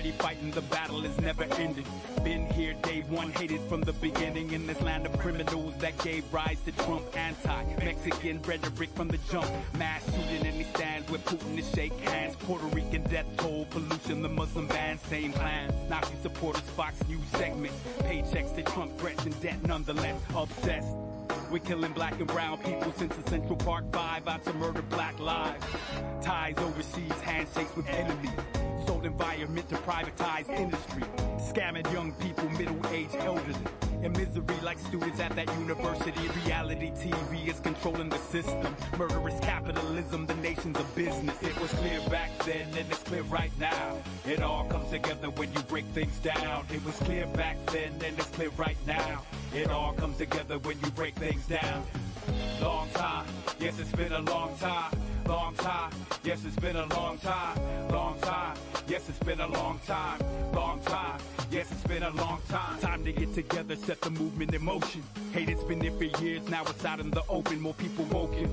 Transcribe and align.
already 0.00 0.16
fighting, 0.16 0.50
the 0.52 0.62
battle 0.62 1.04
is 1.04 1.20
never 1.20 1.44
ending. 1.58 1.84
Been 2.24 2.46
here 2.46 2.72
day 2.82 3.02
one, 3.08 3.30
hated 3.32 3.60
from 3.68 3.82
the 3.82 3.92
beginning 3.92 4.52
in 4.52 4.66
this 4.66 4.80
land 4.80 5.04
of 5.04 5.18
criminals 5.18 5.76
that 5.76 5.98
gave 6.02 6.24
rise 6.32 6.56
to 6.64 6.72
Trump. 6.72 7.02
Anti-Mexican 7.14 8.40
rhetoric 8.42 8.88
from 8.94 9.08
the 9.08 9.18
jump. 9.30 9.50
Mass 9.76 10.02
shooting 10.06 10.46
in 10.46 10.56
these 10.56 10.68
stands 10.68 11.10
where 11.10 11.18
Putin 11.20 11.58
is 11.58 11.70
shake 11.74 11.92
hands. 12.00 12.34
Puerto 12.36 12.64
Rican 12.66 13.02
death 13.10 13.26
toll, 13.36 13.66
pollution, 13.66 14.22
the 14.22 14.28
Muslim 14.30 14.66
ban, 14.68 14.98
same 15.10 15.34
plan. 15.34 15.70
Nazi 15.90 16.14
supporters, 16.22 16.62
Fox 16.62 16.94
News 17.06 17.20
segments. 17.32 17.76
Paychecks 17.98 18.54
to 18.56 18.62
Trump 18.62 18.96
threats 18.96 19.26
and 19.26 19.38
debt 19.42 19.62
nonetheless. 19.66 20.18
Obsessed. 20.34 20.96
We're 21.50 21.58
killing 21.58 21.92
black 21.92 22.18
and 22.18 22.26
brown 22.26 22.56
people 22.58 22.92
since 22.96 23.14
the 23.16 23.28
Central 23.28 23.56
Park 23.56 23.84
Five 23.92 24.26
out 24.26 24.44
to 24.44 24.52
murder 24.54 24.82
black 24.82 25.20
lives. 25.20 25.62
Ties 26.22 26.56
overseas, 26.56 27.20
handshakes 27.20 27.76
with 27.76 27.88
enemies. 27.88 28.30
Environment 29.02 29.68
to 29.68 29.76
privatize 29.76 30.48
industry. 30.50 31.02
Scamming 31.38 31.90
young 31.92 32.12
people, 32.12 32.48
middle-aged 32.50 33.14
elderly. 33.16 33.54
In 34.02 34.12
misery 34.12 34.60
like 34.62 34.78
students 34.78 35.20
at 35.20 35.34
that 35.36 35.46
university. 35.58 36.28
Reality 36.44 36.90
TV 36.90 37.48
is 37.48 37.60
controlling 37.60 38.08
the 38.08 38.18
system. 38.18 38.74
Murderous 38.98 39.38
capitalism, 39.40 40.26
the 40.26 40.34
nation's 40.36 40.78
a 40.78 40.84
business. 40.94 41.42
It 41.42 41.58
was 41.60 41.70
clear 41.72 42.00
back 42.08 42.30
then 42.44 42.66
and 42.68 42.90
it's 42.90 43.02
clear 43.02 43.22
right 43.22 43.52
now. 43.58 43.98
It 44.26 44.42
all 44.42 44.64
comes 44.64 44.90
together 44.90 45.30
when 45.30 45.52
you 45.52 45.60
break 45.60 45.84
things 45.86 46.18
down. 46.20 46.66
It 46.72 46.84
was 46.84 46.96
clear 46.96 47.26
back 47.28 47.56
then 47.66 47.92
and 48.04 48.18
it's 48.18 48.30
clear 48.30 48.50
right 48.50 48.78
now. 48.86 49.22
It 49.54 49.70
all 49.70 49.92
comes 49.92 50.16
together 50.16 50.58
when 50.58 50.78
you 50.80 50.90
break 50.92 51.14
things 51.16 51.46
down. 51.46 51.84
Long 52.60 52.88
time, 52.90 53.26
yes 53.58 53.78
it's 53.78 53.92
been 53.92 54.12
a 54.12 54.20
long 54.20 54.56
time. 54.58 54.92
Long 55.26 55.54
time, 55.54 55.92
yes 56.24 56.44
it's 56.44 56.56
been 56.56 56.76
a 56.76 56.86
long 56.86 57.18
time. 57.18 57.58
Long 57.90 58.18
time, 58.20 58.56
yes 58.88 59.08
it's 59.08 59.18
been 59.20 59.40
a 59.40 59.46
long 59.46 59.80
time. 59.86 60.20
Long 60.52 60.80
time, 60.80 61.20
yes 61.50 61.70
it's 61.70 61.82
been 61.84 62.02
a 62.02 62.10
long 62.10 62.40
time. 62.48 62.78
Time 62.80 63.04
to 63.04 63.12
get 63.12 63.34
together, 63.34 63.76
set 63.76 64.00
the 64.00 64.10
movement 64.10 64.54
in 64.54 64.64
motion. 64.64 65.02
Hate 65.32 65.48
it's 65.48 65.64
been 65.64 65.78
there 65.78 65.92
for 65.92 66.04
years, 66.22 66.48
now 66.48 66.62
it's 66.62 66.84
out 66.84 67.00
in 67.00 67.10
the 67.10 67.22
open. 67.28 67.60
More 67.60 67.74
people 67.74 68.04
woken 68.06 68.50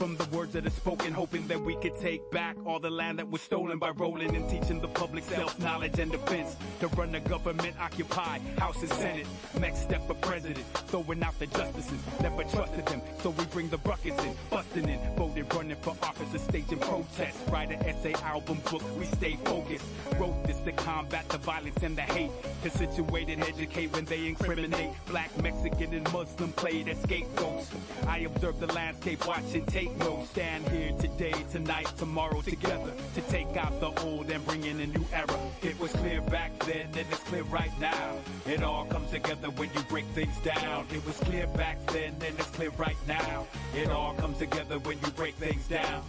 from 0.00 0.16
the 0.16 0.24
words 0.34 0.54
that 0.54 0.66
are 0.66 0.70
spoken, 0.70 1.12
hoping 1.12 1.46
that 1.46 1.60
we 1.60 1.76
could 1.76 1.94
take 2.00 2.30
back 2.30 2.56
all 2.64 2.80
the 2.80 2.88
land 2.88 3.18
that 3.18 3.30
was 3.30 3.42
stolen 3.42 3.78
by 3.78 3.90
rolling 3.90 4.34
and 4.34 4.48
teaching 4.48 4.80
the 4.80 4.88
public 4.88 5.22
self-knowledge 5.24 5.98
and 5.98 6.10
defense. 6.10 6.56
To 6.80 6.88
run 6.88 7.12
the 7.12 7.20
government 7.20 7.74
occupy 7.78 8.38
House 8.58 8.80
and 8.80 8.90
Senate. 8.94 9.26
Next 9.58 9.82
step 9.82 10.06
for 10.06 10.14
president, 10.14 10.64
throwing 10.86 11.22
out 11.22 11.38
the 11.38 11.48
justices. 11.48 12.00
Never 12.22 12.44
trusted 12.44 12.86
them, 12.86 13.02
so 13.22 13.28
we 13.28 13.44
bring 13.46 13.68
the 13.68 13.76
buckets 13.76 14.24
in, 14.24 14.34
busting 14.48 14.88
in, 14.88 14.98
voted 15.16 15.52
running 15.52 15.76
for 15.76 15.94
office 16.02 16.44
staging 16.44 16.78
protests. 16.78 17.46
Write 17.50 17.70
an 17.70 17.84
essay, 17.84 18.14
album, 18.24 18.56
book, 18.70 18.82
we 18.98 19.04
stay 19.04 19.36
focused. 19.44 19.84
Wrote 20.18 20.46
this 20.46 20.60
to 20.60 20.72
combat 20.72 21.28
the 21.28 21.36
violence 21.36 21.82
and 21.82 21.94
the 21.94 22.02
hate. 22.02 22.30
To 22.62 22.70
situate 22.70 23.28
and 23.28 23.42
educate 23.42 23.92
when 23.92 24.06
they 24.06 24.28
incriminate. 24.28 24.92
Black, 25.06 25.30
Mexican, 25.42 25.92
and 25.92 26.10
Muslim 26.10 26.52
played 26.52 26.88
as 26.88 26.98
scapegoats. 27.02 27.70
I 28.06 28.20
observe 28.20 28.60
the 28.60 28.68
landscape, 28.68 29.26
watching 29.26 29.66
take 29.90 29.98
notes. 29.98 30.30
Stand 30.30 30.68
here 30.68 30.92
today, 30.92 31.34
tonight, 31.50 31.86
tomorrow 31.96 32.40
together 32.40 32.92
to 33.14 33.20
take 33.22 33.56
out 33.56 33.80
the 33.80 33.90
old 34.02 34.30
and 34.30 34.44
bring 34.46 34.64
in 34.64 34.80
a 34.80 34.86
new 34.86 35.04
era. 35.12 35.38
It 35.62 35.78
was 35.80 35.92
clear 35.92 36.20
back 36.22 36.56
then 36.60 36.86
and 36.86 37.06
it's 37.10 37.18
clear 37.20 37.42
right 37.44 37.72
now. 37.80 38.16
It 38.46 38.62
all 38.62 38.84
comes 38.86 39.10
together 39.10 39.50
when 39.50 39.70
you 39.74 39.80
break 39.88 40.04
things 40.06 40.36
down. 40.44 40.86
It 40.92 41.04
was 41.04 41.16
clear 41.18 41.46
back 41.48 41.84
then 41.88 42.14
and 42.26 42.38
it's 42.38 42.50
clear 42.50 42.70
right 42.70 42.96
now. 43.08 43.46
It 43.74 43.90
all 43.90 44.14
comes 44.14 44.38
together 44.38 44.78
when 44.78 44.98
you 45.00 45.10
break 45.12 45.34
things 45.34 45.66
down. 45.66 46.04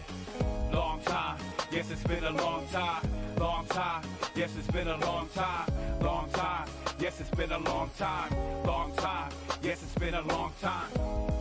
Long 0.72 1.02
time, 1.02 1.40
yes 1.72 1.90
it's 1.92 2.04
been 2.04 2.24
a 2.24 2.32
long 2.32 2.68
time. 2.68 3.02
Long 3.38 3.66
time, 3.68 4.04
yes 4.36 4.52
it's 4.58 4.68
been 4.68 4.88
a 4.88 4.98
long 4.98 5.28
time. 5.34 5.72
Long 6.02 6.30
time, 6.32 6.68
yes 7.00 7.20
it's 7.20 7.32
been 7.32 7.52
a 7.52 7.60
long 7.60 7.90
time. 7.98 8.32
Long 8.66 8.94
time, 8.96 9.32
yes 9.64 9.82
it's 9.82 9.96
been 9.96 10.14
a 10.14 10.22
long 10.22 10.54
time. 10.62 11.41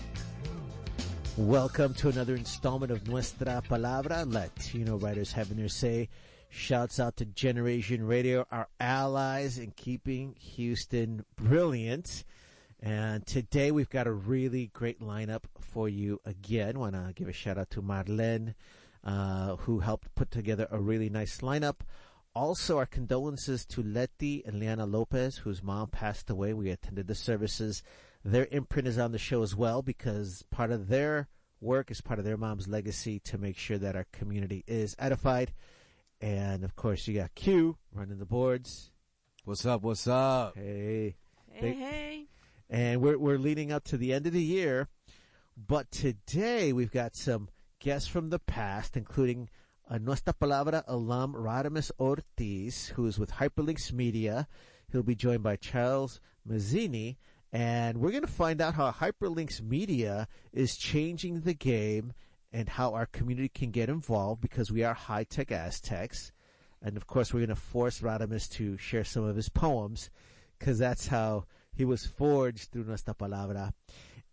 Welcome 1.41 1.95
to 1.95 2.09
another 2.09 2.35
installment 2.35 2.91
of 2.91 3.07
Nuestra 3.07 3.63
Palabra, 3.67 4.31
Latino 4.31 4.97
writers 4.97 5.33
having 5.33 5.57
their 5.57 5.69
say. 5.69 6.07
Shouts 6.49 6.99
out 6.99 7.17
to 7.17 7.25
Generation 7.25 8.05
Radio, 8.05 8.45
our 8.51 8.67
allies 8.79 9.57
in 9.57 9.71
keeping 9.71 10.35
Houston 10.39 11.25
brilliant. 11.35 12.25
And 12.79 13.25
today 13.25 13.71
we've 13.71 13.89
got 13.89 14.05
a 14.05 14.11
really 14.11 14.67
great 14.67 15.01
lineup 15.01 15.45
for 15.59 15.89
you 15.89 16.21
again. 16.25 16.77
Want 16.77 16.93
to 16.93 17.11
give 17.15 17.27
a 17.27 17.33
shout 17.33 17.57
out 17.57 17.71
to 17.71 17.81
Marlene, 17.81 18.53
uh, 19.03 19.55
who 19.55 19.79
helped 19.79 20.13
put 20.13 20.29
together 20.29 20.67
a 20.69 20.79
really 20.79 21.09
nice 21.09 21.39
lineup. 21.39 21.77
Also, 22.35 22.77
our 22.77 22.85
condolences 22.85 23.65
to 23.65 23.81
Letty 23.81 24.43
and 24.45 24.59
Liana 24.59 24.85
Lopez, 24.85 25.37
whose 25.37 25.63
mom 25.63 25.87
passed 25.87 26.29
away. 26.29 26.53
We 26.53 26.69
attended 26.69 27.07
the 27.07 27.15
services. 27.15 27.81
Their 28.23 28.47
imprint 28.51 28.87
is 28.87 28.97
on 28.97 29.11
the 29.11 29.17
show 29.17 29.41
as 29.41 29.55
well 29.55 29.81
because 29.81 30.43
part 30.51 30.71
of 30.71 30.87
their 30.87 31.27
work 31.59 31.89
is 31.89 32.01
part 32.01 32.19
of 32.19 32.25
their 32.25 32.37
mom's 32.37 32.67
legacy 32.67 33.19
to 33.19 33.37
make 33.37 33.57
sure 33.57 33.77
that 33.77 33.95
our 33.95 34.05
community 34.11 34.63
is 34.67 34.95
edified. 34.99 35.53
And 36.19 36.63
of 36.63 36.75
course, 36.75 37.07
you 37.07 37.15
got 37.15 37.33
Q 37.33 37.77
running 37.91 38.19
the 38.19 38.25
boards. 38.25 38.91
What's 39.43 39.65
up? 39.65 39.81
What's 39.81 40.07
up? 40.07 40.55
Hey. 40.55 41.15
Hey, 41.49 41.73
hey. 41.73 42.25
And 42.69 43.01
we're, 43.01 43.17
we're 43.17 43.39
leading 43.39 43.71
up 43.71 43.83
to 43.85 43.97
the 43.97 44.13
end 44.13 44.27
of 44.27 44.33
the 44.33 44.41
year. 44.41 44.87
But 45.57 45.91
today 45.91 46.73
we've 46.73 46.91
got 46.91 47.15
some 47.15 47.49
guests 47.79 48.07
from 48.07 48.29
the 48.29 48.39
past, 48.39 48.95
including 48.95 49.49
a 49.89 49.97
Nuestra 49.99 50.33
Palabra 50.33 50.83
alum 50.87 51.33
Rodimus 51.33 51.91
Ortiz, 51.99 52.89
who 52.89 53.07
is 53.07 53.19
with 53.19 53.31
Hyperlinks 53.31 53.91
Media. 53.91 54.47
He'll 54.91 55.03
be 55.03 55.15
joined 55.15 55.43
by 55.43 55.55
Charles 55.55 56.21
Mazzini, 56.47 57.17
and 57.51 57.97
we're 57.97 58.11
going 58.11 58.21
to 58.21 58.27
find 58.27 58.61
out 58.61 58.75
how 58.75 58.91
Hyperlinks 58.91 59.61
Media 59.61 60.27
is 60.53 60.77
changing 60.77 61.41
the 61.41 61.53
game 61.53 62.13
and 62.53 62.69
how 62.69 62.93
our 62.93 63.05
community 63.05 63.49
can 63.49 63.71
get 63.71 63.89
involved 63.89 64.41
because 64.41 64.71
we 64.71 64.83
are 64.83 64.93
high-tech 64.93 65.51
Aztecs. 65.51 66.31
And 66.81 66.97
of 66.97 67.07
course, 67.07 67.33
we're 67.33 67.45
going 67.45 67.49
to 67.49 67.55
force 67.55 68.01
Rodimus 68.01 68.49
to 68.51 68.77
share 68.77 69.03
some 69.03 69.23
of 69.23 69.35
his 69.35 69.49
poems 69.49 70.09
because 70.57 70.79
that's 70.79 71.07
how 71.07 71.45
he 71.73 71.85
was 71.85 72.05
forged 72.05 72.71
through 72.71 72.85
Nuestra 72.85 73.13
Palabra. 73.13 73.73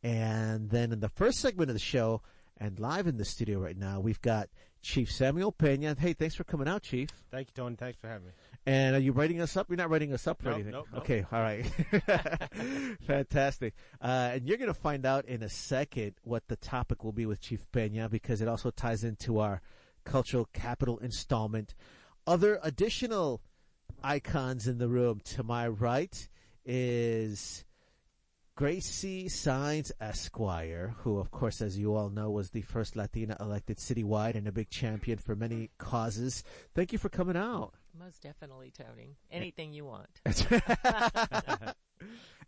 And 0.02 0.70
then 0.70 0.92
in 0.92 1.00
the 1.00 1.08
first 1.08 1.40
segment 1.40 1.70
of 1.70 1.74
the 1.74 1.80
show, 1.80 2.22
and 2.60 2.78
live 2.78 3.06
in 3.06 3.16
the 3.16 3.24
studio 3.24 3.58
right 3.58 3.76
now, 3.76 4.00
we've 4.00 4.20
got 4.20 4.48
Chief 4.82 5.10
Samuel 5.10 5.52
Pena. 5.52 5.94
Hey, 5.98 6.12
thanks 6.12 6.34
for 6.34 6.44
coming 6.44 6.68
out, 6.68 6.82
Chief. 6.82 7.08
Thank 7.30 7.48
you, 7.48 7.52
Tony. 7.54 7.76
Thanks 7.76 7.98
for 8.00 8.08
having 8.08 8.26
me. 8.26 8.32
And 8.68 8.96
are 8.96 8.98
you 8.98 9.12
writing 9.12 9.40
us 9.40 9.56
up? 9.56 9.68
You're 9.70 9.78
not 9.78 9.88
writing 9.88 10.12
us 10.12 10.26
up 10.26 10.42
for 10.42 10.46
Nope, 10.50 10.54
anything. 10.54 10.72
nope, 10.72 10.86
nope. 10.92 11.02
Okay, 11.02 11.24
all 11.32 11.40
right. 11.40 11.64
Fantastic. 13.06 13.74
Uh, 14.00 14.30
and 14.34 14.46
you're 14.46 14.58
going 14.58 14.68
to 14.72 14.74
find 14.78 15.06
out 15.06 15.24
in 15.24 15.42
a 15.42 15.48
second 15.48 16.14
what 16.22 16.48
the 16.48 16.56
topic 16.56 17.02
will 17.02 17.12
be 17.12 17.24
with 17.24 17.40
Chief 17.40 17.64
Pena 17.72 18.08
because 18.08 18.42
it 18.42 18.48
also 18.48 18.70
ties 18.70 19.04
into 19.04 19.38
our 19.38 19.62
cultural 20.04 20.48
capital 20.52 20.98
installment. 20.98 21.74
Other 22.26 22.58
additional 22.62 23.40
icons 24.02 24.66
in 24.68 24.76
the 24.78 24.88
room 24.88 25.20
to 25.24 25.42
my 25.42 25.66
right 25.66 26.28
is 26.66 27.64
Gracie 28.54 29.26
Saenz 29.30 29.92
Esquire, 29.98 30.94
who, 30.98 31.18
of 31.18 31.30
course, 31.30 31.62
as 31.62 31.78
you 31.78 31.94
all 31.94 32.10
know, 32.10 32.30
was 32.30 32.50
the 32.50 32.60
first 32.62 32.96
Latina 32.96 33.34
elected 33.40 33.78
citywide 33.78 34.34
and 34.34 34.46
a 34.46 34.52
big 34.52 34.68
champion 34.68 35.16
for 35.16 35.34
many 35.34 35.70
causes. 35.78 36.44
Thank 36.74 36.92
you 36.92 36.98
for 36.98 37.08
coming 37.08 37.36
out. 37.36 37.72
Most 37.98 38.22
definitely, 38.22 38.70
Tony. 38.70 39.16
Anything 39.30 39.72
you 39.72 39.84
want. 39.84 40.20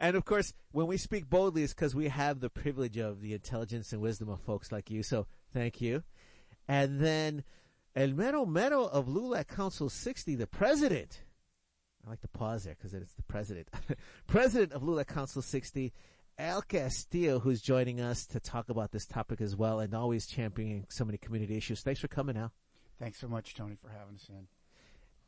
and 0.00 0.16
of 0.16 0.24
course, 0.24 0.52
when 0.72 0.86
we 0.86 0.96
speak 0.96 1.28
boldly, 1.28 1.64
it's 1.64 1.74
because 1.74 1.94
we 1.94 2.08
have 2.08 2.40
the 2.40 2.50
privilege 2.50 2.98
of 2.98 3.20
the 3.20 3.34
intelligence 3.34 3.92
and 3.92 4.00
wisdom 4.00 4.28
of 4.28 4.40
folks 4.40 4.70
like 4.70 4.90
you. 4.90 5.02
So 5.02 5.26
thank 5.52 5.80
you. 5.80 6.04
And 6.68 7.00
then 7.00 7.42
El 7.96 8.10
Mero 8.12 8.46
Mero 8.46 8.84
of 8.84 9.08
LULAC 9.08 9.48
Council 9.48 9.88
60, 9.88 10.36
the 10.36 10.46
president. 10.46 11.22
I 12.06 12.10
like 12.10 12.20
to 12.20 12.28
pause 12.28 12.64
there 12.64 12.76
because 12.78 12.94
it's 12.94 13.14
the 13.14 13.22
president. 13.24 13.68
president 14.28 14.72
of 14.72 14.82
LULAC 14.82 15.08
Council 15.08 15.42
60, 15.42 15.92
Al 16.38 16.62
Castillo, 16.62 17.40
who's 17.40 17.60
joining 17.60 18.00
us 18.00 18.24
to 18.26 18.38
talk 18.38 18.68
about 18.68 18.92
this 18.92 19.06
topic 19.06 19.40
as 19.40 19.56
well 19.56 19.80
and 19.80 19.94
always 19.94 20.26
championing 20.26 20.86
so 20.88 21.04
many 21.04 21.18
community 21.18 21.56
issues. 21.56 21.82
Thanks 21.82 22.00
for 22.00 22.08
coming, 22.08 22.36
Al. 22.36 22.52
Thanks 23.00 23.18
so 23.18 23.28
much, 23.28 23.54
Tony, 23.54 23.76
for 23.80 23.88
having 23.88 24.14
us 24.14 24.28
in. 24.28 24.46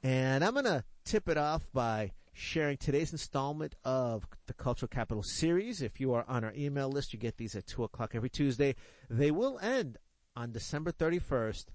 And 0.02 0.43
I'm 0.43 0.54
going 0.54 0.64
to 0.64 0.82
tip 1.04 1.28
it 1.28 1.38
off 1.38 1.69
by 1.72 2.10
sharing 2.32 2.76
today's 2.76 3.12
installment 3.12 3.76
of 3.84 4.26
the 4.46 4.52
Cultural 4.52 4.88
Capital 4.88 5.22
series. 5.22 5.81
If 5.81 6.00
you 6.00 6.12
are 6.14 6.25
on 6.26 6.43
our 6.43 6.52
email 6.56 6.88
list, 6.88 7.12
you 7.12 7.20
get 7.20 7.37
these 7.37 7.54
at 7.54 7.69
2 7.69 7.84
o'clock 7.84 8.14
every 8.14 8.28
Tuesday. 8.28 8.75
They 9.08 9.31
will 9.31 9.60
end 9.60 9.99
on 10.34 10.50
December 10.50 10.90
31st 10.90 11.66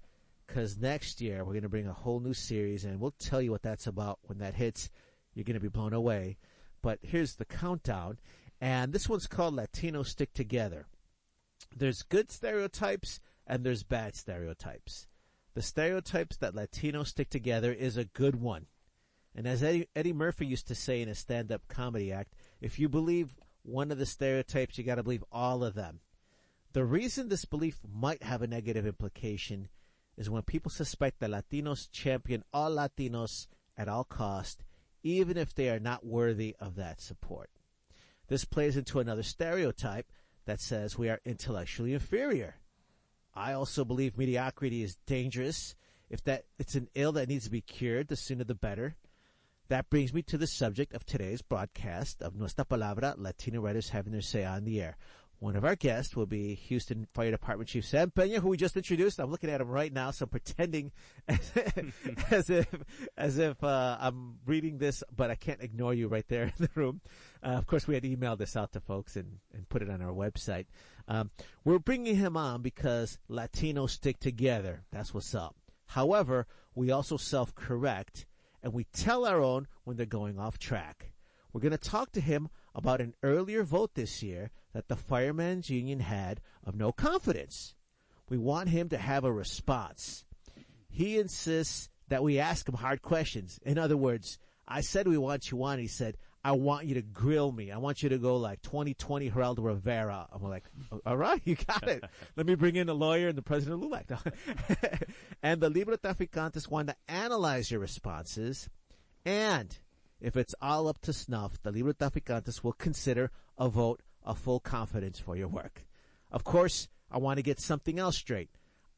because 0.46 0.76
next 0.76 1.22
year 1.22 1.42
we're 1.42 1.54
going 1.54 1.62
to 1.62 1.70
bring 1.70 1.86
a 1.86 1.92
whole 1.94 2.20
new 2.20 2.34
series 2.34 2.84
and 2.84 3.00
we'll 3.00 3.14
tell 3.18 3.40
you 3.40 3.50
what 3.50 3.62
that's 3.62 3.86
about 3.86 4.18
when 4.24 4.38
that 4.38 4.54
hits. 4.54 4.90
You're 5.32 5.44
going 5.44 5.54
to 5.54 5.60
be 5.60 5.68
blown 5.68 5.94
away. 5.94 6.36
But 6.82 6.98
here's 7.00 7.36
the 7.36 7.46
countdown. 7.46 8.18
And 8.60 8.92
this 8.92 9.08
one's 9.08 9.26
called 9.26 9.54
Latino 9.54 10.02
Stick 10.02 10.34
Together. 10.34 10.86
There's 11.74 12.02
good 12.02 12.30
stereotypes 12.30 13.20
and 13.46 13.64
there's 13.64 13.84
bad 13.84 14.16
stereotypes. 14.16 15.07
The 15.58 15.62
stereotypes 15.62 16.36
that 16.36 16.54
Latinos 16.54 17.08
stick 17.08 17.30
together 17.30 17.72
is 17.72 17.96
a 17.96 18.04
good 18.04 18.36
one. 18.36 18.66
And 19.34 19.44
as 19.44 19.60
Eddie, 19.60 19.88
Eddie 19.96 20.12
Murphy 20.12 20.46
used 20.46 20.68
to 20.68 20.74
say 20.76 21.02
in 21.02 21.08
a 21.08 21.16
stand-up 21.16 21.66
comedy 21.66 22.12
act, 22.12 22.36
if 22.60 22.78
you 22.78 22.88
believe 22.88 23.40
one 23.64 23.90
of 23.90 23.98
the 23.98 24.06
stereotypes, 24.06 24.78
you 24.78 24.84
gotta 24.84 25.02
believe 25.02 25.24
all 25.32 25.64
of 25.64 25.74
them. 25.74 25.98
The 26.74 26.84
reason 26.84 27.28
this 27.28 27.44
belief 27.44 27.80
might 27.92 28.22
have 28.22 28.40
a 28.40 28.46
negative 28.46 28.86
implication 28.86 29.68
is 30.16 30.30
when 30.30 30.42
people 30.42 30.70
suspect 30.70 31.18
that 31.18 31.30
Latinos 31.30 31.90
champion 31.90 32.44
all 32.52 32.70
Latinos 32.70 33.48
at 33.76 33.88
all 33.88 34.04
cost, 34.04 34.62
even 35.02 35.36
if 35.36 35.56
they 35.56 35.70
are 35.70 35.80
not 35.80 36.06
worthy 36.06 36.54
of 36.60 36.76
that 36.76 37.00
support. 37.00 37.50
This 38.28 38.44
plays 38.44 38.76
into 38.76 39.00
another 39.00 39.24
stereotype 39.24 40.12
that 40.44 40.60
says 40.60 40.96
we 40.96 41.08
are 41.08 41.18
intellectually 41.24 41.94
inferior. 41.94 42.60
I 43.38 43.52
also 43.52 43.84
believe 43.84 44.18
mediocrity 44.18 44.82
is 44.82 44.96
dangerous. 45.06 45.76
If 46.10 46.24
that 46.24 46.46
it's 46.58 46.74
an 46.74 46.88
ill 46.96 47.12
that 47.12 47.28
needs 47.28 47.44
to 47.44 47.50
be 47.50 47.60
cured, 47.60 48.08
the 48.08 48.16
sooner 48.16 48.42
the 48.42 48.54
better. 48.54 48.96
That 49.68 49.90
brings 49.90 50.12
me 50.12 50.22
to 50.22 50.38
the 50.38 50.46
subject 50.46 50.92
of 50.92 51.04
today's 51.04 51.42
broadcast 51.42 52.20
of 52.20 52.34
Nuestra 52.34 52.64
Palabra, 52.64 53.14
Latino 53.16 53.60
writers 53.60 53.90
having 53.90 54.12
their 54.12 54.22
say 54.22 54.44
on 54.44 54.64
the 54.64 54.80
air. 54.80 54.96
One 55.40 55.54
of 55.54 55.64
our 55.64 55.76
guests 55.76 56.16
will 56.16 56.26
be 56.26 56.54
Houston 56.54 57.06
Fire 57.14 57.30
Department 57.30 57.68
Chief 57.68 57.84
Sam 57.84 58.10
Pena, 58.10 58.40
who 58.40 58.48
we 58.48 58.56
just 58.56 58.76
introduced. 58.76 59.20
I'm 59.20 59.30
looking 59.30 59.50
at 59.50 59.60
him 59.60 59.68
right 59.68 59.92
now, 59.92 60.10
so 60.10 60.26
pretending 60.26 60.90
as, 61.28 61.52
as 62.30 62.50
if 62.50 62.66
as 63.16 63.38
if 63.38 63.62
uh, 63.62 63.98
I'm 64.00 64.38
reading 64.46 64.78
this, 64.78 65.04
but 65.14 65.30
I 65.30 65.36
can't 65.36 65.62
ignore 65.62 65.94
you 65.94 66.08
right 66.08 66.26
there 66.26 66.42
in 66.44 66.52
the 66.58 66.70
room. 66.74 67.02
Uh, 67.40 67.50
of 67.50 67.68
course, 67.68 67.86
we 67.86 67.94
had 67.94 68.02
emailed 68.02 68.38
this 68.38 68.56
out 68.56 68.72
to 68.72 68.80
folks 68.80 69.14
and, 69.14 69.38
and 69.54 69.68
put 69.68 69.80
it 69.80 69.88
on 69.88 70.02
our 70.02 70.12
website. 70.12 70.66
Um, 71.08 71.30
we're 71.64 71.78
bringing 71.78 72.16
him 72.16 72.36
on 72.36 72.62
because 72.62 73.18
Latinos 73.30 73.90
stick 73.90 74.20
together. 74.20 74.84
That's 74.92 75.14
what's 75.14 75.34
up. 75.34 75.56
However, 75.86 76.46
we 76.74 76.90
also 76.90 77.16
self-correct 77.16 78.26
and 78.62 78.72
we 78.72 78.84
tell 78.84 79.24
our 79.24 79.40
own 79.40 79.66
when 79.84 79.96
they're 79.96 80.06
going 80.06 80.38
off 80.38 80.58
track. 80.58 81.12
We're 81.52 81.62
going 81.62 81.72
to 81.72 81.78
talk 81.78 82.12
to 82.12 82.20
him 82.20 82.50
about 82.74 83.00
an 83.00 83.14
earlier 83.22 83.64
vote 83.64 83.94
this 83.94 84.22
year 84.22 84.50
that 84.74 84.88
the 84.88 84.96
Firemen's 84.96 85.70
Union 85.70 86.00
had 86.00 86.40
of 86.62 86.76
no 86.76 86.92
confidence. 86.92 87.74
We 88.28 88.36
want 88.36 88.68
him 88.68 88.90
to 88.90 88.98
have 88.98 89.24
a 89.24 89.32
response. 89.32 90.24
He 90.88 91.18
insists 91.18 91.88
that 92.08 92.22
we 92.22 92.38
ask 92.38 92.68
him 92.68 92.74
hard 92.74 93.00
questions. 93.00 93.58
In 93.64 93.78
other 93.78 93.96
words, 93.96 94.38
I 94.66 94.82
said 94.82 95.08
we 95.08 95.16
want 95.16 95.50
you 95.50 95.62
on. 95.64 95.78
He 95.78 95.86
said, 95.86 96.16
I 96.48 96.52
want 96.52 96.86
you 96.86 96.94
to 96.94 97.02
grill 97.02 97.52
me. 97.52 97.70
I 97.70 97.76
want 97.76 98.02
you 98.02 98.08
to 98.08 98.16
go 98.16 98.38
like 98.38 98.62
2020 98.62 99.30
Geraldo 99.30 99.58
Rivera. 99.58 100.26
I'm 100.32 100.42
like, 100.42 100.64
all 101.04 101.14
right, 101.14 101.42
you 101.44 101.56
got 101.56 101.86
it. 101.86 102.02
Let 102.36 102.46
me 102.46 102.54
bring 102.54 102.74
in 102.76 102.88
a 102.88 102.94
lawyer 102.94 103.28
and 103.28 103.36
the 103.36 103.42
president 103.42 103.84
of 103.84 103.90
LULAC. 103.90 105.02
and 105.42 105.60
the 105.60 105.70
Librotraficantes 105.70 106.70
want 106.70 106.88
to 106.88 106.96
analyze 107.06 107.70
your 107.70 107.80
responses 107.80 108.70
and 109.26 109.76
if 110.22 110.38
it's 110.38 110.54
all 110.62 110.88
up 110.88 111.02
to 111.02 111.12
snuff, 111.12 111.62
the 111.62 111.70
Librotraficantes 111.70 112.64
will 112.64 112.72
consider 112.72 113.30
a 113.58 113.68
vote 113.68 114.00
of 114.22 114.38
full 114.38 114.58
confidence 114.58 115.18
for 115.18 115.36
your 115.36 115.48
work. 115.48 115.84
Of 116.32 116.44
course, 116.44 116.88
I 117.10 117.18
want 117.18 117.36
to 117.36 117.42
get 117.42 117.60
something 117.60 117.98
else 117.98 118.16
straight. 118.16 118.48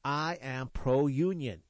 I 0.05 0.39
am 0.41 0.69
pro-union. 0.69 1.63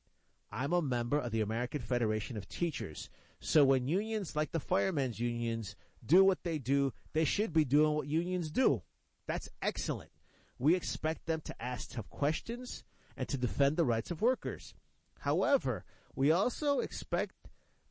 I'm 0.53 0.75
a 0.75 0.83
member 0.83 1.19
of 1.19 1.33
the 1.33 1.41
American 1.41 1.81
Federation 1.81 2.37
of 2.37 2.47
Teachers. 2.51 3.09
So 3.41 3.65
when 3.65 3.89
unions 3.89 4.37
like 4.37 4.53
the 4.53 4.61
firemen's 4.61 5.19
unions 5.19 5.75
do 6.05 6.23
what 6.25 6.45
they 6.45 6.59
do, 6.59 6.93
they 7.13 7.25
should 7.25 7.53
be 7.53 7.65
doing 7.65 7.95
what 7.95 8.07
unions 8.07 8.51
do. 8.51 8.83
That's 9.27 9.49
excellent. 9.63 10.11
We 10.59 10.75
expect 10.75 11.27
them 11.27 11.41
to 11.43 11.63
ask 11.63 11.91
tough 11.91 12.11
questions 12.11 12.85
and 13.17 13.29
to 13.29 13.39
defend 13.39 13.77
the 13.77 13.85
rights 13.85 14.11
of 14.11 14.21
workers. 14.21 14.75
However, 15.21 15.85
we 16.15 16.31
also 16.31 16.81
expect 16.81 17.35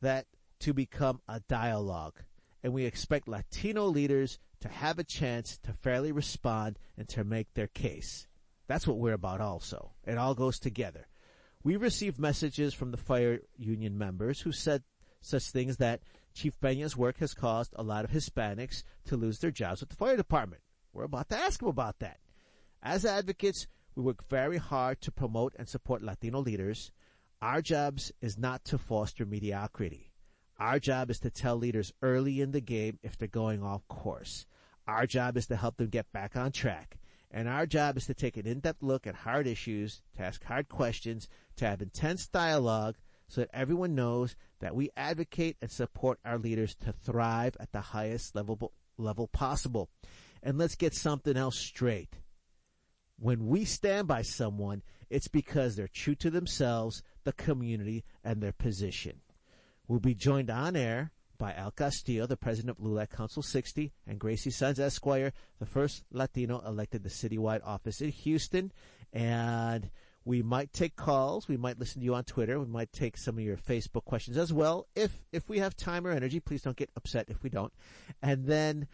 that 0.00 0.26
to 0.60 0.72
become 0.72 1.20
a 1.28 1.40
dialogue. 1.40 2.22
And 2.62 2.72
we 2.72 2.84
expect 2.84 3.26
Latino 3.26 3.86
leaders 3.86 4.38
to 4.60 4.68
have 4.68 4.98
a 4.98 5.04
chance 5.04 5.58
to 5.58 5.72
fairly 5.72 6.12
respond 6.12 6.78
and 6.96 7.08
to 7.08 7.24
make 7.24 7.54
their 7.54 7.68
case. 7.68 8.28
That's 8.68 8.86
what 8.86 8.98
we're 8.98 9.14
about 9.14 9.40
also. 9.40 9.92
It 10.06 10.18
all 10.18 10.34
goes 10.34 10.58
together. 10.58 11.08
We 11.64 11.76
received 11.76 12.18
messages 12.18 12.72
from 12.74 12.90
the 12.90 12.96
fire 12.96 13.40
union 13.56 13.98
members 13.98 14.40
who 14.40 14.52
said 14.52 14.82
such 15.20 15.50
things 15.50 15.76
that 15.78 16.00
Chief 16.34 16.58
Pena's 16.60 16.96
work 16.96 17.18
has 17.18 17.34
caused 17.34 17.74
a 17.76 17.82
lot 17.82 18.04
of 18.04 18.10
Hispanics 18.10 18.82
to 19.06 19.16
lose 19.16 19.38
their 19.38 19.50
jobs 19.50 19.80
with 19.80 19.90
the 19.90 19.96
fire 19.96 20.16
department. 20.16 20.62
We're 20.92 21.04
about 21.04 21.28
to 21.30 21.38
ask 21.38 21.60
him 21.62 21.68
about 21.68 21.98
that. 22.00 22.18
As 22.82 23.04
advocates, 23.04 23.66
we 23.94 24.02
work 24.02 24.28
very 24.28 24.56
hard 24.56 25.00
to 25.02 25.12
promote 25.12 25.54
and 25.58 25.68
support 25.68 26.02
Latino 26.02 26.40
leaders. 26.40 26.92
Our 27.42 27.60
jobs 27.62 28.12
is 28.20 28.38
not 28.38 28.64
to 28.66 28.78
foster 28.78 29.26
mediocrity. 29.26 30.12
Our 30.58 30.78
job 30.78 31.10
is 31.10 31.18
to 31.20 31.30
tell 31.30 31.56
leaders 31.56 31.92
early 32.02 32.40
in 32.40 32.52
the 32.52 32.60
game 32.60 32.98
if 33.02 33.16
they're 33.16 33.28
going 33.28 33.62
off 33.62 33.86
course. 33.88 34.46
Our 34.86 35.06
job 35.06 35.36
is 35.36 35.46
to 35.46 35.56
help 35.56 35.76
them 35.76 35.88
get 35.88 36.12
back 36.12 36.36
on 36.36 36.52
track. 36.52 36.98
And 37.30 37.48
our 37.48 37.64
job 37.64 37.96
is 37.96 38.06
to 38.06 38.14
take 38.14 38.36
an 38.36 38.46
in-depth 38.46 38.82
look 38.82 39.06
at 39.06 39.14
hard 39.14 39.46
issues, 39.46 40.02
to 40.16 40.22
ask 40.22 40.42
hard 40.44 40.68
questions, 40.68 41.28
to 41.56 41.66
have 41.66 41.80
intense 41.80 42.26
dialogue 42.26 42.96
so 43.30 43.42
that 43.42 43.50
everyone 43.54 43.94
knows 43.94 44.34
that 44.58 44.74
we 44.74 44.90
advocate 44.96 45.56
and 45.62 45.70
support 45.70 46.18
our 46.24 46.36
leaders 46.36 46.74
to 46.74 46.92
thrive 46.92 47.56
at 47.60 47.70
the 47.70 47.80
highest 47.80 48.34
level, 48.34 48.72
level 48.98 49.28
possible. 49.28 49.88
And 50.42 50.58
let's 50.58 50.74
get 50.74 50.94
something 50.94 51.36
else 51.36 51.56
straight. 51.56 52.16
When 53.18 53.46
we 53.46 53.64
stand 53.64 54.08
by 54.08 54.22
someone, 54.22 54.82
it's 55.10 55.28
because 55.28 55.76
they're 55.76 55.86
true 55.86 56.16
to 56.16 56.30
themselves, 56.30 57.04
the 57.22 57.32
community, 57.32 58.04
and 58.24 58.42
their 58.42 58.52
position. 58.52 59.20
We'll 59.86 60.00
be 60.00 60.14
joined 60.14 60.50
on 60.50 60.74
air 60.74 61.12
by 61.38 61.54
Al 61.54 61.70
Castillo, 61.70 62.26
the 62.26 62.36
president 62.36 62.78
of 62.78 62.84
LULAC 62.84 63.10
Council 63.10 63.42
60, 63.42 63.92
and 64.06 64.18
Gracie 64.18 64.50
Saenz 64.50 64.78
Esquire, 64.78 65.32
the 65.58 65.66
first 65.66 66.04
Latino 66.10 66.62
elected 66.66 67.04
to 67.04 67.10
citywide 67.10 67.64
office 67.64 68.00
in 68.00 68.10
Houston. 68.10 68.72
And 69.12 69.90
we 70.24 70.42
might 70.42 70.72
take 70.72 70.96
calls. 70.96 71.48
We 71.48 71.56
might 71.56 71.78
listen 71.78 72.00
to 72.00 72.04
you 72.04 72.14
on 72.14 72.24
Twitter. 72.24 72.60
We 72.60 72.66
might 72.66 72.92
take 72.92 73.16
some 73.16 73.38
of 73.38 73.44
your 73.44 73.56
Facebook 73.56 74.04
questions 74.04 74.36
as 74.36 74.52
well. 74.52 74.86
If, 74.94 75.24
if 75.32 75.48
we 75.48 75.58
have 75.58 75.76
time 75.76 76.06
or 76.06 76.10
energy, 76.10 76.40
please 76.40 76.62
don't 76.62 76.76
get 76.76 76.90
upset 76.96 77.26
if 77.28 77.42
we 77.42 77.50
don't. 77.50 77.72
And 78.22 78.46
then 78.46 78.86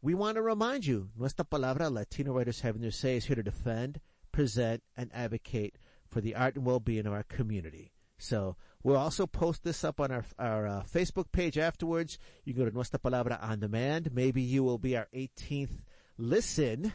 we 0.00 0.14
want 0.14 0.36
to 0.36 0.42
remind 0.42 0.86
you, 0.86 1.10
Nuestra 1.18 1.44
Palabra, 1.44 1.92
Latino 1.92 2.32
Writers 2.32 2.60
Having 2.60 2.82
Their 2.82 2.90
Say 2.90 3.16
is 3.16 3.24
here 3.24 3.36
to 3.36 3.42
defend, 3.42 4.00
present, 4.32 4.82
and 4.96 5.10
advocate 5.12 5.76
for 6.08 6.20
the 6.20 6.34
art 6.34 6.56
and 6.56 6.64
well-being 6.64 7.06
of 7.06 7.12
our 7.12 7.24
community. 7.24 7.92
So 8.18 8.56
we'll 8.82 8.96
also 8.96 9.26
post 9.26 9.64
this 9.64 9.82
up 9.82 9.98
on 9.98 10.12
our 10.12 10.24
our 10.38 10.66
uh, 10.66 10.82
Facebook 10.82 11.32
page 11.32 11.56
afterwards. 11.56 12.18
You 12.44 12.52
can 12.52 12.62
go 12.62 12.68
to 12.68 12.74
Nuestra 12.74 12.98
Palabra 12.98 13.42
on 13.42 13.60
demand. 13.60 14.10
Maybe 14.12 14.42
you 14.42 14.62
will 14.62 14.78
be 14.78 14.96
our 14.96 15.08
18th 15.14 15.82
listen, 16.18 16.92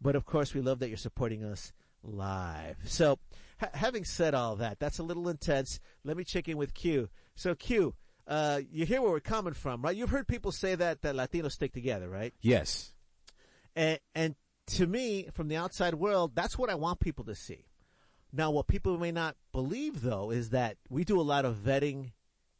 but 0.00 0.16
of 0.16 0.24
course 0.24 0.54
we 0.54 0.60
love 0.60 0.78
that 0.78 0.88
you're 0.88 0.96
supporting 0.96 1.44
us 1.44 1.72
live. 2.02 2.76
So, 2.84 3.18
ha- 3.60 3.70
having 3.74 4.04
said 4.04 4.34
all 4.34 4.56
that, 4.56 4.78
that's 4.78 4.98
a 4.98 5.02
little 5.02 5.28
intense. 5.28 5.80
Let 6.04 6.16
me 6.16 6.24
check 6.24 6.48
in 6.48 6.56
with 6.56 6.74
Q. 6.74 7.08
So 7.34 7.54
Q, 7.54 7.94
uh, 8.26 8.60
you 8.70 8.86
hear 8.86 9.00
where 9.02 9.10
we're 9.10 9.20
coming 9.20 9.54
from, 9.54 9.82
right? 9.82 9.96
You've 9.96 10.10
heard 10.10 10.28
people 10.28 10.52
say 10.52 10.74
that 10.74 11.02
that 11.02 11.14
Latinos 11.14 11.52
stick 11.52 11.72
together, 11.72 12.08
right? 12.08 12.34
Yes. 12.40 12.94
And, 13.74 13.98
and 14.14 14.34
to 14.68 14.86
me, 14.86 15.28
from 15.32 15.48
the 15.48 15.56
outside 15.56 15.94
world, 15.94 16.32
that's 16.34 16.56
what 16.58 16.70
I 16.70 16.74
want 16.74 17.00
people 17.00 17.24
to 17.24 17.34
see. 17.34 17.66
Now, 18.32 18.50
what 18.52 18.68
people 18.68 18.98
may 18.98 19.10
not 19.10 19.36
believe, 19.52 20.02
though, 20.02 20.30
is 20.30 20.50
that 20.50 20.76
we 20.88 21.04
do 21.04 21.20
a 21.20 21.22
lot 21.22 21.44
of 21.44 21.56
vetting 21.56 22.12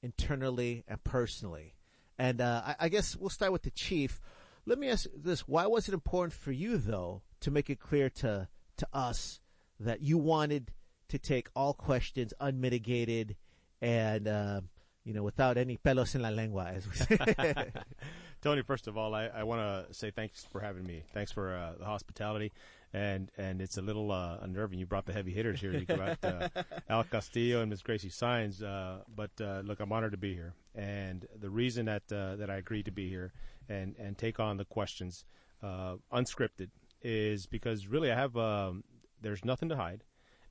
internally 0.03 0.85
and 0.89 1.03
personally. 1.05 1.75
And 2.19 2.41
uh, 2.41 2.63
I, 2.67 2.75
I 2.81 2.89
guess 2.89 3.17
we'll 3.17 3.31
start 3.31 3.53
with 3.53 3.63
the 3.63 3.71
chief. 3.71 4.21
Let 4.67 4.79
me 4.79 4.89
ask 4.89 5.07
this: 5.17 5.47
Why 5.47 5.67
was 5.67 5.89
it 5.89 5.95
important 5.95 6.33
for 6.33 6.53
you, 6.53 6.77
though, 6.77 7.23
to 7.41 7.51
make 7.51 7.71
it 7.71 7.79
clear 7.79 8.11
to 8.11 8.49
to 8.81 8.89
us 8.93 9.41
that 9.79 10.03
you 10.03 10.19
wanted 10.19 10.71
to 11.09 11.19
take 11.19 11.49
all 11.57 11.73
questions 11.75 12.33
unmitigated 12.41 13.37
and 13.81 14.29
uh, 14.29 14.61
you 15.05 15.15
know 15.15 15.23
without 15.23 15.57
any 15.57 15.77
pelos 15.77 16.15
en 16.15 16.23
la 16.23 16.29
lengua, 16.29 16.73
as 16.75 16.87
we 16.89 16.95
say? 16.95 17.73
Tony, 18.43 18.63
first 18.63 18.87
of 18.87 18.97
all, 18.97 19.15
I, 19.15 19.27
I 19.27 19.43
want 19.43 19.61
to 19.61 19.95
say 19.95 20.11
thanks 20.11 20.47
for 20.51 20.61
having 20.61 20.85
me. 20.85 21.03
Thanks 21.13 21.31
for 21.31 21.55
uh, 21.55 21.73
the 21.79 21.85
hospitality, 21.85 22.53
and 22.93 23.31
and 23.37 23.61
it's 23.61 23.77
a 23.77 23.83
little 23.83 24.13
uh, 24.13 24.39
unnerving. 24.41 24.79
You 24.79 24.87
brought 24.87 25.05
the 25.07 25.13
heavy 25.13 25.33
hitters 25.33 25.61
here. 25.61 25.73
You 25.73 25.87
brought 25.87 26.25
uh, 26.25 26.49
Al 26.89 27.05
Castillo 27.05 27.61
and 27.61 27.71
Miss 27.71 27.83
Gracie 27.83 28.09
Saenz. 28.09 28.63
Uh, 28.63 29.03
but 29.15 29.31
uh, 29.41 29.61
look, 29.65 29.81
I'm 29.81 29.93
honored 29.93 30.13
to 30.13 30.19
be 30.19 30.35
here, 30.35 30.55
and 30.75 31.27
the 31.39 31.51
reason 31.51 31.87
that 31.87 32.03
uh, 32.11 32.37
that 32.37 32.49
I 32.49 32.57
agreed 32.57 32.87
to 32.87 32.93
be 32.93 33.09
here 33.09 33.33
and 33.69 33.95
and 33.99 34.17
take 34.17 34.41
on 34.41 34.57
the 34.57 34.65
questions 34.65 35.25
uh, 35.63 35.97
unscripted 36.13 36.69
is 37.03 37.47
because 37.47 37.87
really 37.87 38.11
I 38.11 38.15
have 38.15 38.37
um, 38.37 38.85
there's 39.21 39.45
nothing 39.45 39.69
to 39.71 39.77
hide 39.77 40.05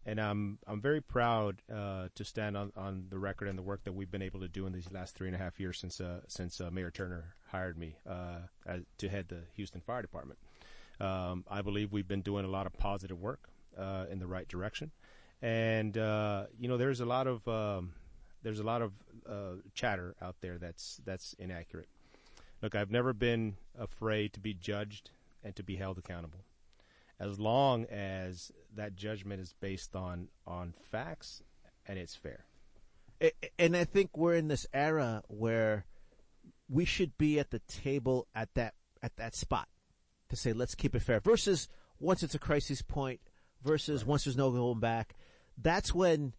and 0.05 0.19
I'm 0.19 0.59
I'm 0.65 0.81
very 0.81 1.01
proud 1.01 1.61
uh, 1.73 2.07
to 2.15 2.23
stand 2.23 2.57
on, 2.57 2.71
on 2.75 3.05
the 3.09 3.19
record 3.19 3.47
and 3.47 3.57
the 3.57 3.61
work 3.61 3.83
that 3.83 3.93
we've 3.93 4.09
been 4.09 4.21
able 4.21 4.39
to 4.39 4.47
do 4.47 4.65
in 4.65 4.73
these 4.73 4.91
last 4.91 5.15
three 5.15 5.27
and 5.27 5.35
a 5.35 5.39
half 5.39 5.59
years 5.59 5.77
since 5.77 5.99
uh, 6.01 6.21
since 6.27 6.59
uh, 6.61 6.71
Mayor 6.71 6.91
Turner 6.91 7.35
hired 7.47 7.77
me 7.77 7.95
uh, 8.07 8.39
as, 8.65 8.81
to 8.97 9.09
head 9.09 9.27
the 9.27 9.41
Houston 9.55 9.81
Fire 9.81 10.01
Department. 10.01 10.39
Um, 10.99 11.45
I 11.49 11.61
believe 11.61 11.91
we've 11.91 12.07
been 12.07 12.21
doing 12.21 12.45
a 12.45 12.49
lot 12.49 12.65
of 12.65 12.73
positive 12.73 13.19
work 13.19 13.49
uh, 13.77 14.05
in 14.09 14.19
the 14.19 14.27
right 14.27 14.47
direction, 14.47 14.91
and 15.41 15.97
uh, 15.97 16.45
you 16.59 16.67
know 16.67 16.77
there's 16.77 17.01
a 17.01 17.05
lot 17.05 17.27
of 17.27 17.47
um, 17.47 17.93
there's 18.41 18.59
a 18.59 18.63
lot 18.63 18.81
of 18.81 18.93
chatter 19.75 20.15
out 20.21 20.37
there 20.41 20.57
that's 20.57 21.01
that's 21.05 21.33
inaccurate. 21.37 21.89
Look, 22.61 22.73
I've 22.73 22.91
never 22.91 23.13
been 23.13 23.57
afraid 23.77 24.33
to 24.33 24.39
be 24.39 24.53
judged 24.53 25.11
and 25.43 25.55
to 25.55 25.63
be 25.63 25.75
held 25.75 25.97
accountable 25.97 26.45
as 27.19 27.39
long 27.39 27.85
as 27.85 28.51
that 28.75 28.95
judgment 28.95 29.41
is 29.41 29.53
based 29.59 29.95
on 29.95 30.29
on 30.47 30.73
facts 30.91 31.43
and 31.85 31.99
it's 31.99 32.15
fair. 32.15 32.45
And 33.57 33.75
I 33.75 33.83
think 33.83 34.15
we're 34.15 34.35
in 34.35 34.47
this 34.47 34.65
era 34.73 35.23
where 35.27 35.85
we 36.69 36.85
should 36.85 37.17
be 37.17 37.39
at 37.39 37.51
the 37.51 37.59
table 37.67 38.27
at 38.33 38.53
that 38.53 38.75
at 39.03 39.17
that 39.17 39.35
spot 39.35 39.67
to 40.29 40.35
say 40.35 40.53
let's 40.53 40.75
keep 40.75 40.95
it 40.95 41.01
fair. 41.01 41.19
Versus 41.19 41.67
once 41.99 42.23
it's 42.23 42.35
a 42.35 42.39
crisis 42.39 42.81
point, 42.81 43.19
versus 43.61 44.03
right. 44.03 44.09
once 44.09 44.23
there's 44.23 44.37
no 44.37 44.51
going 44.51 44.79
back. 44.79 45.15
That's 45.61 45.93
when 45.93 46.33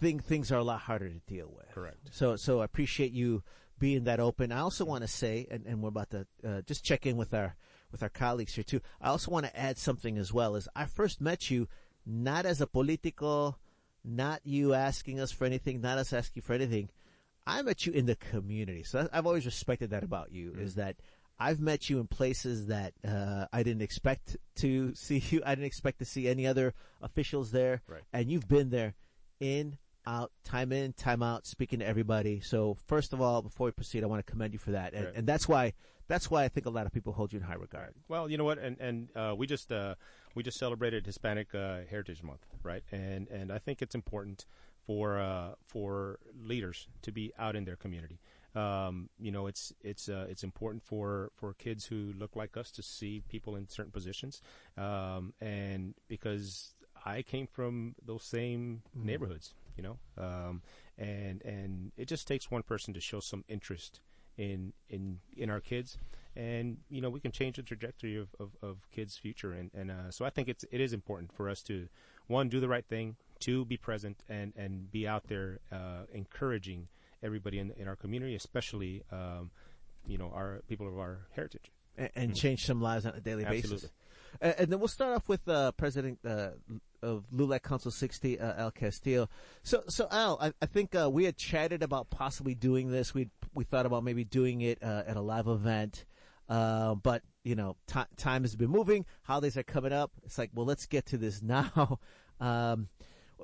thing 0.00 0.18
things 0.18 0.50
are 0.50 0.58
a 0.58 0.64
lot 0.64 0.80
harder 0.80 1.08
to 1.08 1.20
deal 1.28 1.52
with. 1.54 1.72
Correct. 1.72 2.08
So 2.10 2.34
so 2.34 2.60
I 2.60 2.64
appreciate 2.64 3.12
you 3.12 3.44
being 3.78 4.04
that 4.04 4.18
open. 4.18 4.50
I 4.50 4.60
also 4.60 4.84
want 4.84 5.02
to 5.02 5.08
say, 5.08 5.46
and, 5.50 5.64
and 5.66 5.82
we're 5.82 5.90
about 5.90 6.10
to 6.10 6.26
uh, 6.44 6.62
just 6.62 6.84
check 6.84 7.06
in 7.06 7.16
with 7.16 7.34
our 7.34 7.54
with 7.94 8.02
our 8.02 8.08
colleagues 8.08 8.54
here 8.56 8.64
too. 8.64 8.80
I 9.00 9.10
also 9.10 9.30
want 9.30 9.46
to 9.46 9.56
add 9.56 9.78
something 9.78 10.18
as 10.18 10.32
well. 10.32 10.56
Is 10.56 10.68
I 10.74 10.86
first 10.86 11.20
met 11.20 11.48
you 11.48 11.68
not 12.04 12.44
as 12.44 12.60
a 12.60 12.66
political, 12.66 13.56
not 14.04 14.40
you 14.42 14.74
asking 14.74 15.20
us 15.20 15.30
for 15.30 15.44
anything, 15.44 15.80
not 15.80 15.96
us 15.96 16.12
asking 16.12 16.42
for 16.42 16.54
anything. 16.54 16.90
I 17.46 17.62
met 17.62 17.86
you 17.86 17.92
in 17.92 18.06
the 18.06 18.16
community. 18.16 18.82
So 18.82 19.08
I've 19.12 19.26
always 19.26 19.46
respected 19.46 19.90
that 19.90 20.02
about 20.02 20.32
you. 20.32 20.50
Mm-hmm. 20.50 20.62
Is 20.62 20.74
that 20.74 20.96
I've 21.38 21.60
met 21.60 21.88
you 21.88 22.00
in 22.00 22.08
places 22.08 22.66
that 22.66 22.94
uh, 23.06 23.46
I 23.52 23.62
didn't 23.62 23.82
expect 23.82 24.36
to 24.56 24.94
see 24.96 25.22
you. 25.30 25.40
I 25.46 25.54
didn't 25.54 25.66
expect 25.66 26.00
to 26.00 26.04
see 26.04 26.28
any 26.28 26.46
other 26.48 26.74
officials 27.00 27.52
there, 27.52 27.82
right. 27.86 28.02
and 28.12 28.28
you've 28.28 28.48
been 28.48 28.70
there 28.70 28.94
in 29.38 29.78
out, 30.06 30.32
time 30.44 30.72
in, 30.72 30.92
time 30.92 31.22
out, 31.22 31.46
speaking 31.46 31.80
to 31.80 31.86
everybody. 31.86 32.40
So 32.40 32.76
first 32.86 33.12
of 33.12 33.20
all, 33.20 33.42
before 33.42 33.66
we 33.66 33.72
proceed, 33.72 34.02
I 34.02 34.06
want 34.06 34.24
to 34.24 34.30
commend 34.30 34.52
you 34.52 34.58
for 34.58 34.72
that, 34.72 34.94
and, 34.94 35.06
right. 35.06 35.14
and 35.16 35.26
that's 35.26 35.48
why 35.48 35.74
that's 36.06 36.30
why 36.30 36.44
I 36.44 36.48
think 36.48 36.66
a 36.66 36.70
lot 36.70 36.86
of 36.86 36.92
people 36.92 37.12
hold 37.12 37.32
you 37.32 37.38
in 37.38 37.44
high 37.44 37.54
regard. 37.54 37.94
Well, 38.08 38.30
you 38.30 38.36
know 38.36 38.44
what, 38.44 38.58
and 38.58 38.78
and 38.78 39.08
uh, 39.16 39.34
we 39.36 39.46
just 39.46 39.72
uh, 39.72 39.94
we 40.34 40.42
just 40.42 40.58
celebrated 40.58 41.06
Hispanic 41.06 41.54
uh, 41.54 41.80
Heritage 41.88 42.22
Month, 42.22 42.46
right? 42.62 42.82
And 42.92 43.28
and 43.28 43.52
I 43.52 43.58
think 43.58 43.82
it's 43.82 43.94
important 43.94 44.46
for 44.86 45.18
uh, 45.18 45.54
for 45.66 46.18
leaders 46.38 46.88
to 47.02 47.12
be 47.12 47.32
out 47.38 47.56
in 47.56 47.64
their 47.64 47.76
community. 47.76 48.20
Um, 48.54 49.10
you 49.18 49.32
know, 49.32 49.46
it's 49.46 49.72
it's 49.80 50.08
uh, 50.08 50.26
it's 50.28 50.44
important 50.44 50.82
for 50.82 51.30
for 51.34 51.54
kids 51.54 51.86
who 51.86 52.12
look 52.16 52.36
like 52.36 52.56
us 52.56 52.70
to 52.72 52.82
see 52.82 53.22
people 53.28 53.56
in 53.56 53.68
certain 53.68 53.92
positions, 53.92 54.42
um, 54.76 55.32
and 55.40 55.94
because 56.06 56.74
I 57.04 57.22
came 57.22 57.46
from 57.46 57.94
those 58.04 58.22
same 58.22 58.82
mm. 58.96 59.04
neighborhoods, 59.04 59.54
you 59.76 59.82
know, 59.82 59.98
um, 60.18 60.62
and 60.98 61.42
and 61.42 61.92
it 61.96 62.06
just 62.06 62.26
takes 62.26 62.50
one 62.50 62.62
person 62.62 62.94
to 62.94 63.00
show 63.00 63.20
some 63.20 63.44
interest 63.48 64.00
in 64.36 64.72
in 64.88 65.20
in 65.36 65.50
our 65.50 65.60
kids, 65.60 65.98
and 66.36 66.78
you 66.88 67.00
know 67.00 67.10
we 67.10 67.20
can 67.20 67.32
change 67.32 67.56
the 67.56 67.62
trajectory 67.62 68.16
of, 68.16 68.28
of, 68.40 68.50
of 68.62 68.90
kids' 68.90 69.16
future, 69.16 69.52
and 69.52 69.70
and 69.74 69.90
uh, 69.90 70.10
so 70.10 70.24
I 70.24 70.30
think 70.30 70.48
it's 70.48 70.64
it 70.70 70.80
is 70.80 70.92
important 70.92 71.32
for 71.32 71.48
us 71.48 71.62
to 71.64 71.88
one 72.26 72.48
do 72.48 72.60
the 72.60 72.68
right 72.68 72.84
thing, 72.84 73.16
two 73.40 73.64
be 73.64 73.76
present, 73.76 74.24
and 74.28 74.52
and 74.56 74.90
be 74.90 75.06
out 75.06 75.28
there 75.28 75.60
uh, 75.72 76.04
encouraging 76.12 76.88
everybody 77.22 77.58
in 77.58 77.72
in 77.72 77.88
our 77.88 77.96
community, 77.96 78.34
especially 78.34 79.02
um, 79.12 79.50
you 80.06 80.18
know 80.18 80.30
our 80.34 80.62
people 80.68 80.88
of 80.88 80.98
our 80.98 81.26
heritage, 81.34 81.70
and, 81.96 82.10
and 82.14 82.30
mm-hmm. 82.30 82.38
change 82.38 82.66
some 82.66 82.80
lives 82.80 83.06
on 83.06 83.14
a 83.14 83.20
daily 83.20 83.44
Absolutely. 83.44 83.76
basis. 83.76 83.90
And, 84.40 84.54
and 84.58 84.72
then 84.72 84.78
we'll 84.78 84.88
start 84.88 85.14
off 85.14 85.28
with 85.28 85.46
uh, 85.48 85.72
President 85.72 86.18
uh, 86.24 86.50
of 87.02 87.24
LULAC 87.32 87.62
Council 87.62 87.90
60, 87.90 88.40
uh, 88.40 88.54
Al 88.56 88.70
Castillo. 88.70 89.28
So, 89.62 89.82
so 89.88 90.08
Al, 90.10 90.38
I, 90.40 90.52
I 90.62 90.66
think 90.66 90.94
uh, 90.94 91.10
we 91.10 91.24
had 91.24 91.36
chatted 91.36 91.82
about 91.82 92.10
possibly 92.10 92.54
doing 92.54 92.90
this. 92.90 93.14
We 93.14 93.30
we 93.54 93.64
thought 93.64 93.86
about 93.86 94.02
maybe 94.02 94.24
doing 94.24 94.62
it 94.62 94.82
uh, 94.82 95.02
at 95.06 95.16
a 95.16 95.20
live 95.20 95.46
event, 95.46 96.06
uh, 96.48 96.94
but 96.96 97.22
you 97.44 97.54
know, 97.54 97.76
t- 97.86 98.00
time 98.16 98.42
has 98.42 98.56
been 98.56 98.70
moving. 98.70 99.04
Holidays 99.22 99.56
are 99.56 99.62
coming 99.62 99.92
up. 99.92 100.12
It's 100.24 100.38
like, 100.38 100.50
well, 100.54 100.66
let's 100.66 100.86
get 100.86 101.06
to 101.06 101.18
this 101.18 101.42
now. 101.42 101.98
um, 102.40 102.88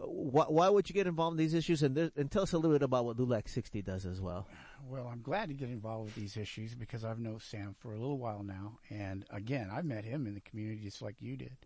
why, 0.07 0.45
why, 0.45 0.69
would 0.69 0.89
you 0.89 0.95
get 0.95 1.07
involved 1.07 1.35
in 1.35 1.39
these 1.39 1.55
issues? 1.55 1.83
And, 1.83 1.95
there, 1.95 2.11
and 2.17 2.31
tell 2.31 2.43
us 2.43 2.53
a 2.53 2.59
little 2.59 2.73
bit 2.73 2.83
about 2.83 3.05
what 3.05 3.17
LULAC 3.17 3.49
60 3.49 3.83
does 3.83 4.07
as 4.07 4.21
well. 4.21 4.47
Well, 4.89 5.09
I'm 5.13 5.23
glad 5.23 5.49
to 5.49 5.55
get 5.55 5.69
involved 5.69 6.07
with 6.07 6.15
these 6.15 6.37
issues 6.37 6.75
because 6.75 7.05
I've 7.05 7.19
known 7.19 7.41
Sam 7.41 7.75
for 7.79 7.93
a 7.93 7.99
little 7.99 8.19
while 8.19 8.43
now. 8.43 8.79
And 8.89 9.25
again, 9.31 9.71
I 9.73 9.83
met 9.83 10.05
him 10.05 10.27
in 10.27 10.35
the 10.35 10.41
community 10.41 10.83
just 10.83 11.03
like 11.03 11.17
you 11.21 11.37
did. 11.37 11.57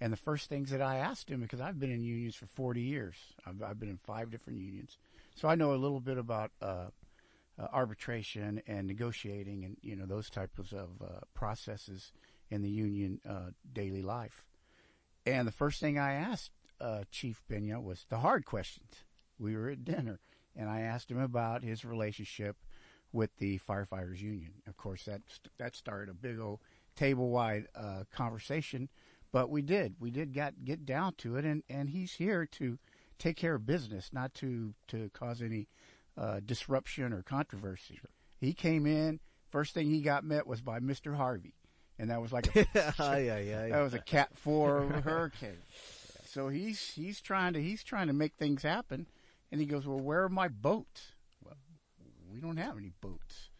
And 0.00 0.12
the 0.12 0.16
first 0.16 0.48
things 0.48 0.70
that 0.70 0.82
I 0.82 0.96
asked 0.96 1.30
him, 1.30 1.40
because 1.40 1.60
I've 1.60 1.78
been 1.78 1.92
in 1.92 2.02
unions 2.02 2.34
for 2.34 2.46
40 2.46 2.80
years, 2.80 3.16
I've, 3.46 3.62
I've 3.62 3.78
been 3.78 3.90
in 3.90 3.98
five 3.98 4.30
different 4.30 4.60
unions. 4.60 4.98
So 5.34 5.48
I 5.48 5.54
know 5.54 5.74
a 5.74 5.76
little 5.76 6.00
bit 6.00 6.18
about 6.18 6.50
uh, 6.60 6.86
uh, 7.58 7.66
arbitration 7.72 8.62
and 8.66 8.86
negotiating 8.86 9.64
and, 9.64 9.76
you 9.82 9.96
know, 9.96 10.06
those 10.06 10.30
types 10.30 10.72
of 10.72 10.88
uh, 11.02 11.20
processes 11.34 12.12
in 12.50 12.62
the 12.62 12.70
union 12.70 13.20
uh, 13.28 13.50
daily 13.72 14.02
life. 14.02 14.44
And 15.24 15.46
the 15.46 15.52
first 15.52 15.80
thing 15.80 15.98
I 15.98 16.14
asked 16.14 16.50
uh, 16.82 17.04
Chief 17.10 17.42
Pena 17.48 17.80
was 17.80 18.06
the 18.08 18.18
hard 18.18 18.44
questions. 18.44 19.04
We 19.38 19.56
were 19.56 19.70
at 19.70 19.84
dinner 19.84 20.20
and 20.56 20.68
I 20.68 20.80
asked 20.80 21.10
him 21.10 21.18
about 21.18 21.62
his 21.62 21.84
relationship 21.84 22.56
with 23.12 23.30
the 23.38 23.58
firefighters 23.58 24.20
union. 24.20 24.52
Of 24.66 24.76
course, 24.76 25.04
that 25.04 25.22
that 25.58 25.76
started 25.76 26.10
a 26.10 26.14
big 26.14 26.38
old 26.38 26.60
table 26.96 27.30
wide 27.30 27.66
uh, 27.74 28.04
conversation, 28.12 28.88
but 29.32 29.50
we 29.50 29.62
did 29.62 29.96
we 30.00 30.10
did 30.10 30.32
get 30.32 30.64
get 30.64 30.84
down 30.86 31.14
to 31.18 31.36
it, 31.36 31.44
and 31.44 31.62
and 31.68 31.90
he's 31.90 32.12
here 32.14 32.46
to 32.52 32.78
take 33.18 33.36
care 33.36 33.54
of 33.54 33.66
business, 33.66 34.10
not 34.12 34.34
to 34.34 34.74
to 34.88 35.10
cause 35.12 35.42
any 35.42 35.68
uh, 36.16 36.40
disruption 36.44 37.12
or 37.12 37.22
controversy. 37.22 37.96
Sure. 37.96 38.10
He 38.40 38.52
came 38.52 38.86
in. 38.86 39.20
First 39.50 39.74
thing 39.74 39.90
he 39.90 40.00
got 40.00 40.24
met 40.24 40.46
was 40.46 40.62
by 40.62 40.80
Mr. 40.80 41.14
Harvey, 41.14 41.54
and 41.98 42.08
that 42.08 42.22
was 42.22 42.32
like 42.32 42.56
a, 42.56 42.66
yeah, 42.74 43.18
yeah, 43.18 43.38
yeah, 43.38 43.68
that 43.68 43.82
was 43.82 43.92
a 43.92 43.98
Cat 43.98 44.30
Four 44.34 44.84
hurricane. 45.04 45.58
So 46.32 46.48
he's 46.48 46.94
he's 46.94 47.20
trying 47.20 47.52
to 47.52 47.62
he's 47.62 47.84
trying 47.84 48.06
to 48.06 48.14
make 48.14 48.34
things 48.38 48.62
happen 48.62 49.06
and 49.50 49.60
he 49.60 49.66
goes, 49.66 49.86
Well, 49.86 50.00
where 50.00 50.24
are 50.24 50.30
my 50.30 50.48
boats? 50.48 51.12
Well, 51.44 51.56
we 52.32 52.40
don't 52.40 52.56
have 52.56 52.78
any 52.78 52.92
boats. 53.02 53.50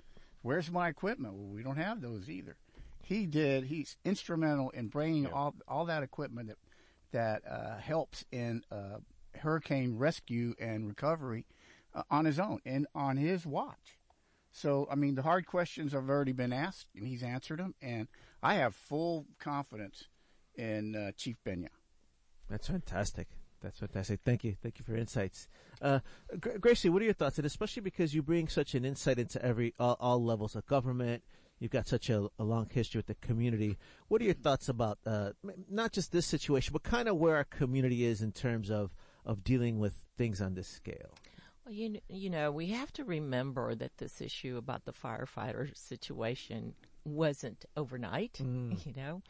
Where's 0.41 0.71
my 0.71 0.88
equipment? 0.88 1.35
Well, 1.35 1.52
we 1.52 1.62
don't 1.62 1.76
have 1.76 2.00
those 2.00 2.31
either. 2.31 2.57
He 3.02 3.26
did. 3.26 3.64
He's 3.64 3.99
instrumental 4.07 4.71
in 4.71 4.88
bringing 4.88 5.25
yeah. 5.25 5.33
all 5.33 5.55
all 5.69 5.85
that 5.85 6.02
equipment 6.02 6.49
that 6.49 6.57
that 7.12 7.43
uh, 7.47 7.76
helps 7.76 8.25
in 8.33 8.64
uh, 8.71 9.00
hurricane 9.38 9.99
rescue 9.99 10.55
and 10.59 10.88
recovery 10.88 11.45
uh, 11.95 12.05
on 12.11 12.25
his 12.25 12.41
own 12.41 12.61
and 12.64 12.87
on 12.95 13.19
his 13.19 13.45
watch. 13.45 13.99
So, 14.50 14.88
I 14.91 14.95
mean, 14.95 15.14
the 15.14 15.23
hard 15.23 15.47
questions 15.47 15.93
have 15.93 16.09
already 16.09 16.33
been 16.33 16.52
asked, 16.55 16.88
and 16.97 17.07
he's 17.07 17.23
answered 17.23 17.59
them. 17.59 17.75
And 17.83 18.09
I 18.43 18.55
have 18.55 18.75
full 18.75 19.26
confidence 19.38 20.05
in 20.57 20.97
uh, 20.97 21.12
Chief 21.17 21.37
Pena. 21.45 21.69
That's 22.52 22.68
fantastic. 22.68 23.28
That's 23.62 23.78
fantastic. 23.78 24.21
Thank 24.26 24.44
you. 24.44 24.56
Thank 24.62 24.78
you 24.78 24.85
for 24.85 24.90
your 24.90 25.00
insights. 25.00 25.49
Uh, 25.80 26.00
Gra- 26.38 26.59
Gracie, 26.59 26.90
what 26.90 27.00
are 27.00 27.06
your 27.06 27.14
thoughts? 27.14 27.38
And 27.38 27.47
especially 27.47 27.80
because 27.80 28.14
you 28.14 28.23
bring 28.23 28.47
such 28.47 28.75
an 28.75 28.85
insight 28.85 29.18
into 29.18 29.42
every 29.42 29.73
all, 29.80 29.97
all 29.99 30.23
levels 30.23 30.54
of 30.54 30.66
government. 30.66 31.23
You've 31.59 31.71
got 31.71 31.88
such 31.88 32.11
a, 32.11 32.28
a 32.38 32.44
long 32.44 32.68
history 32.71 32.99
with 32.99 33.06
the 33.06 33.14
community. 33.26 33.78
What 34.09 34.21
are 34.21 34.26
your 34.26 34.35
thoughts 34.35 34.68
about 34.68 34.99
uh, 35.06 35.30
not 35.71 35.92
just 35.92 36.12
this 36.12 36.26
situation, 36.26 36.75
but 36.75 36.82
kind 36.82 37.09
of 37.09 37.16
where 37.16 37.37
our 37.37 37.44
community 37.44 38.04
is 38.04 38.21
in 38.21 38.32
terms 38.32 38.71
of 38.71 38.94
of 39.25 39.42
dealing 39.42 39.78
with 39.78 39.94
things 40.18 40.42
on 40.42 40.52
this 40.52 40.68
scale? 40.68 41.14
Well, 41.64 41.73
you, 41.73 42.00
you 42.11 42.28
know, 42.28 42.52
we 42.52 42.66
have 42.66 42.92
to 42.94 43.04
remember 43.04 43.75
that 43.76 43.97
this 43.97 44.21
issue 44.21 44.59
about 44.59 44.85
the 44.85 44.92
firefighter 44.92 45.75
situation 45.75 46.75
wasn't 47.06 47.64
overnight, 47.78 48.40
you 48.40 48.92
know, 48.94 49.23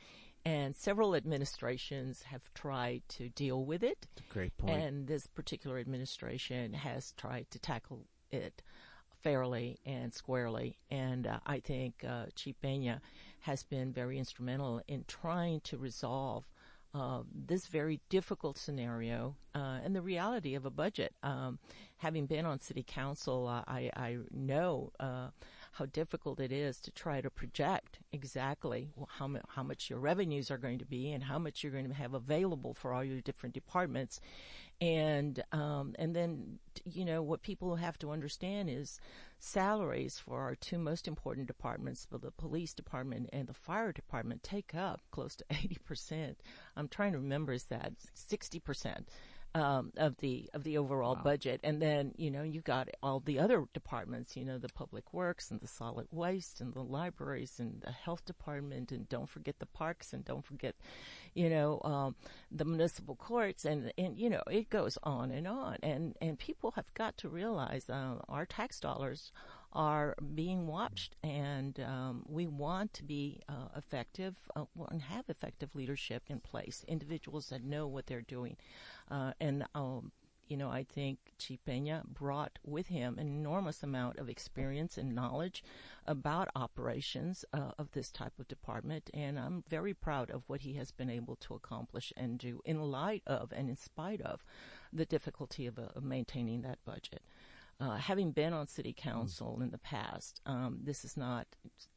and 0.44 0.74
several 0.74 1.14
administrations 1.14 2.22
have 2.22 2.42
tried 2.54 3.02
to 3.08 3.28
deal 3.30 3.64
with 3.64 3.82
it. 3.82 4.06
Great 4.28 4.56
point. 4.56 4.82
And 4.82 5.06
this 5.06 5.26
particular 5.26 5.78
administration 5.78 6.72
has 6.72 7.12
tried 7.16 7.46
to 7.50 7.58
tackle 7.58 8.06
it 8.30 8.62
fairly 9.22 9.78
and 9.86 10.12
squarely. 10.12 10.78
And 10.90 11.26
uh, 11.26 11.38
I 11.46 11.60
think 11.60 12.04
uh, 12.06 12.26
Chief 12.34 12.56
Peña 12.62 13.00
has 13.40 13.62
been 13.62 13.92
very 13.92 14.18
instrumental 14.18 14.82
in 14.88 15.04
trying 15.06 15.60
to 15.60 15.78
resolve 15.78 16.44
uh, 16.94 17.22
this 17.34 17.66
very 17.68 18.00
difficult 18.10 18.58
scenario 18.58 19.34
uh, 19.54 19.78
and 19.82 19.96
the 19.96 20.02
reality 20.02 20.54
of 20.54 20.66
a 20.66 20.70
budget. 20.70 21.14
Um, 21.22 21.58
having 21.96 22.26
been 22.26 22.44
on 22.44 22.60
city 22.60 22.84
council, 22.86 23.48
uh, 23.48 23.62
I, 23.66 23.90
I 23.96 24.18
know 24.30 24.92
uh, 25.00 25.28
how 25.72 25.86
difficult 25.86 26.38
it 26.38 26.52
is 26.52 26.78
to 26.80 26.90
try 26.90 27.20
to 27.20 27.30
project 27.30 27.98
exactly 28.12 28.90
how, 29.18 29.30
how 29.48 29.62
much 29.62 29.88
your 29.88 29.98
revenues 29.98 30.50
are 30.50 30.58
going 30.58 30.78
to 30.78 30.84
be 30.84 31.10
and 31.12 31.24
how 31.24 31.38
much 31.38 31.62
you're 31.62 31.72
going 31.72 31.88
to 31.88 31.94
have 31.94 32.12
available 32.12 32.74
for 32.74 32.92
all 32.92 33.02
your 33.02 33.20
different 33.22 33.54
departments. 33.54 34.20
And 34.80 35.42
um, 35.52 35.94
and 35.98 36.14
then 36.14 36.58
you 36.84 37.04
know 37.04 37.22
what 37.22 37.42
people 37.42 37.76
have 37.76 37.98
to 38.00 38.10
understand 38.10 38.68
is 38.68 38.98
salaries 39.38 40.18
for 40.18 40.40
our 40.40 40.56
two 40.56 40.78
most 40.78 41.06
important 41.06 41.46
departments, 41.46 42.04
for 42.10 42.18
the 42.18 42.32
police 42.32 42.74
department 42.74 43.30
and 43.32 43.46
the 43.46 43.54
fire 43.54 43.92
department, 43.92 44.42
take 44.42 44.74
up 44.74 45.00
close 45.10 45.36
to 45.36 45.44
eighty 45.50 45.78
percent. 45.84 46.40
I'm 46.76 46.88
trying 46.88 47.12
to 47.12 47.18
remember 47.18 47.52
is 47.52 47.64
that 47.64 47.92
sixty 48.14 48.58
percent 48.58 49.08
um, 49.54 49.92
of 49.96 50.16
the 50.18 50.48
of 50.54 50.64
the 50.64 50.78
overall 50.78 51.14
budget, 51.14 51.60
and 51.62 51.80
then 51.80 52.12
you 52.16 52.30
know 52.30 52.42
you 52.42 52.60
got 52.60 52.88
all 53.02 53.20
the 53.20 53.38
other 53.38 53.64
departments, 53.74 54.36
you 54.36 54.44
know 54.44 54.58
the 54.58 54.68
public 54.68 55.12
works 55.12 55.50
and 55.50 55.60
the 55.60 55.68
solid 55.68 56.06
waste 56.10 56.60
and 56.60 56.72
the 56.72 56.82
libraries 56.82 57.58
and 57.58 57.82
the 57.82 57.92
health 57.92 58.24
department, 58.24 58.92
and 58.92 59.08
don't 59.08 59.28
forget 59.28 59.58
the 59.58 59.66
parks 59.66 60.12
and 60.12 60.24
don't 60.24 60.44
forget, 60.44 60.74
you 61.34 61.50
know, 61.50 61.80
um, 61.84 62.14
the 62.50 62.64
municipal 62.64 63.14
courts, 63.14 63.64
and 63.64 63.92
and 63.98 64.18
you 64.18 64.30
know 64.30 64.42
it 64.50 64.70
goes 64.70 64.96
on 65.02 65.30
and 65.30 65.46
on, 65.46 65.76
and 65.82 66.16
and 66.20 66.38
people 66.38 66.70
have 66.72 66.92
got 66.94 67.16
to 67.18 67.28
realize 67.28 67.90
uh, 67.90 68.16
our 68.28 68.46
tax 68.46 68.80
dollars 68.80 69.32
are 69.74 70.14
being 70.34 70.66
watched, 70.66 71.16
and 71.22 71.80
um, 71.80 72.22
we 72.28 72.46
want 72.46 72.92
to 72.92 73.02
be 73.02 73.40
uh, 73.48 73.68
effective 73.76 74.34
uh, 74.54 74.64
and 74.90 75.00
have 75.02 75.24
effective 75.28 75.74
leadership 75.74 76.22
in 76.28 76.40
place. 76.40 76.84
Individuals 76.88 77.48
that 77.48 77.64
know 77.64 77.86
what 77.86 78.06
they're 78.06 78.20
doing, 78.20 78.56
uh, 79.12 79.32
and 79.40 79.64
um, 79.74 80.10
you 80.48 80.58
know, 80.58 80.68
I 80.68 80.84
think 80.84 81.18
Chief 81.38 81.60
Peña 81.66 82.04
brought 82.04 82.58
with 82.62 82.88
him 82.88 83.16
an 83.18 83.26
enormous 83.26 83.82
amount 83.82 84.18
of 84.18 84.28
experience 84.28 84.98
and 84.98 85.14
knowledge 85.14 85.64
about 86.06 86.50
operations 86.54 87.44
uh, 87.54 87.70
of 87.78 87.90
this 87.92 88.10
type 88.10 88.34
of 88.38 88.48
department, 88.48 89.08
and 89.14 89.38
I'm 89.38 89.64
very 89.68 89.94
proud 89.94 90.30
of 90.30 90.42
what 90.48 90.60
he 90.60 90.74
has 90.74 90.90
been 90.90 91.08
able 91.08 91.36
to 91.36 91.54
accomplish 91.54 92.12
and 92.18 92.38
do 92.38 92.60
in 92.66 92.82
light 92.82 93.22
of 93.26 93.50
and 93.52 93.70
in 93.70 93.76
spite 93.76 94.20
of 94.20 94.44
the 94.92 95.06
difficulty 95.06 95.66
of, 95.66 95.78
uh, 95.78 95.88
of 95.94 96.04
maintaining 96.04 96.60
that 96.62 96.84
budget. 96.84 97.22
Uh, 97.80 97.96
having 97.96 98.30
been 98.30 98.52
on 98.52 98.66
city 98.66 98.94
council 98.96 99.58
in 99.62 99.70
the 99.70 99.78
past, 99.78 100.40
um, 100.44 100.78
this 100.84 101.04
is 101.04 101.16
not 101.16 101.46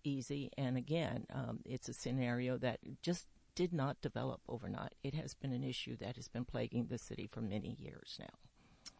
easy. 0.03 0.49
And 0.57 0.77
again, 0.77 1.25
um, 1.33 1.59
it's 1.65 1.89
a 1.89 1.93
scenario 1.93 2.57
that 2.59 2.79
just 3.03 3.27
did 3.55 3.73
not 3.73 4.01
develop 4.01 4.41
overnight. 4.47 4.93
It 5.03 5.13
has 5.15 5.33
been 5.33 5.51
an 5.51 5.63
issue 5.63 5.95
that 5.97 6.15
has 6.17 6.27
been 6.27 6.45
plaguing 6.45 6.87
the 6.87 6.97
city 6.97 7.27
for 7.31 7.41
many 7.41 7.75
years 7.79 8.17
now. 8.19 8.35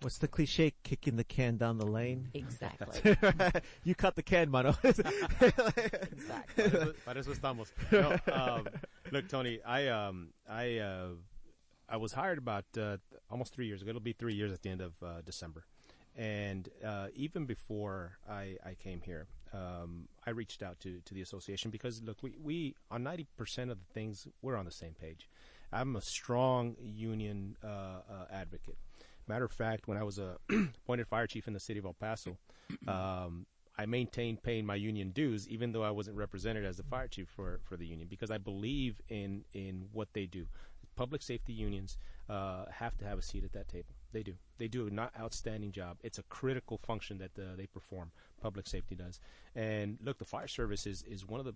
What's 0.01 0.17
the 0.17 0.27
cliche? 0.27 0.73
Kicking 0.83 1.15
the 1.15 1.23
can 1.23 1.57
down 1.57 1.77
the 1.77 1.85
lane. 1.85 2.29
Exactly. 2.33 3.15
you 3.83 3.95
cut 3.95 4.15
the 4.15 4.23
can, 4.23 4.49
mano. 4.49 4.75
exactly. 4.83 5.53
Para 7.05 7.19
eso 7.19 7.31
estamos. 7.31 7.71
No, 7.91 8.17
um, 8.33 8.67
look, 9.11 9.27
Tony, 9.27 9.59
I 9.65 9.87
um, 9.87 10.29
I 10.49 10.79
uh, 10.79 11.09
I 11.87 11.97
was 11.97 12.13
hired 12.13 12.37
about 12.37 12.65
uh, 12.77 12.97
almost 13.29 13.53
three 13.53 13.67
years 13.67 13.81
ago. 13.81 13.89
It'll 13.89 14.01
be 14.01 14.13
three 14.13 14.33
years 14.33 14.51
at 14.51 14.63
the 14.63 14.69
end 14.69 14.81
of 14.81 14.93
uh, 15.03 15.21
December, 15.23 15.65
and 16.15 16.67
uh, 16.83 17.07
even 17.15 17.45
before 17.45 18.17
I, 18.29 18.57
I 18.65 18.73
came 18.73 19.01
here, 19.01 19.27
um, 19.55 20.07
I 20.25 20.31
reached 20.31 20.61
out 20.61 20.79
to, 20.81 20.99
to 21.05 21.13
the 21.13 21.21
association 21.21 21.71
because 21.71 22.01
look, 22.03 22.21
we, 22.21 22.35
we 22.41 22.75
on 22.91 23.03
ninety 23.03 23.27
percent 23.37 23.71
of 23.71 23.79
the 23.79 23.93
things 23.93 24.27
we're 24.41 24.57
on 24.57 24.65
the 24.65 24.71
same 24.71 24.93
page. 24.93 25.29
I'm 25.71 25.95
a 25.95 26.01
strong 26.01 26.75
union 26.79 27.57
uh, 27.63 27.67
uh, 27.67 28.25
advocate. 28.31 28.77
Matter 29.27 29.45
of 29.45 29.51
fact, 29.51 29.87
when 29.87 29.97
I 29.97 30.03
was 30.03 30.19
a 30.19 30.37
appointed 30.49 31.07
fire 31.07 31.27
chief 31.27 31.47
in 31.47 31.53
the 31.53 31.59
city 31.59 31.79
of 31.79 31.85
El 31.85 31.93
Paso, 31.93 32.37
um, 32.87 33.45
I 33.77 33.85
maintained 33.85 34.43
paying 34.43 34.65
my 34.65 34.75
union 34.75 35.09
dues, 35.09 35.49
even 35.49 35.71
though 35.71 35.83
I 35.83 35.91
wasn't 35.91 36.17
represented 36.17 36.65
as 36.65 36.77
the 36.77 36.83
fire 36.83 37.07
chief 37.07 37.27
for, 37.27 37.59
for 37.63 37.75
the 37.75 37.85
union, 37.85 38.07
because 38.07 38.31
I 38.31 38.37
believe 38.37 39.01
in 39.09 39.43
in 39.53 39.87
what 39.91 40.09
they 40.13 40.25
do. 40.25 40.47
Public 40.95 41.21
safety 41.21 41.51
unions 41.51 41.97
uh, 42.29 42.65
have 42.71 42.97
to 42.99 43.05
have 43.05 43.17
a 43.17 43.21
seat 43.21 43.43
at 43.43 43.51
that 43.53 43.67
table. 43.67 43.94
They 44.15 44.23
do. 44.23 44.35
They 44.59 44.69
do 44.69 44.87
an 44.87 44.97
outstanding 45.19 45.73
job. 45.73 45.97
It's 46.01 46.19
a 46.19 46.23
critical 46.23 46.77
function 46.77 47.17
that 47.17 47.37
uh, 47.37 47.57
they 47.57 47.65
perform. 47.65 48.11
Public 48.41 48.65
safety 48.65 48.95
does. 48.95 49.19
And 49.53 49.97
look, 50.01 50.19
the 50.19 50.23
fire 50.23 50.47
service 50.47 50.87
is, 50.87 51.03
is 51.03 51.27
one 51.27 51.41
of 51.41 51.45
the, 51.45 51.53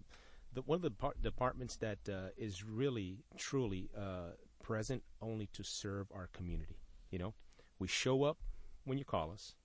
the 0.52 0.62
one 0.64 0.76
of 0.76 0.82
the 0.82 0.92
par- 0.92 1.14
departments 1.24 1.78
that 1.78 2.00
uh, 2.10 2.32
is 2.38 2.66
really 2.66 3.20
truly 3.38 3.90
uh, 3.98 4.32
present 4.62 5.04
only 5.22 5.48
to 5.54 5.64
serve 5.64 6.08
our 6.14 6.28
community. 6.34 6.76
You 7.12 7.20
know, 7.20 7.34
we 7.80 7.88
show 7.88 8.24
up 8.24 8.36
when 8.84 8.98
you 8.98 9.06
call 9.06 9.32
us. 9.32 9.56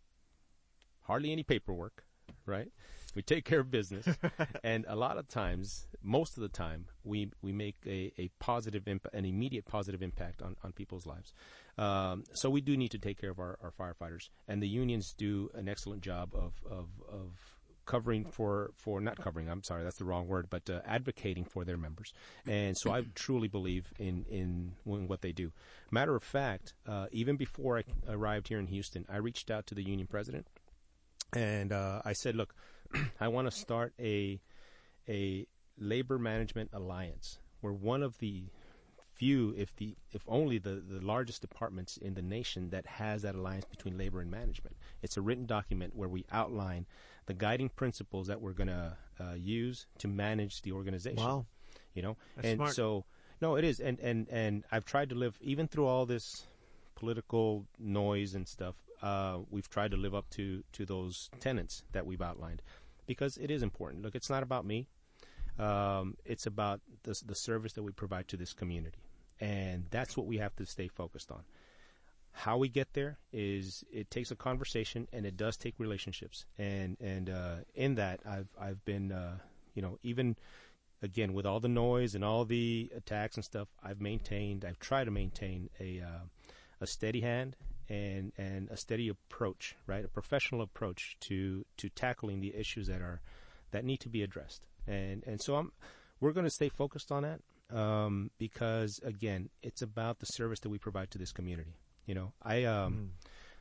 Hardly 1.02 1.32
any 1.32 1.42
paperwork, 1.42 2.04
right? 2.46 2.70
We 3.16 3.22
take 3.22 3.44
care 3.44 3.60
of 3.60 3.72
business, 3.72 4.06
and 4.64 4.84
a 4.88 4.94
lot 4.94 5.18
of 5.18 5.26
times, 5.28 5.86
most 6.02 6.36
of 6.36 6.42
the 6.42 6.48
time, 6.48 6.86
we 7.02 7.30
we 7.42 7.52
make 7.52 7.76
a, 7.86 8.12
a 8.18 8.30
positive 8.38 8.86
impact, 8.86 9.14
an 9.14 9.24
immediate 9.24 9.66
positive 9.66 10.02
impact 10.02 10.42
on, 10.42 10.56
on 10.62 10.72
people's 10.72 11.06
lives. 11.06 11.32
Um, 11.76 12.24
so 12.34 12.50
we 12.50 12.60
do 12.60 12.76
need 12.76 12.92
to 12.92 12.98
take 12.98 13.20
care 13.20 13.30
of 13.30 13.38
our, 13.38 13.58
our 13.62 13.72
firefighters, 13.72 14.28
and 14.46 14.62
the 14.62 14.68
unions 14.68 15.14
do 15.16 15.50
an 15.54 15.68
excellent 15.68 16.02
job 16.02 16.30
of 16.34 16.52
of, 16.70 16.88
of 17.10 17.54
covering 17.86 18.24
for, 18.24 18.70
for 18.76 19.00
not 19.00 19.18
covering. 19.18 19.48
I'm 19.48 19.62
sorry, 19.62 19.84
that's 19.84 19.98
the 19.98 20.04
wrong 20.04 20.26
word, 20.26 20.46
but 20.48 20.68
uh, 20.70 20.80
advocating 20.86 21.44
for 21.44 21.64
their 21.64 21.76
members. 21.76 22.12
And 22.46 22.76
so 22.76 22.90
I 22.90 23.02
truly 23.14 23.48
believe 23.48 23.92
in 23.98 24.24
in, 24.28 24.72
in 24.86 25.08
what 25.08 25.20
they 25.20 25.32
do. 25.32 25.52
Matter 25.90 26.14
of 26.16 26.22
fact, 26.22 26.74
uh, 26.86 27.06
even 27.12 27.36
before 27.36 27.78
I 27.78 27.82
arrived 28.08 28.48
here 28.48 28.58
in 28.58 28.66
Houston, 28.66 29.04
I 29.08 29.16
reached 29.16 29.50
out 29.50 29.66
to 29.68 29.74
the 29.74 29.82
union 29.82 30.06
president, 30.06 30.46
and 31.34 31.72
uh, 31.72 32.02
I 32.04 32.12
said, 32.12 32.36
"Look, 32.36 32.54
I 33.20 33.28
want 33.28 33.50
to 33.50 33.50
start 33.50 33.92
a 33.98 34.40
a 35.08 35.46
labor 35.78 36.18
management 36.18 36.70
alliance. 36.72 37.38
We're 37.60 37.72
one 37.72 38.02
of 38.02 38.18
the 38.18 38.44
few, 39.14 39.54
if 39.56 39.74
the 39.76 39.96
if 40.12 40.22
only 40.26 40.58
the, 40.58 40.82
the 40.88 41.00
largest 41.04 41.40
departments 41.40 41.96
in 41.96 42.14
the 42.14 42.22
nation 42.22 42.70
that 42.70 42.86
has 42.86 43.22
that 43.22 43.34
alliance 43.34 43.64
between 43.64 43.96
labor 43.96 44.20
and 44.20 44.30
management. 44.30 44.76
It's 45.02 45.16
a 45.16 45.22
written 45.22 45.46
document 45.46 45.94
where 45.94 46.08
we 46.08 46.24
outline 46.32 46.86
the 47.26 47.34
guiding 47.34 47.68
principles 47.68 48.26
that 48.26 48.40
we're 48.40 48.52
going 48.52 48.68
to 48.68 48.96
uh, 49.20 49.34
use 49.34 49.86
to 49.98 50.08
manage 50.08 50.62
the 50.62 50.72
organization. 50.72 51.24
Wow. 51.24 51.46
You 51.94 52.02
know, 52.02 52.16
That's 52.36 52.48
and 52.48 52.58
smart. 52.58 52.74
so 52.74 53.04
no, 53.40 53.56
it 53.56 53.64
is, 53.64 53.80
and 53.80 53.98
and 54.00 54.28
and 54.30 54.64
I've 54.70 54.84
tried 54.84 55.10
to 55.10 55.14
live 55.14 55.38
even 55.40 55.68
through 55.68 55.86
all 55.86 56.06
this 56.06 56.46
political 56.94 57.66
noise 57.78 58.34
and 58.34 58.48
stuff. 58.48 58.74
Uh, 59.02 59.38
we've 59.50 59.68
tried 59.68 59.90
to 59.90 59.96
live 59.96 60.14
up 60.14 60.28
to 60.30 60.62
to 60.72 60.84
those 60.84 61.30
tenets 61.40 61.84
that 61.92 62.06
we've 62.06 62.22
outlined 62.22 62.62
because 63.06 63.36
it 63.36 63.50
is 63.50 63.62
important. 63.62 64.02
Look, 64.02 64.14
it's 64.14 64.30
not 64.30 64.42
about 64.42 64.64
me. 64.64 64.86
Um, 65.58 66.16
it's 66.24 66.46
about 66.46 66.80
the, 67.04 67.20
the 67.26 67.34
service 67.34 67.74
that 67.74 67.82
we 67.82 67.92
provide 67.92 68.26
to 68.28 68.36
this 68.36 68.52
community. 68.52 68.98
And 69.44 69.84
that's 69.90 70.16
what 70.16 70.26
we 70.26 70.38
have 70.38 70.56
to 70.56 70.64
stay 70.64 70.88
focused 70.88 71.30
on. 71.30 71.42
How 72.32 72.56
we 72.56 72.68
get 72.68 72.94
there 72.94 73.18
is 73.32 73.84
it 73.92 74.10
takes 74.10 74.30
a 74.30 74.36
conversation 74.36 75.06
and 75.12 75.26
it 75.26 75.36
does 75.36 75.56
take 75.56 75.74
relationships. 75.78 76.46
And, 76.58 76.96
and, 76.98 77.28
uh, 77.28 77.56
in 77.74 77.96
that, 77.96 78.20
I've, 78.26 78.48
I've 78.58 78.84
been, 78.84 79.12
uh, 79.12 79.36
you 79.74 79.82
know, 79.82 79.98
even 80.02 80.36
again, 81.02 81.34
with 81.34 81.44
all 81.44 81.60
the 81.60 81.68
noise 81.68 82.14
and 82.14 82.24
all 82.24 82.46
the 82.46 82.90
attacks 82.96 83.36
and 83.36 83.44
stuff, 83.44 83.68
I've 83.82 84.00
maintained, 84.00 84.64
I've 84.64 84.78
tried 84.78 85.04
to 85.04 85.10
maintain 85.10 85.68
a, 85.78 86.00
uh, 86.00 86.24
a 86.80 86.86
steady 86.86 87.20
hand 87.20 87.54
and, 87.90 88.32
and 88.38 88.70
a 88.70 88.78
steady 88.78 89.08
approach, 89.08 89.76
right? 89.86 90.04
A 90.04 90.08
professional 90.08 90.62
approach 90.62 91.18
to, 91.20 91.66
to 91.76 91.90
tackling 91.90 92.40
the 92.40 92.54
issues 92.56 92.86
that 92.86 93.02
are, 93.02 93.20
that 93.72 93.84
need 93.84 94.00
to 94.00 94.08
be 94.08 94.22
addressed. 94.22 94.62
And, 94.86 95.22
and 95.26 95.40
so 95.40 95.56
I'm, 95.56 95.72
we're 96.18 96.32
going 96.32 96.46
to 96.46 96.50
stay 96.50 96.70
focused 96.70 97.12
on 97.12 97.24
that, 97.24 97.40
um, 97.72 98.30
because 98.38 99.00
again, 99.04 99.50
it's 99.62 99.82
about 99.82 100.20
the 100.20 100.26
service 100.26 100.60
that 100.60 100.68
we 100.68 100.78
provide 100.78 101.10
to 101.12 101.18
this 101.18 101.32
community. 101.32 101.76
You 102.06 102.14
know, 102.14 102.32
I 102.42 102.64
um, 102.64 103.12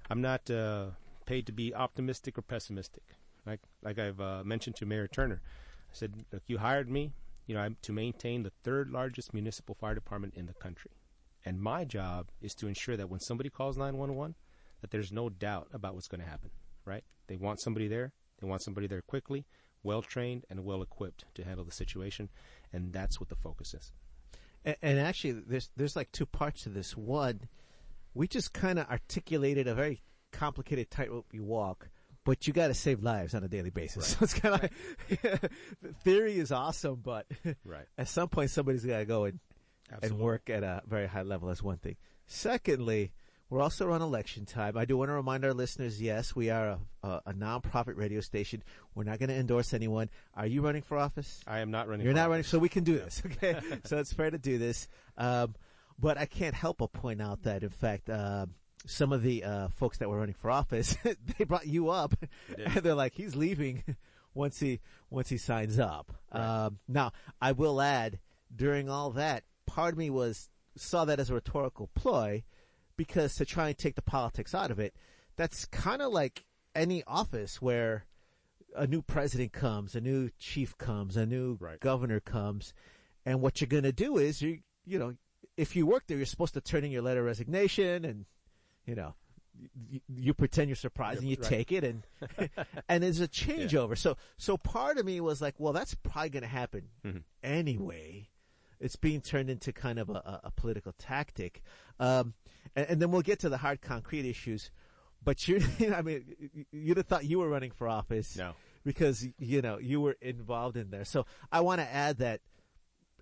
I'm 0.10 0.22
not 0.22 0.50
uh, 0.50 0.88
paid 1.26 1.46
to 1.48 1.52
be 1.52 1.74
optimistic 1.74 2.38
or 2.38 2.42
pessimistic. 2.42 3.04
Like 3.46 3.62
like 3.82 4.00
I've 4.00 4.20
uh, 4.20 4.44
mentioned 4.44 4.76
to 4.78 4.86
Mayor 4.86 5.08
Turner, 5.08 5.42
I 5.46 5.94
said, 5.94 6.26
look, 6.32 6.44
you 6.48 6.58
hired 6.58 6.90
me, 6.90 7.14
you 7.46 7.56
know, 7.56 7.62
I'm 7.62 7.78
to 7.84 7.92
maintain 7.92 8.44
the 8.44 8.52
third 8.64 8.90
largest 8.90 9.34
municipal 9.34 9.76
fire 9.76 9.96
department 9.96 10.34
in 10.36 10.46
the 10.46 10.54
country, 10.54 10.92
and 11.46 11.62
my 11.62 11.86
job 11.86 12.28
is 12.42 12.54
to 12.56 12.68
ensure 12.68 12.98
that 12.98 13.10
when 13.10 13.20
somebody 13.20 13.50
calls 13.50 13.78
911, 13.78 14.36
that 14.82 14.92
there's 14.92 15.12
no 15.12 15.30
doubt 15.30 15.68
about 15.74 15.96
what's 15.96 16.08
going 16.08 16.22
to 16.22 16.30
happen. 16.30 16.52
Right? 16.86 17.04
They 17.28 17.38
want 17.38 17.62
somebody 17.62 17.88
there. 17.88 18.12
They 18.42 18.48
want 18.48 18.62
somebody 18.62 18.88
there 18.88 19.02
quickly, 19.02 19.46
well 19.84 20.02
trained, 20.02 20.46
and 20.50 20.66
well 20.66 20.82
equipped 20.82 21.24
to 21.36 21.46
handle 21.46 21.64
the 21.64 21.72
situation, 21.72 22.30
and 22.74 22.92
that's 22.92 23.20
what 23.20 23.30
the 23.30 23.36
focus 23.36 23.74
is. 23.74 23.92
And, 24.66 24.76
and 24.82 25.00
actually, 25.00 25.32
there's 25.34 25.70
there's 25.78 25.96
like 25.96 26.12
two 26.12 26.26
parts 26.26 26.64
to 26.64 26.70
this. 26.70 26.98
One, 26.98 27.42
we 28.14 28.28
just 28.28 28.54
kind 28.54 28.80
of 28.80 28.90
articulated 28.90 29.68
a 29.68 29.76
very 29.76 30.02
complicated 30.32 30.90
tightrope 30.90 31.28
you 31.32 31.44
walk, 31.44 31.90
but 32.26 32.48
you 32.48 32.54
got 32.54 32.68
to 32.68 32.74
save 32.74 33.04
lives 33.04 33.36
on 33.36 33.44
a 33.44 33.48
daily 33.48 33.70
basis. 33.70 34.16
So 34.18 34.24
it's 34.24 34.34
kind 34.34 34.56
of 34.56 34.62
like 34.64 35.52
theory 36.04 36.38
is 36.40 36.52
awesome, 36.52 36.96
but 37.04 37.28
Right. 37.66 37.86
at 37.98 38.08
some 38.08 38.30
point 38.30 38.50
somebody's 38.52 38.86
got 38.86 39.00
to 39.00 39.06
go 39.06 39.26
and 39.26 39.40
and 40.02 40.18
work 40.18 40.50
at 40.50 40.64
a 40.64 40.82
very 40.88 41.08
high 41.08 41.22
level. 41.22 41.50
That's 41.50 41.62
one 41.62 41.78
thing. 41.78 41.98
Secondly, 42.26 43.12
we're 43.54 43.62
also 43.62 43.92
on 43.92 44.02
election 44.02 44.46
time. 44.46 44.76
I 44.76 44.86
do 44.86 44.98
want 44.98 45.10
to 45.10 45.14
remind 45.14 45.46
our 45.46 45.54
listeners: 45.54 46.02
yes, 46.02 46.36
we 46.36 46.50
are 46.50 46.70
a, 46.70 46.80
a, 47.04 47.22
a 47.28 47.34
nonprofit 47.34 47.96
radio 47.96 48.20
station. 48.20 48.64
We're 48.96 49.04
not 49.04 49.20
going 49.20 49.30
to 49.30 49.36
endorse 49.36 49.76
anyone. 49.76 50.10
Are 50.34 50.48
you 50.48 50.62
running 50.62 50.82
for 50.82 50.98
office? 50.98 51.40
I 51.46 51.60
am 51.60 51.70
not 51.70 51.88
running. 51.88 52.04
You're 52.04 52.16
not 52.16 52.30
running, 52.30 52.46
so 52.46 52.58
we 52.58 52.68
can 52.68 52.84
do 52.84 52.98
this. 52.98 53.22
Okay, 53.24 53.60
so 53.86 54.00
it's 54.00 54.12
fair 54.12 54.32
to 54.32 54.40
do 54.40 54.58
this. 54.58 54.88
Um, 55.20 55.54
but 56.00 56.18
I 56.18 56.26
can't 56.26 56.56
help 56.56 56.80
but 56.80 56.94
point 56.94 57.22
out 57.22 57.44
that, 57.44 57.62
in 57.62 57.70
fact, 57.70 58.10
uh, 58.10 58.48
some 58.88 59.14
of 59.14 59.22
the 59.22 59.44
uh, 59.44 59.68
folks 59.68 60.00
that 60.00 60.10
were 60.10 60.18
running 60.18 60.34
for 60.34 60.50
office, 60.50 60.98
they 61.38 61.44
brought 61.46 61.68
you 61.68 61.90
up, 61.90 62.16
and 62.58 62.74
they're 62.84 62.96
like, 62.96 63.14
"He's 63.14 63.36
leaving 63.36 63.84
once 64.34 64.60
he 64.60 64.80
once 65.12 65.30
he 65.30 65.38
signs 65.38 65.78
up." 65.78 66.12
Um, 66.32 66.80
now, 66.88 67.12
I 67.40 67.52
will 67.52 67.80
add, 67.80 68.18
during 68.56 68.90
all 68.90 69.12
that, 69.12 69.44
part 69.68 69.94
of 69.94 70.00
me 70.00 70.10
was 70.10 70.50
saw 70.76 71.06
that 71.06 71.20
as 71.20 71.30
a 71.30 71.36
rhetorical 71.36 71.92
ploy, 71.94 72.44
because 72.98 73.36
to 73.36 73.46
try 73.46 73.70
and 73.70 73.78
take 73.78 73.96
the 73.96 74.02
politics 74.02 74.54
out 74.54 74.72
of 74.72 74.80
it, 74.80 74.96
that's 75.36 75.66
kind 75.66 76.02
of 76.02 76.12
like 76.12 76.46
any 76.76 77.04
office 77.06 77.62
where 77.62 78.06
a 78.76 78.88
new 78.88 79.02
president 79.02 79.52
comes, 79.54 79.96
a 79.96 80.02
new 80.02 80.30
chief 80.40 80.78
comes, 80.78 81.16
a 81.18 81.26
new 81.26 81.58
Right. 81.60 81.80
governor 81.80 82.20
comes, 82.20 82.74
and 83.26 83.42
what 83.42 83.62
you're 83.62 83.68
going 83.68 83.84
to 83.84 83.92
do 83.92 84.18
is 84.18 84.42
you 84.42 84.60
you 84.86 84.98
know 85.00 85.16
if 85.56 85.76
you 85.76 85.86
work 85.86 86.04
there, 86.08 86.18
you're 86.18 86.26
supposed 86.26 86.56
to 86.56 86.62
turn 86.62 86.84
in 86.84 86.92
your 86.92 87.04
letter 87.04 87.20
of 87.20 87.26
resignation, 87.28 88.04
and 88.06 88.26
you 88.86 88.96
know 88.96 89.14
you, 89.90 90.02
you 90.10 90.34
pretend 90.34 90.68
you're 90.70 90.76
surprised 90.76 91.22
and 91.22 91.30
you 91.30 91.36
Right. 91.36 91.48
take 91.50 91.72
it, 91.72 91.84
and 91.84 92.04
and 92.90 93.04
there's 93.04 93.20
a 93.22 93.28
changeover. 93.28 93.96
So 93.98 94.18
so 94.38 94.58
part 94.58 94.98
of 94.98 95.06
me 95.06 95.22
was 95.22 95.42
like, 95.42 95.56
well, 95.60 95.74
that's 95.74 95.94
probably 95.94 96.30
going 96.32 96.44
to 96.44 96.50
happen 96.50 96.90
Mhm. 97.06 97.24
anyway. 97.44 98.30
It's 98.80 98.96
being 98.98 99.22
turned 99.22 99.50
into 99.50 99.72
kind 99.72 100.00
of 100.00 100.10
a, 100.10 100.14
a, 100.14 100.42
a 100.46 100.52
political 100.52 100.94
tactic, 100.98 101.62
um, 102.00 102.34
and, 102.76 102.86
and 102.90 103.02
then 103.02 103.12
we'll 103.12 103.22
get 103.22 103.40
to 103.40 103.50
the 103.50 103.58
hard 103.58 103.82
concrete 103.82 104.26
issues. 104.26 104.72
But 105.24 105.48
you, 105.48 105.62
I 105.96 106.02
mean, 106.02 106.66
you'd 106.72 106.98
have 106.98 107.08
thought 107.08 107.26
you 107.26 107.40
were 107.40 107.50
running 107.50 107.72
for 107.72 107.88
office 107.88 108.36
No. 108.38 108.54
because 108.84 109.26
you 109.40 109.62
know 109.62 109.78
you 109.80 110.02
were 110.02 110.18
involved 110.22 110.76
in 110.78 110.90
there. 110.90 111.06
So 111.06 111.26
I 111.52 111.62
want 111.62 111.80
to 111.82 111.88
add 111.88 112.18
that 112.18 112.42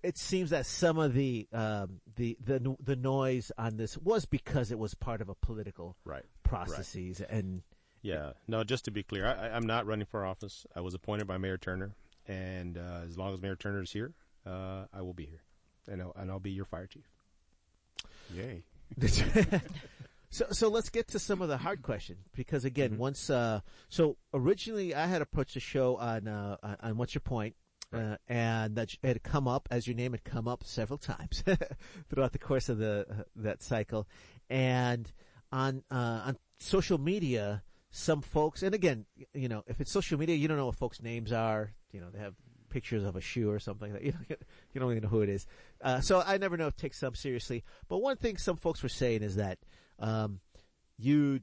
it 0.02 0.18
seems 0.18 0.50
that 0.50 0.66
some 0.66 0.98
of 0.98 1.14
the 1.14 1.46
um, 1.52 2.00
the 2.16 2.36
the 2.44 2.76
the 2.82 2.96
noise 2.96 3.52
on 3.56 3.76
this 3.76 3.96
was 3.98 4.24
because 4.24 4.72
it 4.72 4.78
was 4.78 4.94
part 4.94 5.20
of 5.20 5.28
a 5.28 5.34
political 5.36 5.94
Right. 6.04 6.24
processes 6.42 7.20
and 7.20 7.62
Yeah. 8.02 8.32
No, 8.48 8.64
just 8.64 8.84
to 8.86 8.90
be 8.90 9.04
clear, 9.04 9.24
I, 9.26 9.46
I- 9.46 9.54
I'm 9.56 9.66
not 9.66 9.86
running 9.86 10.06
for 10.06 10.26
office. 10.26 10.66
I 10.74 10.80
was 10.80 10.94
appointed 10.94 11.28
by 11.28 11.38
Mayor 11.38 11.56
Turner, 11.56 11.94
and 12.26 12.76
uh, 12.76 13.02
as 13.06 13.16
long 13.16 13.32
as 13.32 13.40
Mayor 13.40 13.54
Turner 13.54 13.80
is 13.82 13.92
here, 13.92 14.12
uh, 14.44 14.86
I 14.92 15.02
will 15.02 15.14
be 15.14 15.26
here, 15.26 15.42
and 15.88 16.02
I'll, 16.02 16.12
and 16.16 16.32
I'll 16.32 16.40
be 16.40 16.50
your 16.50 16.64
fire 16.64 16.88
chief. 16.88 17.04
Yay. 18.34 18.64
so 20.30 20.46
so 20.50 20.68
let's 20.68 20.88
get 20.88 21.08
to 21.08 21.18
some 21.18 21.42
of 21.42 21.48
the 21.48 21.56
hard 21.56 21.82
questions 21.82 22.26
because 22.34 22.64
again 22.64 22.98
once 22.98 23.30
uh 23.30 23.60
so 23.88 24.16
originally 24.32 24.94
I 24.94 25.06
had 25.06 25.22
approached 25.22 25.54
the 25.54 25.60
show 25.60 25.96
on 25.96 26.28
uh 26.28 26.56
on- 26.80 26.96
what's 26.96 27.14
your 27.14 27.20
point 27.20 27.54
uh, 27.92 28.16
and 28.26 28.76
that 28.76 28.94
it 29.02 29.06
had 29.06 29.22
come 29.22 29.46
up 29.46 29.68
as 29.70 29.86
your 29.86 29.94
name 29.94 30.12
had 30.12 30.24
come 30.24 30.48
up 30.48 30.64
several 30.64 30.98
times 30.98 31.44
throughout 32.08 32.32
the 32.32 32.38
course 32.38 32.70
of 32.70 32.78
the 32.78 33.06
uh, 33.10 33.22
that 33.36 33.62
cycle. 33.62 34.08
And 34.48 35.12
on 35.52 35.82
uh 35.90 36.22
on 36.24 36.38
social 36.58 36.98
media 36.98 37.62
some 37.90 38.22
folks 38.22 38.62
and 38.62 38.74
again 38.74 39.04
you 39.34 39.48
know 39.48 39.62
if 39.66 39.80
it's 39.80 39.92
social 39.92 40.18
media 40.18 40.34
you 40.34 40.48
don't 40.48 40.56
know 40.56 40.66
what 40.66 40.76
folks 40.76 41.02
names 41.02 41.30
are 41.30 41.72
you 41.92 42.00
know 42.00 42.08
they 42.10 42.18
have 42.18 42.34
pictures 42.72 43.04
of 43.04 43.14
a 43.14 43.20
shoe 43.20 43.50
or 43.50 43.58
something 43.58 43.92
that 43.92 44.02
you 44.06 44.12
don't, 44.12 44.40
you 44.72 44.80
don't 44.80 44.90
even 44.90 45.02
know 45.02 45.08
who 45.08 45.22
it 45.22 45.28
is 45.28 45.46
uh, 45.82 46.00
so 46.00 46.22
I 46.26 46.38
never 46.38 46.56
know 46.56 46.66
if 46.66 46.76
take 46.76 46.94
some 46.94 47.14
seriously 47.14 47.62
but 47.88 47.98
one 47.98 48.16
thing 48.16 48.36
some 48.36 48.56
folks 48.56 48.82
were 48.82 48.88
saying 48.88 49.22
is 49.22 49.36
that 49.36 49.58
um, 49.98 50.40
you 50.98 51.40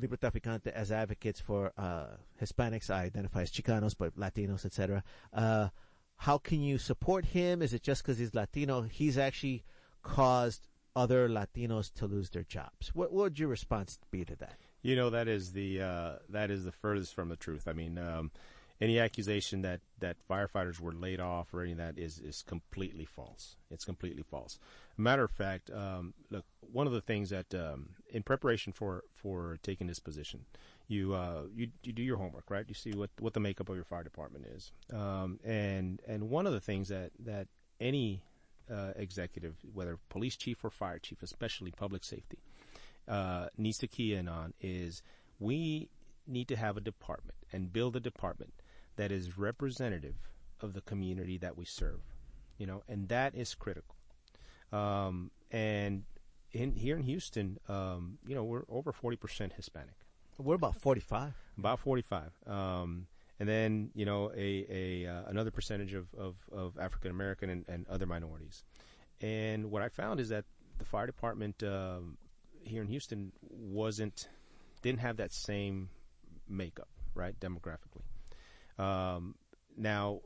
Librotraficante 0.00 0.68
as 0.68 0.92
advocates 0.92 1.40
for 1.40 1.72
uh, 1.78 2.16
Hispanics, 2.40 2.90
I 2.90 3.04
identify 3.04 3.42
as 3.42 3.50
Chicanos, 3.50 3.94
but 3.98 4.14
Latinos, 4.16 4.66
etc. 4.66 5.02
Uh, 5.32 5.68
how 6.16 6.38
can 6.38 6.60
you 6.60 6.78
support 6.78 7.26
him? 7.26 7.62
Is 7.62 7.72
it 7.72 7.82
just 7.82 8.02
because 8.02 8.18
he's 8.18 8.34
Latino? 8.34 8.82
He's 8.82 9.16
actually 9.18 9.64
caused 10.02 10.68
other 10.94 11.28
Latinos 11.28 11.92
to 11.94 12.06
lose 12.06 12.30
their 12.30 12.42
jobs. 12.42 12.94
What, 12.94 13.12
what 13.12 13.24
would 13.24 13.38
your 13.38 13.48
response 13.48 13.98
be 14.10 14.24
to 14.24 14.36
that? 14.36 14.58
You 14.82 14.96
know 14.96 15.10
that 15.10 15.28
is 15.28 15.52
the 15.52 15.82
uh, 15.82 16.12
that 16.28 16.50
is 16.50 16.64
the 16.64 16.72
furthest 16.72 17.14
from 17.14 17.28
the 17.28 17.36
truth. 17.36 17.66
I 17.66 17.72
mean, 17.72 17.98
um, 17.98 18.30
any 18.80 18.98
accusation 18.98 19.62
that, 19.62 19.80
that 20.00 20.16
firefighters 20.28 20.80
were 20.80 20.92
laid 20.92 21.20
off 21.20 21.52
or 21.54 21.62
any 21.62 21.72
of 21.72 21.78
that 21.78 21.98
is 21.98 22.18
is 22.18 22.42
completely 22.42 23.04
false. 23.04 23.56
It's 23.70 23.84
completely 23.84 24.22
false. 24.22 24.58
Matter 24.96 25.24
of 25.24 25.30
fact, 25.30 25.70
um, 25.70 26.14
look, 26.30 26.44
one 26.72 26.86
of 26.86 26.92
the 26.92 27.00
things 27.00 27.30
that 27.30 27.54
um, 27.54 27.90
in 28.10 28.22
preparation 28.22 28.72
for 28.72 29.04
for 29.14 29.58
taking 29.62 29.86
this 29.86 29.98
position, 29.98 30.44
you 30.88 31.14
uh, 31.14 31.42
you 31.54 31.68
you 31.82 31.92
do 31.92 32.02
your 32.02 32.18
homework, 32.18 32.50
right? 32.50 32.64
You 32.68 32.74
see 32.74 32.92
what 32.92 33.10
what 33.18 33.34
the 33.34 33.40
makeup 33.40 33.68
of 33.68 33.76
your 33.76 33.84
fire 33.84 34.04
department 34.04 34.46
is, 34.46 34.72
um, 34.92 35.40
and 35.44 36.00
and 36.06 36.28
one 36.28 36.46
of 36.46 36.52
the 36.52 36.60
things 36.60 36.88
that 36.88 37.12
that 37.20 37.48
any 37.80 38.22
uh, 38.70 38.92
executive, 38.96 39.56
whether 39.72 39.98
police 40.08 40.36
chief 40.36 40.64
or 40.64 40.70
fire 40.70 40.98
chief, 40.98 41.22
especially 41.22 41.70
public 41.70 42.04
safety, 42.04 42.38
uh, 43.08 43.46
needs 43.56 43.78
to 43.78 43.86
key 43.86 44.14
in 44.14 44.28
on 44.28 44.52
is 44.60 45.02
we 45.38 45.88
need 46.26 46.48
to 46.48 46.56
have 46.56 46.76
a 46.76 46.80
department 46.80 47.38
and 47.52 47.72
build 47.72 47.94
a 47.96 48.00
department 48.00 48.52
that 48.96 49.12
is 49.12 49.38
representative 49.38 50.16
of 50.60 50.72
the 50.72 50.80
community 50.80 51.38
that 51.38 51.56
we 51.56 51.64
serve, 51.64 52.00
you 52.58 52.66
know, 52.66 52.82
and 52.88 53.08
that 53.08 53.34
is 53.34 53.54
critical. 53.54 53.94
Um, 54.72 55.30
and 55.50 56.04
in 56.52 56.74
here 56.74 56.96
in 56.96 57.02
Houston, 57.02 57.58
um, 57.68 58.18
you 58.26 58.34
know, 58.34 58.44
we're 58.44 58.64
over 58.68 58.92
forty 58.92 59.16
percent 59.16 59.52
Hispanic 59.54 59.94
We're 60.38 60.54
about 60.54 60.76
45. 60.76 61.32
about 61.58 61.78
45 61.80 62.30
um, 62.46 63.06
and 63.38 63.48
then 63.48 63.90
you 63.94 64.04
know 64.04 64.30
a, 64.36 64.66
a 64.68 65.06
uh, 65.06 65.22
another 65.28 65.50
percentage 65.50 65.94
of, 65.94 66.06
of, 66.18 66.36
of 66.52 66.78
African 66.78 67.10
American 67.10 67.50
and, 67.50 67.64
and 67.68 67.86
other 67.88 68.06
minorities 68.06 68.64
and 69.20 69.70
what 69.70 69.82
I 69.82 69.88
found 69.88 70.20
is 70.20 70.28
that 70.30 70.44
the 70.78 70.84
fire 70.84 71.06
department 71.06 71.62
um, 71.62 72.18
here 72.62 72.82
in 72.82 72.88
Houston 72.88 73.32
wasn't 73.42 74.28
didn't 74.82 75.00
have 75.00 75.16
that 75.18 75.32
same 75.32 75.90
makeup 76.48 76.88
right 77.14 77.38
demographically 77.40 78.04
um, 78.78 79.34
now 79.76 80.20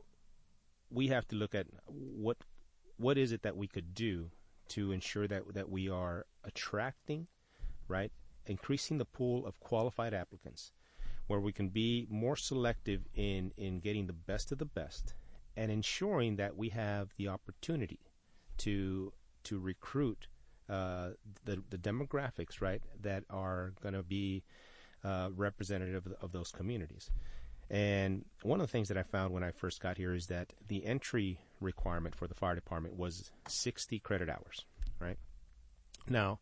we 0.89 1.07
have 1.07 1.27
to 1.29 1.35
look 1.35 1.55
at 1.55 1.67
what 1.87 2.37
what 2.97 3.17
is 3.17 3.31
it 3.31 3.41
that 3.41 3.57
we 3.57 3.67
could 3.67 3.93
do 3.93 4.29
to 4.67 4.91
ensure 4.91 5.27
that 5.27 5.53
that 5.53 5.69
we 5.69 5.89
are 5.89 6.25
attracting 6.43 7.27
right 7.87 8.11
increasing 8.45 8.97
the 8.97 9.05
pool 9.05 9.45
of 9.45 9.59
qualified 9.59 10.13
applicants 10.13 10.71
where 11.27 11.39
we 11.39 11.51
can 11.51 11.69
be 11.69 12.07
more 12.09 12.35
selective 12.35 13.01
in 13.15 13.51
in 13.57 13.79
getting 13.79 14.07
the 14.07 14.13
best 14.13 14.51
of 14.51 14.57
the 14.57 14.65
best 14.65 15.13
and 15.55 15.71
ensuring 15.71 16.35
that 16.35 16.55
we 16.55 16.69
have 16.69 17.09
the 17.17 17.27
opportunity 17.27 17.99
to 18.57 19.13
to 19.43 19.59
recruit 19.59 20.27
uh, 20.69 21.09
the 21.45 21.61
the 21.69 21.77
demographics 21.77 22.61
right 22.61 22.81
that 23.01 23.23
are 23.29 23.73
going 23.81 23.93
to 23.93 24.03
be 24.03 24.43
uh, 25.03 25.29
representative 25.35 26.05
of, 26.05 26.13
of 26.21 26.31
those 26.31 26.51
communities. 26.51 27.09
And 27.71 28.25
one 28.43 28.59
of 28.59 28.67
the 28.67 28.71
things 28.71 28.89
that 28.89 28.97
I 28.97 29.03
found 29.03 29.33
when 29.33 29.45
I 29.45 29.51
first 29.51 29.79
got 29.79 29.97
here 29.97 30.13
is 30.13 30.27
that 30.27 30.51
the 30.67 30.85
entry 30.85 31.39
requirement 31.61 32.15
for 32.15 32.27
the 32.27 32.33
fire 32.33 32.53
department 32.53 32.97
was 32.97 33.31
60 33.47 33.97
credit 33.99 34.29
hours, 34.29 34.65
right? 34.99 35.17
Now, 36.09 36.39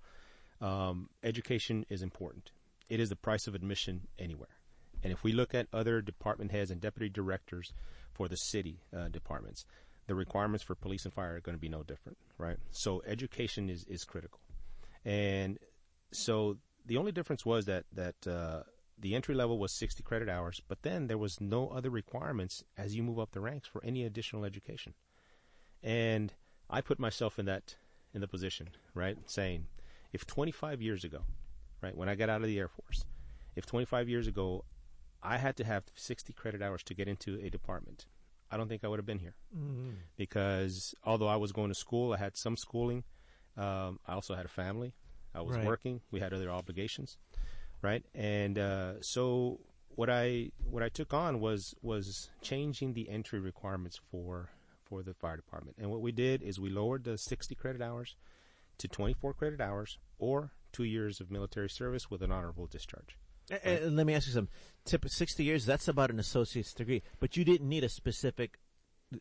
um, 0.59 1.07
education 1.23 1.85
is 1.87 2.01
important. 2.01 2.49
It 2.89 2.99
is 2.99 3.09
the 3.09 3.15
price 3.15 3.45
of 3.45 3.53
admission 3.53 4.07
anywhere. 4.17 4.57
And 5.03 5.13
if 5.13 5.23
we 5.23 5.31
look 5.31 5.53
at 5.53 5.67
other 5.71 6.01
department 6.01 6.51
heads 6.51 6.71
and 6.71 6.81
deputy 6.81 7.09
directors 7.09 7.73
for 8.11 8.27
the 8.27 8.35
city 8.35 8.81
uh, 8.91 9.09
departments, 9.09 9.65
the 10.07 10.15
requirements 10.15 10.63
for 10.63 10.73
police 10.73 11.05
and 11.05 11.13
fire 11.13 11.35
are 11.35 11.41
going 11.41 11.55
to 11.55 11.61
be 11.61 11.69
no 11.69 11.83
different, 11.83 12.17
right? 12.39 12.57
So 12.71 13.03
education 13.05 13.69
is, 13.69 13.85
is 13.85 14.03
critical. 14.03 14.39
And 15.05 15.59
so 16.11 16.57
the 16.87 16.97
only 16.97 17.11
difference 17.11 17.45
was 17.45 17.65
that 17.65 17.85
that 17.93 18.27
uh, 18.27 18.63
the 18.99 19.15
entry 19.15 19.33
level 19.35 19.57
was 19.57 19.71
60 19.71 20.03
credit 20.03 20.27
hours, 20.29 20.61
but 20.67 20.81
then 20.81 21.07
there 21.07 21.17
was 21.17 21.39
no 21.39 21.69
other 21.69 21.89
requirements 21.89 22.63
as 22.77 22.95
you 22.95 23.03
move 23.03 23.19
up 23.19 23.31
the 23.31 23.39
ranks 23.39 23.67
for 23.67 23.83
any 23.83 24.03
additional 24.05 24.43
education. 24.45 24.93
And 25.81 26.33
I 26.69 26.81
put 26.81 26.99
myself 26.99 27.39
in 27.39 27.45
that 27.45 27.75
in 28.13 28.21
the 28.21 28.27
position, 28.27 28.69
right, 28.93 29.17
saying, 29.25 29.67
if 30.11 30.25
25 30.25 30.81
years 30.81 31.03
ago, 31.03 31.21
right, 31.81 31.95
when 31.95 32.09
I 32.09 32.15
got 32.15 32.29
out 32.29 32.41
of 32.41 32.47
the 32.47 32.57
Air 32.59 32.67
Force, 32.67 33.05
if 33.55 33.65
25 33.65 34.09
years 34.09 34.27
ago 34.27 34.65
I 35.21 35.37
had 35.37 35.55
to 35.57 35.63
have 35.63 35.83
60 35.95 36.33
credit 36.33 36.61
hours 36.61 36.83
to 36.83 36.93
get 36.93 37.07
into 37.07 37.39
a 37.41 37.49
department, 37.49 38.05
I 38.51 38.57
don't 38.57 38.67
think 38.67 38.83
I 38.83 38.87
would 38.87 38.99
have 38.99 39.05
been 39.05 39.19
here. 39.19 39.35
Mm-hmm. 39.55 39.91
Because 40.17 40.93
although 41.03 41.27
I 41.27 41.35
was 41.35 41.51
going 41.51 41.69
to 41.69 41.75
school, 41.75 42.13
I 42.13 42.17
had 42.17 42.35
some 42.35 42.57
schooling. 42.57 43.03
Um, 43.55 43.99
I 44.07 44.13
also 44.13 44.33
had 44.35 44.45
a 44.45 44.49
family. 44.49 44.93
I 45.35 45.41
was 45.41 45.55
Right. 45.57 45.65
working. 45.65 46.01
We 46.11 46.19
had 46.19 46.33
other 46.33 46.49
obligations, 46.49 47.17
right? 47.81 48.03
And 48.13 48.57
uh, 48.57 49.01
so 49.01 49.59
what 49.89 50.09
I 50.09 50.51
what 50.69 50.83
I 50.83 50.89
took 50.89 51.13
on 51.13 51.39
was 51.39 51.75
was 51.81 52.29
changing 52.41 52.93
the 52.93 53.09
entry 53.09 53.39
requirements 53.39 53.99
for 54.11 54.49
for 54.83 55.03
the 55.03 55.13
fire 55.13 55.35
department. 55.35 55.77
And 55.79 55.89
what 55.91 56.01
we 56.01 56.11
did 56.11 56.41
is 56.41 56.59
we 56.59 56.69
lowered 56.69 57.03
the 57.03 57.17
60 57.17 57.53
credit 57.55 57.81
hours 57.81 58.15
to 58.79 58.87
24 58.87 59.33
credit 59.35 59.61
hours 59.61 59.99
or 60.17 60.51
two 60.71 60.83
years 60.83 61.19
of 61.19 61.29
military 61.29 61.69
service 61.69 62.09
with 62.09 62.21
an 62.23 62.31
honorable 62.31 62.65
discharge. 62.65 63.17
And, 63.51 63.79
and 63.83 63.95
let 63.97 64.05
me 64.07 64.13
ask 64.13 64.27
you 64.27 64.33
something. 64.33 64.53
Tip 64.85 65.07
sixty 65.09 65.43
years. 65.43 65.65
That's 65.65 65.87
about 65.87 66.09
an 66.11 66.19
associate's 66.19 66.73
degree, 66.73 67.03
but 67.19 67.35
you 67.37 67.43
didn't 67.43 67.67
need 67.67 67.83
a 67.83 67.89
specific 67.89 68.57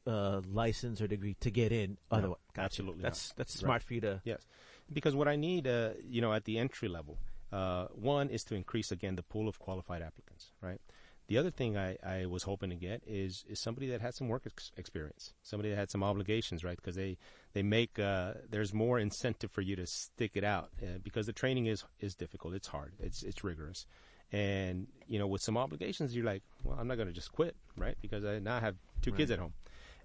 uh, 0.07 0.41
license 0.51 1.01
or 1.01 1.07
degree 1.07 1.35
to 1.41 1.51
get 1.51 1.73
in. 1.73 1.97
Otherwise, 2.11 2.39
Gotcha. 2.55 2.65
absolutely 2.65 3.03
That's 3.03 3.31
not. 3.31 3.37
that's 3.39 3.57
Right. 3.57 3.61
smart 3.67 3.83
for 3.83 3.95
you 3.95 4.01
to. 4.03 4.21
Yes, 4.25 4.47
because 4.93 5.15
what 5.15 5.29
I 5.29 5.37
need, 5.37 5.67
uh, 5.67 5.91
you 6.07 6.21
know, 6.21 6.33
at 6.33 6.45
the 6.45 6.59
entry 6.59 6.89
level, 6.89 7.19
uh, 7.53 7.87
one 7.95 8.29
is 8.29 8.45
to 8.45 8.55
increase 8.55 8.93
again 8.93 9.17
the 9.17 9.23
pool 9.23 9.49
of 9.49 9.59
qualified 9.59 10.03
applicants, 10.03 10.53
right? 10.61 10.81
The 11.29 11.37
other 11.37 11.51
thing 11.51 11.77
I, 11.77 11.97
I 12.03 12.25
was 12.25 12.43
hoping 12.43 12.71
to 12.71 12.77
get 12.77 13.03
is 13.07 13.45
is 13.49 13.61
somebody 13.61 13.87
that 13.89 14.01
had 14.01 14.15
some 14.15 14.29
work 14.29 14.45
ex- 14.47 14.73
experience, 14.79 15.35
somebody 15.43 15.69
that 15.69 15.77
had 15.77 15.91
some 15.91 16.03
obligations, 16.03 16.65
right? 16.65 16.77
Because 16.77 16.97
they 16.97 17.19
they 17.53 17.63
make 17.63 17.99
uh, 17.99 18.33
there's 18.49 18.73
more 18.73 18.99
incentive 18.99 19.51
for 19.51 19.61
you 19.61 19.77
to 19.77 19.87
stick 19.87 20.33
it 20.35 20.45
out 20.45 20.71
uh, 20.83 20.99
because 21.03 21.27
the 21.27 21.35
training 21.35 21.67
is 21.67 21.85
is 22.01 22.15
difficult, 22.15 22.55
it's 22.55 22.69
hard, 22.69 22.95
it's 22.99 23.23
it's 23.23 23.45
rigorous, 23.45 23.85
and 24.33 24.87
you 25.07 25.19
know 25.19 25.27
with 25.27 25.43
some 25.43 25.59
obligations 25.59 26.17
you're 26.17 26.25
like, 26.25 26.43
well, 26.65 26.79
I'm 26.81 26.89
not 26.89 26.97
going 26.97 27.09
to 27.09 27.15
just 27.15 27.31
quit, 27.31 27.55
right? 27.77 27.97
Because 28.01 28.25
I 28.25 28.39
now 28.39 28.59
have 28.61 28.77
two 29.03 29.13
kids 29.13 29.31
at 29.31 29.39
home, 29.39 29.53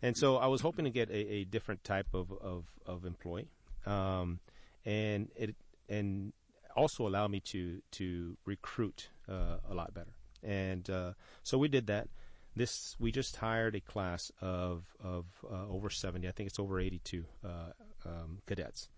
and 0.02 0.18
so 0.18 0.36
I 0.36 0.48
was 0.48 0.60
hoping 0.60 0.84
to 0.84 0.92
get 0.92 1.10
a, 1.10 1.34
a 1.36 1.44
different 1.46 1.86
type 1.86 2.08
of 2.14 2.34
of, 2.34 2.66
of 2.86 3.06
employee, 3.06 3.48
um, 3.86 4.42
and 4.86 5.30
it 5.38 5.56
and 5.88 6.34
also 6.76 7.08
allow 7.08 7.28
me 7.28 7.40
to 7.42 7.82
to 7.92 8.38
recruit 8.46 9.10
uh, 9.30 9.58
a 9.70 9.74
lot 9.74 9.94
better. 9.94 10.14
And 10.44 10.90
uh, 10.90 11.14
so 11.44 11.58
we 11.58 11.68
did 11.68 11.88
that. 11.88 12.10
This 12.56 12.96
we 13.00 13.12
just 13.12 13.36
hired 13.38 13.76
a 13.76 13.80
class 13.82 14.32
of 14.42 14.84
of 15.04 15.26
uh, 15.50 15.68
over 15.70 15.90
70. 15.90 16.28
I 16.28 16.32
think 16.32 16.48
it's 16.50 16.60
over 16.60 16.80
82 16.80 17.26
uh, 17.44 17.48
um, 18.06 18.40
cadets, 18.46 18.90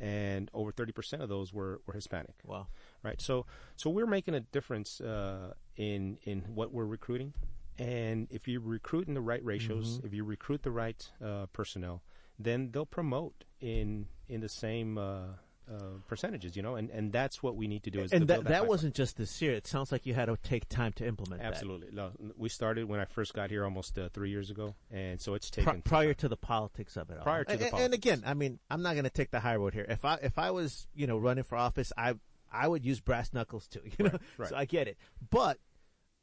and 0.00 0.50
over 0.52 0.72
30 0.72 0.92
percent 0.92 1.22
of 1.22 1.28
those 1.28 1.52
were, 1.52 1.80
were 1.86 1.94
Hispanic 1.94 2.34
Wow. 2.44 2.66
right? 3.02 3.20
So 3.20 3.46
so 3.76 3.90
we're 3.90 4.06
making 4.06 4.34
a 4.34 4.40
difference 4.40 5.00
uh, 5.00 5.52
in 5.76 6.18
in 6.24 6.40
what 6.54 6.72
we're 6.72 6.86
recruiting, 6.86 7.34
and 7.78 8.26
if 8.30 8.48
you 8.48 8.58
recruit 8.60 9.06
in 9.06 9.14
the 9.14 9.20
right 9.20 9.44
ratios, 9.44 10.00
if 10.04 10.12
you 10.12 10.24
recruit 10.24 10.62
the 10.64 10.72
right 10.72 11.08
uh, 11.24 11.46
personnel, 11.52 12.02
then 12.38 12.70
they'll 12.72 12.86
promote 12.86 13.44
in 13.60 14.06
in 14.28 14.40
the 14.40 14.48
same. 14.48 14.98
Uh, 14.98 15.36
uh, 15.70 15.76
percentages, 16.08 16.56
you 16.56 16.62
know, 16.62 16.76
and, 16.76 16.90
and 16.90 17.12
that's 17.12 17.42
what 17.42 17.56
we 17.56 17.66
need 17.66 17.82
to 17.84 17.90
do. 17.90 18.00
Is 18.00 18.10
to 18.10 18.16
And 18.16 18.28
that 18.28 18.44
that 18.44 18.66
wasn't 18.66 18.94
just 18.94 19.16
this 19.16 19.40
year. 19.40 19.52
It 19.52 19.66
sounds 19.66 19.90
like 19.92 20.04
you 20.06 20.12
had 20.14 20.26
to 20.26 20.36
take 20.42 20.68
time 20.68 20.92
to 20.94 21.06
implement 21.06 21.42
that. 21.42 21.48
absolutely. 21.54 21.88
No, 21.92 22.10
we 22.36 22.48
started 22.48 22.86
when 22.86 23.00
I 23.00 23.04
first 23.06 23.32
got 23.34 23.50
here 23.50 23.64
almost 23.64 23.98
uh, 23.98 24.08
three 24.12 24.30
years 24.30 24.50
ago, 24.50 24.74
and 24.90 25.20
so 25.20 25.34
it's 25.34 25.50
Pri- 25.50 25.64
taken 25.64 25.82
prior 25.82 26.14
to 26.14 26.28
the 26.28 26.36
politics 26.36 26.96
of 26.96 27.10
it 27.10 27.18
all. 27.18 27.24
Prior 27.24 27.44
to 27.44 27.52
and, 27.52 27.60
the 27.60 27.66
and- 27.74 27.78
And 27.84 27.94
again, 27.94 28.22
I 28.26 28.34
mean, 28.34 28.58
I'm 28.70 28.82
not 28.82 28.92
going 28.94 29.04
to 29.04 29.10
take 29.10 29.30
the 29.30 29.40
high 29.40 29.56
road 29.56 29.74
here. 29.74 29.86
If 29.88 30.04
I 30.04 30.14
if 30.22 30.38
I 30.38 30.50
was 30.50 30.86
you 30.94 31.06
know 31.06 31.16
running 31.18 31.44
for 31.44 31.56
office, 31.56 31.92
I 31.96 32.14
I 32.52 32.68
would 32.68 32.84
use 32.84 33.00
brass 33.00 33.32
knuckles 33.32 33.66
too. 33.66 33.80
You 33.98 34.04
know, 34.04 34.10
Right, 34.10 34.20
right. 34.38 34.48
so 34.50 34.56
I 34.56 34.64
get 34.66 34.86
it. 34.88 34.96
But 35.30 35.58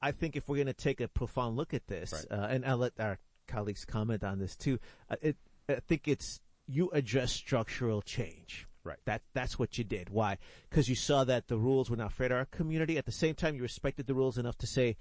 I 0.01 0.12
think 0.12 0.36
if 0.36 0.47
we're 0.47 0.56
going 0.58 0.67
to 0.67 0.73
take 0.73 1.01
a 1.01 1.08
profound 1.08 1.58
look 1.58 1.73
at 1.73 1.88
this, 1.88 2.13
Right. 2.13 2.39
uh, 2.39 2.45
and 2.47 2.65
I'll 2.65 2.77
let 2.77 2.93
our 2.99 3.17
colleagues 3.47 3.86
comment 3.86 4.23
on 4.23 4.39
this 4.39 4.56
too. 4.56 4.80
Uh, 5.10 5.15
it, 5.21 5.38
I 5.67 5.75
think 5.88 6.08
it's 6.08 6.39
you 6.67 6.89
address 6.91 7.32
structural 7.34 8.01
change. 8.01 8.65
Right. 8.84 8.98
That 9.06 9.22
that's 9.34 9.60
what 9.60 9.78
you 9.78 9.84
did. 9.84 10.10
Why? 10.10 10.38
Because 10.70 10.89
you 10.89 10.96
saw 10.96 11.24
that 11.26 11.48
the 11.48 11.58
rules 11.58 11.89
were 11.89 11.98
not 11.98 12.12
fair 12.13 12.30
to 12.30 12.36
our 12.36 12.46
community. 12.46 12.98
At 12.98 13.06
the 13.06 13.12
same 13.12 13.36
time, 13.36 13.56
you 13.56 13.62
respected 13.62 14.08
the 14.08 14.13
rules 14.15 14.38
enough 14.38 14.58
to 14.60 14.67
say, 14.67 14.98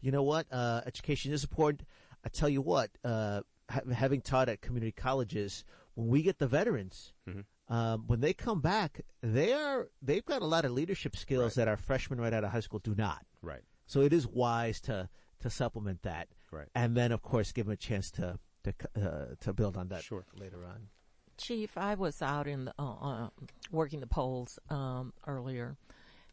you 0.00 0.12
know 0.12 0.22
what, 0.22 0.46
uh, 0.52 0.82
education 0.86 1.32
is 1.32 1.42
important. 1.44 1.88
I 2.24 2.28
tell 2.28 2.48
you 2.48 2.62
what, 2.62 2.90
uh, 3.04 3.40
ha- 3.68 3.80
having 3.92 4.20
taught 4.20 4.48
at 4.48 4.60
community 4.60 4.92
colleges, 4.92 5.64
when 5.94 6.08
we 6.08 6.22
get 6.22 6.38
the 6.38 6.46
veterans, 6.46 7.12
Mm-hmm. 7.28 7.74
um, 7.74 8.04
when 8.06 8.20
they 8.20 8.32
come 8.34 8.60
back, 8.60 9.00
they 9.22 9.52
are 9.52 9.88
they've 10.02 10.24
got 10.24 10.42
a 10.42 10.46
lot 10.46 10.64
of 10.64 10.72
leadership 10.72 11.16
skills 11.16 11.42
Right. 11.56 11.64
that 11.64 11.68
our 11.68 11.76
freshmen 11.76 12.20
right 12.20 12.32
out 12.32 12.44
of 12.44 12.50
high 12.50 12.60
school 12.60 12.78
do 12.80 12.94
not. 12.94 13.24
right, 13.42 13.62
So 13.86 14.00
it 14.02 14.12
is 14.12 14.26
wise 14.26 14.80
to 14.82 15.08
to 15.40 15.50
supplement 15.50 16.02
that, 16.02 16.28
right. 16.52 16.68
and 16.74 16.96
then 16.96 17.10
of 17.12 17.20
course 17.22 17.52
give 17.52 17.66
them 17.66 17.72
a 17.72 17.76
chance 17.76 18.10
to 18.12 18.38
to 18.64 18.72
uh, 18.96 19.34
to 19.40 19.52
build 19.52 19.76
on 19.76 19.88
that 19.88 20.02
Sure. 20.04 20.24
later 20.34 20.64
on. 20.64 20.88
Chief, 21.36 21.76
I 21.76 21.94
was 21.94 22.22
out 22.22 22.46
in 22.46 22.66
the, 22.66 22.74
uh, 22.78 22.94
uh, 23.24 23.28
working 23.70 24.00
the 24.00 24.06
polls 24.06 24.58
um, 24.70 25.12
earlier, 25.26 25.76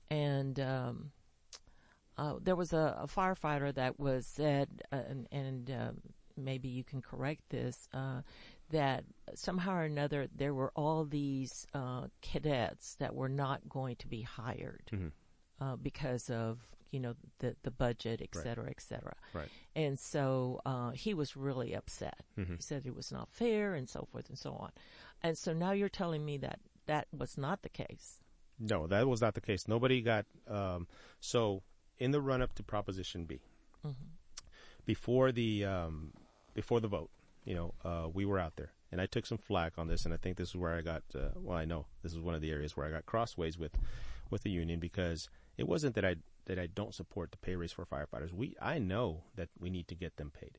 and 0.09 0.59
um, 0.59 1.11
uh, 2.17 2.35
there 2.41 2.55
was 2.55 2.73
a, 2.73 2.97
a 3.01 3.07
firefighter 3.07 3.73
that 3.73 3.99
was 3.99 4.25
said, 4.27 4.83
uh, 4.91 5.01
and, 5.09 5.27
and 5.31 5.71
um, 5.71 5.97
maybe 6.37 6.67
you 6.69 6.83
can 6.83 7.01
correct 7.01 7.41
this, 7.49 7.87
uh, 7.93 8.21
that 8.69 9.03
somehow 9.35 9.75
or 9.75 9.83
another 9.83 10.27
there 10.35 10.53
were 10.53 10.71
all 10.75 11.03
these 11.05 11.65
uh, 11.73 12.07
cadets 12.21 12.95
that 12.99 13.13
were 13.15 13.29
not 13.29 13.67
going 13.67 13.95
to 13.97 14.07
be 14.07 14.21
hired 14.21 14.89
Mhm. 14.93 15.11
Uh, 15.61 15.75
because 15.77 16.29
of 16.29 16.59
you 16.91 16.99
know 16.99 17.15
the 17.39 17.55
the 17.63 17.71
budget, 17.71 18.21
et 18.21 18.35
Right. 18.35 18.43
cetera, 18.43 18.69
et 18.69 18.81
cetera. 18.81 19.15
Right. 19.33 19.47
And 19.75 19.97
so 19.97 20.59
uh, 20.65 20.91
he 20.91 21.13
was 21.13 21.37
really 21.37 21.73
upset. 21.73 22.19
Mhm. 22.37 22.57
He 22.57 22.61
said 22.61 22.85
it 22.85 22.93
was 22.95 23.11
not 23.13 23.29
fair 23.31 23.75
and 23.75 23.87
so 23.89 24.05
forth 24.11 24.27
and 24.27 24.37
so 24.37 24.51
on. 24.53 24.71
And 25.23 25.37
so 25.37 25.53
now 25.53 25.71
you're 25.71 25.87
telling 26.01 26.25
me 26.25 26.37
that 26.39 26.59
that 26.87 27.07
was 27.17 27.37
not 27.37 27.61
the 27.61 27.69
case. 27.69 28.19
No, 28.59 28.87
that 28.87 29.07
was 29.07 29.21
not 29.21 29.35
the 29.35 29.41
case. 29.41 29.67
Nobody 29.67 30.01
got. 30.01 30.25
Um, 30.47 30.87
so 31.21 31.63
in 31.97 32.11
the 32.11 32.19
run 32.21 32.41
up 32.41 32.53
to 32.55 32.63
Proposition 32.63 33.23
B, 33.25 33.39
before 34.85 35.31
the 35.31 35.65
um, 35.65 36.11
before 36.53 36.79
the 36.79 36.87
vote, 36.87 37.09
you 37.45 37.55
know, 37.55 37.73
uh, 37.85 38.07
we 38.11 38.25
were 38.25 38.39
out 38.39 38.55
there, 38.55 38.71
and 38.91 38.99
I 38.99 39.05
took 39.05 39.25
some 39.25 39.37
flack 39.37 39.77
on 39.77 39.87
this, 39.87 40.05
and 40.05 40.13
I 40.13 40.17
think 40.17 40.37
this 40.37 40.49
is 40.49 40.55
where 40.55 40.75
I 40.75 40.81
got. 40.81 41.03
Uh, 41.15 41.29
well, 41.35 41.57
I 41.57 41.65
know 41.65 41.85
this 42.03 42.11
is 42.13 42.19
one 42.19 42.35
of 42.35 42.41
the 42.41 42.51
areas 42.51 42.75
where 42.75 42.85
I 42.85 42.91
got 42.91 43.05
crossways 43.05 43.57
with 43.57 43.71
with 44.29 44.43
the 44.43 44.49
union 44.51 44.79
because 44.79 45.29
it 45.61 45.67
wasn't 45.67 45.93
that 45.93 46.03
I 46.03 46.15
that 46.47 46.57
I 46.57 46.65
don't 46.65 46.93
support 46.95 47.29
the 47.29 47.37
pay 47.37 47.55
raise 47.55 47.71
for 47.71 47.85
firefighters. 47.85 48.33
We 48.33 48.55
I 48.59 48.79
know 48.79 49.25
that 49.35 49.49
we 49.59 49.69
need 49.69 49.87
to 49.89 49.95
get 49.95 50.17
them 50.17 50.31
paid. 50.31 50.57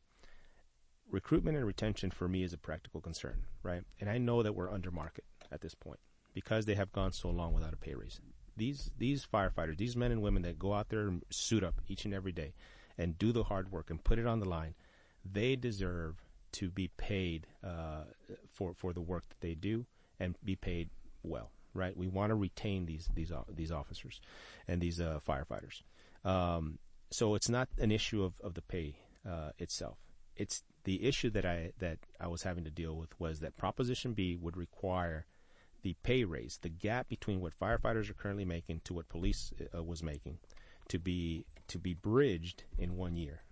Recruitment 1.10 1.56
and 1.56 1.66
retention 1.66 2.12
for 2.12 2.28
me 2.28 2.44
is 2.44 2.52
a 2.52 2.58
practical 2.58 3.00
concern, 3.00 3.44
right? 3.64 3.82
And 4.00 4.08
I 4.08 4.18
know 4.18 4.44
that 4.44 4.54
we're 4.54 4.70
under 4.70 4.92
market 4.92 5.24
at 5.50 5.60
this 5.60 5.74
point 5.74 5.98
because 6.32 6.66
they 6.66 6.76
have 6.76 6.92
gone 6.92 7.12
so 7.12 7.30
long 7.30 7.52
without 7.52 7.74
a 7.74 7.76
pay 7.76 7.94
raise. 7.94 8.20
These 8.56 8.92
these 8.96 9.26
firefighters, 9.26 9.76
these 9.76 9.96
men 9.96 10.12
and 10.12 10.22
women 10.22 10.42
that 10.42 10.56
go 10.56 10.72
out 10.72 10.88
there 10.88 11.08
and 11.08 11.24
suit 11.30 11.64
up 11.64 11.80
each 11.88 12.04
and 12.04 12.14
every 12.14 12.32
day 12.32 12.54
and 12.96 13.18
do 13.18 13.32
the 13.32 13.42
hard 13.42 13.72
work 13.72 13.90
and 13.90 14.02
put 14.04 14.20
it 14.20 14.26
on 14.26 14.38
the 14.38 14.48
line, 14.48 14.76
they 15.24 15.56
deserve 15.56 16.22
to 16.52 16.70
be 16.70 16.88
paid 16.96 17.48
uh, 17.64 18.04
for 18.52 18.72
for 18.74 18.92
the 18.92 19.00
work 19.00 19.24
that 19.30 19.40
they 19.40 19.56
do 19.56 19.84
and 20.20 20.36
be 20.44 20.54
paid 20.54 20.90
well. 21.24 21.50
Right? 21.74 21.96
We 21.96 22.08
want 22.08 22.30
to 22.30 22.35
retain 22.35 22.87
these 22.87 23.08
these 23.14 23.32
these 23.54 23.72
officers 23.72 24.20
and 24.68 24.80
these 24.80 25.00
uh, 25.00 25.20
firefighters. 25.26 25.82
Um, 26.24 26.78
so 27.11 27.35
it's 27.35 27.48
not 27.48 27.68
an 27.78 27.92
issue 27.92 28.22
of, 28.22 28.35
of 28.42 28.54
the 28.54 28.62
pay 28.62 28.96
uh, 29.28 29.50
itself. 29.58 29.98
It's 30.37 30.62
the 30.85 31.04
issue 31.04 31.30
that 31.30 31.44
I 31.44 31.72
that 31.78 31.98
I 32.20 32.28
was 32.28 32.42
having 32.42 32.64
to 32.64 32.70
deal 32.70 32.96
with 32.96 33.18
was 33.20 33.40
that 33.40 33.56
Proposition 33.56 34.14
B 34.14 34.37
would 34.37 34.56
require 34.56 35.26
the 35.82 35.94
pay 36.02 36.24
raise, 36.24 36.58
the 36.62 36.68
gap 36.68 37.08
between 37.08 37.40
what 37.40 37.58
firefighters 37.58 38.08
are 38.08 38.14
currently 38.14 38.44
making 38.44 38.80
to 38.85 38.94
what 38.94 39.08
police 39.08 39.52
uh, 39.76 39.82
was 39.82 40.02
making, 40.02 40.38
to 40.88 40.98
be 40.98 41.44
to 41.68 41.78
be 41.78 41.94
bridged 41.94 42.64
in 42.78 42.96
one 42.96 43.16
year. 43.16 43.42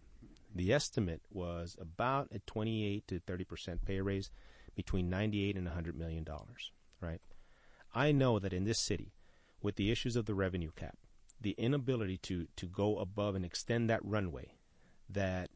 The 0.54 0.72
estimate 0.72 1.22
was 1.30 1.76
about 1.80 2.28
a 2.32 2.40
28 2.40 3.06
to 3.08 3.20
30 3.20 3.44
percent 3.44 3.84
pay 3.84 4.00
raise, 4.00 4.30
between 4.74 5.10
98 5.10 5.56
and 5.56 5.66
100 5.66 5.96
million 5.96 6.24
dollars. 6.24 6.72
Right. 7.00 7.20
I 7.94 8.12
know 8.12 8.38
that 8.38 8.52
in 8.52 8.64
this 8.64 8.78
city, 8.78 9.12
with 9.62 9.76
the 9.76 9.90
issues 9.90 10.16
of 10.16 10.26
the 10.26 10.34
revenue 10.34 10.70
cap, 10.74 10.96
the 11.40 11.52
inability 11.52 12.18
to 12.18 12.46
to 12.56 12.66
go 12.66 12.98
above 12.98 13.34
and 13.34 13.44
extend 13.44 13.88
that 13.90 14.04
runway, 14.04 14.52
that 15.08 15.50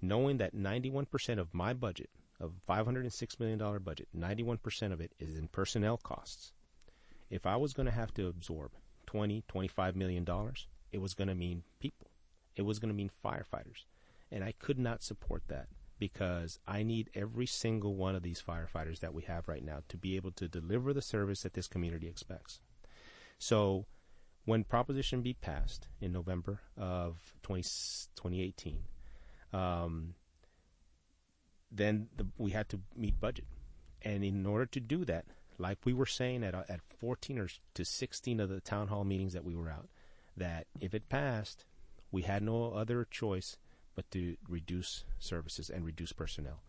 knowing 0.00 0.38
that 0.38 0.54
91% 0.54 1.38
of 1.38 1.52
my 1.52 1.74
budget 1.74 2.10
of 2.40 2.54
$506 2.66 3.38
million 3.38 3.82
budget 3.82 4.08
91% 4.16 4.92
of 4.92 5.00
it 5.02 5.12
is 5.18 5.36
in 5.36 5.46
personnel 5.48 5.98
costs 5.98 6.52
if 7.28 7.44
i 7.44 7.54
was 7.54 7.74
going 7.74 7.84
to 7.84 7.92
have 7.92 8.14
to 8.14 8.26
absorb 8.26 8.72
20, 9.10 9.42
25 9.48 9.96
million 9.96 10.22
dollars, 10.22 10.68
it 10.92 10.98
was 10.98 11.14
going 11.14 11.26
to 11.26 11.34
mean 11.34 11.64
people. 11.80 12.06
It 12.54 12.62
was 12.62 12.78
going 12.78 12.90
to 12.90 12.94
mean 12.94 13.10
firefighters. 13.24 13.86
And 14.30 14.44
I 14.44 14.52
could 14.52 14.78
not 14.78 15.02
support 15.02 15.42
that 15.48 15.66
because 16.00 16.58
I 16.66 16.82
need 16.82 17.10
every 17.14 17.46
single 17.46 17.94
one 17.94 18.16
of 18.16 18.22
these 18.22 18.42
firefighters 18.42 18.98
that 19.00 19.14
we 19.14 19.22
have 19.24 19.46
right 19.46 19.62
now 19.62 19.82
to 19.88 19.96
be 19.96 20.16
able 20.16 20.32
to 20.32 20.48
deliver 20.48 20.92
the 20.92 21.02
service 21.02 21.42
that 21.42 21.52
this 21.52 21.68
community 21.68 22.08
expects. 22.08 22.58
So 23.38 23.84
when 24.46 24.64
Proposition 24.64 25.20
B 25.20 25.34
passed 25.34 25.86
in 26.00 26.12
November 26.12 26.60
of 26.76 27.34
20, 27.42 27.62
2018, 27.62 28.78
um, 29.52 30.14
then 31.70 32.08
the, 32.16 32.26
we 32.38 32.50
had 32.50 32.68
to 32.70 32.80
meet 32.96 33.20
budget. 33.20 33.46
And 34.02 34.24
in 34.24 34.46
order 34.46 34.66
to 34.66 34.80
do 34.80 35.04
that, 35.04 35.26
like 35.58 35.78
we 35.84 35.92
were 35.92 36.06
saying 36.06 36.42
at, 36.42 36.54
at 36.54 36.80
14 36.98 37.38
or 37.38 37.48
to 37.74 37.84
16 37.84 38.40
of 38.40 38.48
the 38.48 38.60
town 38.60 38.88
hall 38.88 39.04
meetings 39.04 39.34
that 39.34 39.44
we 39.44 39.54
were 39.54 39.68
out, 39.68 39.90
that 40.36 40.66
if 40.80 40.94
it 40.94 41.10
passed, 41.10 41.66
we 42.10 42.22
had 42.22 42.42
no 42.42 42.72
other 42.72 43.06
choice 43.10 43.58
but 44.00 44.10
to 44.10 44.36
reduce 44.48 45.04
services 45.18 45.68
and 45.68 45.84
reduce 45.84 46.12
personnel. 46.12 46.62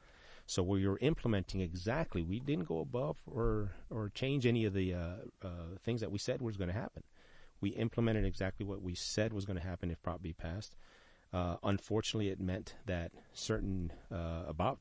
So 0.46 0.62
we 0.62 0.86
were 0.86 0.98
implementing 1.00 1.62
exactly. 1.62 2.22
We 2.22 2.42
didn't 2.42 2.68
go 2.68 2.80
above 2.80 3.18
or 3.26 3.72
or 3.90 4.10
change 4.14 4.46
any 4.46 4.66
of 4.66 4.74
the 4.74 4.94
uh, 4.94 5.14
uh, 5.42 5.78
things 5.82 6.02
that 6.02 6.12
we 6.12 6.18
said 6.18 6.42
was 6.42 6.58
going 6.58 6.68
to 6.68 6.74
happen. 6.74 7.04
We 7.62 7.70
implemented 7.70 8.26
exactly 8.26 8.66
what 8.66 8.82
we 8.82 8.94
said 8.94 9.32
was 9.32 9.46
going 9.46 9.58
to 9.58 9.66
happen 9.66 9.92
if 9.92 10.02
Prop 10.02 10.22
B 10.22 10.34
passed. 10.34 10.76
Uh, 11.32 11.56
unfortunately, 11.64 12.30
it 12.30 12.42
meant 12.42 12.76
that 12.86 13.14
certain 13.34 13.94
uh, 14.12 14.44
about 14.46 14.80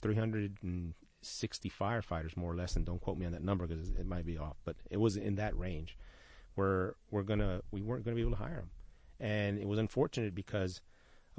360 0.00 1.70
firefighters, 1.70 2.34
more 2.34 2.52
or 2.52 2.56
less, 2.56 2.76
and 2.76 2.86
don't 2.86 3.02
quote 3.02 3.18
me 3.18 3.26
on 3.26 3.32
that 3.32 3.44
number 3.44 3.66
because 3.66 3.90
it 3.90 4.06
might 4.06 4.24
be 4.24 4.38
off, 4.38 4.56
but 4.64 4.76
it 4.90 4.96
was 4.96 5.18
in 5.18 5.34
that 5.34 5.54
range. 5.58 5.98
Where 6.54 6.94
we're 7.10 7.24
gonna 7.24 7.60
we 7.70 7.82
weren't 7.82 8.04
going 8.04 8.16
to 8.16 8.22
be 8.22 8.26
able 8.26 8.38
to 8.38 8.42
hire 8.42 8.56
them, 8.56 8.70
and 9.20 9.58
it 9.58 9.68
was 9.68 9.78
unfortunate 9.78 10.34
because 10.34 10.80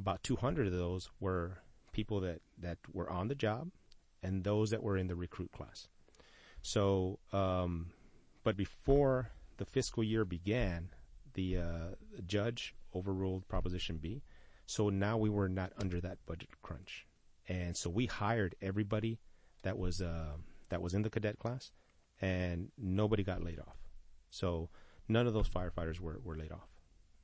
about 0.02 0.24
200 0.24 0.68
of 0.68 0.74
those 0.74 1.10
were 1.20 1.60
people 1.92 2.20
that 2.22 2.42
that 2.58 2.78
were 2.92 3.10
on 3.10 3.28
the 3.28 3.36
job, 3.36 3.70
and 4.24 4.44
those 4.44 4.72
that 4.72 4.84
were 4.84 4.98
in 4.98 5.08
the 5.08 5.16
recruit 5.16 5.52
class. 5.52 5.88
So, 6.62 7.20
um, 7.32 7.92
but 8.44 8.58
before 8.58 9.30
the 9.58 9.66
fiscal 9.66 10.04
year 10.04 10.26
began, 10.26 10.90
the 11.34 11.58
uh, 11.58 11.96
judge 12.26 12.76
overruled 12.96 13.48
Proposition 13.48 13.98
B. 13.98 14.24
So 14.66 14.90
now 14.90 15.18
we 15.18 15.30
were 15.30 15.50
not 15.50 15.74
under 15.78 16.00
that 16.02 16.18
budget 16.26 16.50
crunch, 16.62 17.06
and 17.48 17.76
so 17.78 17.90
we 17.90 18.06
hired 18.06 18.56
everybody 18.62 19.20
that 19.64 19.78
was 19.78 20.02
uh, 20.02 20.34
that 20.70 20.82
was 20.82 20.94
in 20.94 21.04
the 21.04 21.10
cadet 21.10 21.38
class, 21.40 21.72
and 22.20 22.70
nobody 22.78 23.24
got 23.24 23.44
laid 23.44 23.60
off. 23.60 23.78
So 24.30 24.70
none 25.08 25.28
of 25.28 25.34
those 25.34 25.50
firefighters 25.50 26.00
were, 26.00 26.20
were 26.24 26.38
laid 26.38 26.52
off. 26.52 26.70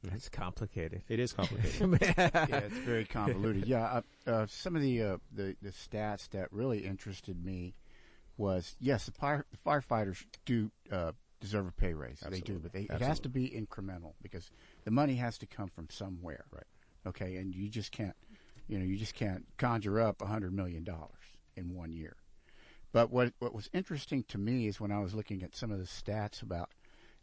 That's 0.04 0.30
complicated. 0.30 1.04
It 1.10 1.20
is 1.20 1.34
complicated. 1.34 2.00
yeah, 2.18 2.58
it's 2.58 2.78
very 2.78 3.06
convoluted. 3.20 3.66
Yeah, 3.66 4.02
uh, 4.28 4.30
uh, 4.30 4.48
some 4.48 4.76
of 4.76 4.82
the, 4.82 5.02
uh, 5.02 5.18
the 5.34 5.56
the 5.62 5.70
stats 5.70 6.30
that 6.30 6.52
really 6.52 6.80
interested 6.80 7.44
me 7.44 7.74
was 8.38 8.76
yes, 8.80 9.06
the, 9.06 9.12
fire, 9.12 9.46
the 9.52 9.58
firefighters 9.58 10.24
do 10.46 10.72
uh, 10.92 11.12
deserve 11.42 11.68
a 11.68 11.72
pay 11.72 11.94
raise. 11.94 12.22
Absolutely. 12.24 12.40
They 12.40 12.46
do, 12.46 12.60
but 12.60 12.74
they, 12.74 12.96
it 12.96 13.02
has 13.02 13.20
to 13.22 13.30
be 13.30 13.50
incremental 13.50 14.14
because 14.22 14.52
the 14.86 14.92
money 14.92 15.16
has 15.16 15.38
to 15.40 15.46
come 15.46 15.70
from 15.70 15.90
somewhere. 15.90 16.46
Right. 16.52 16.64
Okay, 17.06 17.38
and 17.38 17.56
you 17.56 17.70
just 17.70 17.92
can't, 17.92 18.16
you 18.68 18.78
know, 18.78 18.86
you 18.86 18.98
just 18.98 19.16
can't 19.16 19.46
conjure 19.58 20.00
up 20.00 20.22
a 20.22 20.26
hundred 20.26 20.54
million 20.54 20.84
dollars 20.84 21.12
in 21.56 21.74
one 21.74 21.92
year. 21.92 22.18
But 22.92 23.12
what 23.12 23.34
what 23.40 23.54
was 23.54 23.70
interesting 23.74 24.24
to 24.30 24.38
me 24.38 24.68
is 24.68 24.80
when 24.80 24.92
I 24.92 25.00
was 25.00 25.14
looking 25.14 25.44
at 25.44 25.56
some 25.56 25.72
of 25.72 25.80
the 25.80 25.86
stats 25.86 26.42
about, 26.42 26.70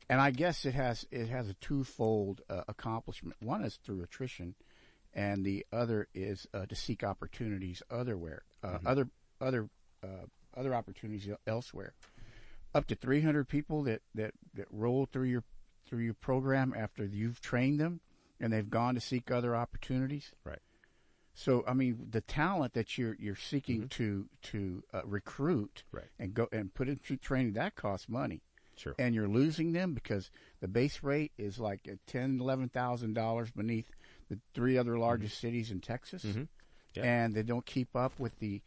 and 0.08 0.20
I 0.20 0.30
guess 0.30 0.64
it 0.64 0.74
has 0.74 1.06
it 1.10 1.28
has 1.28 1.48
a 1.48 1.54
twofold 1.54 2.42
uh, 2.48 2.62
accomplishment. 2.68 3.36
One 3.40 3.64
is 3.64 3.76
through 3.76 4.02
attrition, 4.02 4.54
and 5.12 5.44
the 5.44 5.64
other 5.72 6.08
is 6.14 6.46
uh, 6.52 6.66
to 6.66 6.74
seek 6.74 7.02
opportunities 7.04 7.82
otherwhere, 7.90 8.42
uh, 8.62 8.78
other 8.84 9.08
other 9.40 9.68
uh, 10.02 10.26
other 10.56 10.74
opportunities 10.74 11.28
elsewhere. 11.46 11.94
Up 12.74 12.86
to 12.88 12.96
300 12.96 13.48
people 13.48 13.84
that, 13.84 14.02
that, 14.16 14.32
that 14.54 14.66
roll 14.70 15.06
through 15.06 15.28
your 15.28 15.44
through 15.86 16.00
your 16.00 16.14
program 16.14 16.74
after 16.76 17.04
you've 17.04 17.40
trained 17.40 17.78
them, 17.78 18.00
and 18.40 18.52
they've 18.52 18.68
gone 18.70 18.94
to 18.94 19.00
seek 19.00 19.30
other 19.30 19.54
opportunities. 19.54 20.32
Right. 20.44 20.58
So 21.34 21.64
I 21.66 21.74
mean, 21.74 22.08
the 22.10 22.20
talent 22.20 22.74
that 22.74 22.98
you're 22.98 23.16
you're 23.18 23.36
seeking 23.36 23.88
to 23.90 24.28
to 24.42 24.82
uh, 24.92 25.02
recruit 25.04 25.84
Right. 25.92 26.10
and 26.18 26.34
go 26.34 26.48
and 26.52 26.72
put 26.74 26.88
into 26.88 27.16
training 27.16 27.54
that 27.54 27.74
costs 27.74 28.08
money 28.08 28.42
Sure. 28.76 28.94
and 28.98 29.14
you're 29.14 29.28
losing 29.28 29.72
them 29.72 29.94
because 29.94 30.30
the 30.60 30.68
base 30.68 31.02
rate 31.02 31.32
is 31.38 31.58
like 31.58 31.86
at 31.88 32.04
ten, 32.06 32.38
eleven 32.40 32.68
thousand 32.68 33.14
dollars 33.14 33.50
beneath 33.50 33.90
the 34.28 34.38
three 34.54 34.76
other 34.78 34.98
largest 34.98 35.38
cities 35.38 35.70
in 35.70 35.80
Texas, 35.80 36.24
Mhm. 36.24 36.48
Yeah. 36.94 37.02
and 37.04 37.34
they 37.34 37.42
don't 37.42 37.66
keep 37.66 37.94
up 37.94 38.18
with 38.18 38.38
the, 38.38 38.62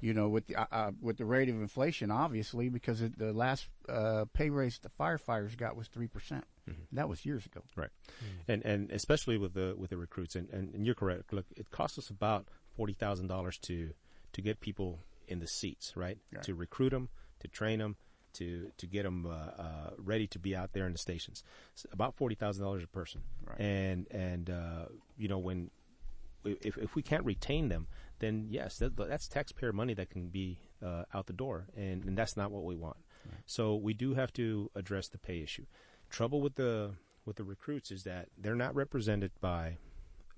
you 0.00 0.14
know, 0.14 0.28
with 0.28 0.46
the 0.46 0.56
uh, 0.56 0.66
uh, 0.72 0.90
with 1.00 1.18
the 1.18 1.24
rate 1.24 1.48
of 1.48 1.56
inflation, 1.56 2.10
obviously, 2.10 2.68
because 2.68 3.00
it, 3.02 3.18
the 3.18 3.32
last 3.32 3.68
uh, 3.88 4.24
pay 4.32 4.50
raise 4.50 4.78
the 4.78 4.90
firefighters 4.98 5.56
got 5.56 5.76
was 5.76 5.88
three 5.88 6.08
percent. 6.08 6.44
That 6.92 7.10
was 7.10 7.26
years 7.26 7.44
ago. 7.44 7.60
Right, 7.76 7.90
and 8.48 8.64
and 8.64 8.90
especially 8.90 9.36
with 9.36 9.52
the 9.52 9.74
with 9.76 9.90
the 9.90 9.98
recruits, 9.98 10.34
and, 10.34 10.48
and, 10.50 10.74
and 10.74 10.86
you're 10.86 10.94
correct. 10.94 11.30
Look, 11.32 11.44
it 11.56 11.70
costs 11.70 11.98
us 11.98 12.08
about 12.08 12.48
forty 12.74 12.94
thousand 12.94 13.26
dollars 13.26 13.58
to 13.58 13.90
to 14.32 14.40
get 14.42 14.60
people 14.60 15.00
in 15.28 15.40
the 15.40 15.46
seats, 15.46 15.94
right? 15.96 16.18
Right. 16.32 16.42
To 16.44 16.54
recruit 16.54 16.90
them, 16.90 17.08
to 17.40 17.48
train 17.48 17.80
them, 17.80 17.96
to 18.34 18.70
to 18.76 18.86
get 18.86 19.02
them 19.04 19.26
uh, 19.26 19.30
uh, 19.62 19.90
ready 19.98 20.26
to 20.28 20.38
be 20.38 20.54
out 20.54 20.72
there 20.72 20.86
in 20.86 20.92
the 20.92 20.98
stations. 20.98 21.42
It's 21.72 21.86
about 21.92 22.14
forty 22.14 22.34
thousand 22.34 22.64
dollars 22.64 22.82
a 22.84 22.88
person, 22.88 23.22
Right. 23.46 23.60
and 23.60 24.06
and 24.10 24.50
uh, 24.50 24.84
you 25.16 25.28
know 25.28 25.38
when 25.38 25.70
if 26.44 26.76
if 26.76 26.94
we 26.94 27.02
can't 27.02 27.24
retain 27.24 27.68
them, 27.68 27.86
then 28.18 28.46
yes, 28.50 28.78
that, 28.78 28.96
that's 28.96 29.28
taxpayer 29.28 29.72
money 29.72 29.94
that 29.94 30.10
can 30.10 30.28
be 30.28 30.58
uh, 30.84 31.04
out 31.14 31.26
the 31.26 31.32
door, 31.32 31.66
and, 31.76 32.04
and 32.04 32.18
that's 32.18 32.36
not 32.36 32.50
what 32.50 32.64
we 32.64 32.76
want. 32.76 32.98
So 33.46 33.74
we 33.74 33.94
do 33.94 34.12
have 34.14 34.32
to 34.34 34.70
address 34.74 35.08
the 35.08 35.16
pay 35.16 35.40
issue. 35.40 35.64
Trouble 36.10 36.42
with 36.42 36.56
the 36.56 36.92
with 37.24 37.36
the 37.36 37.44
recruits 37.44 37.90
is 37.90 38.04
that 38.04 38.28
they're 38.36 38.54
not 38.54 38.74
represented 38.74 39.30
by 39.40 39.78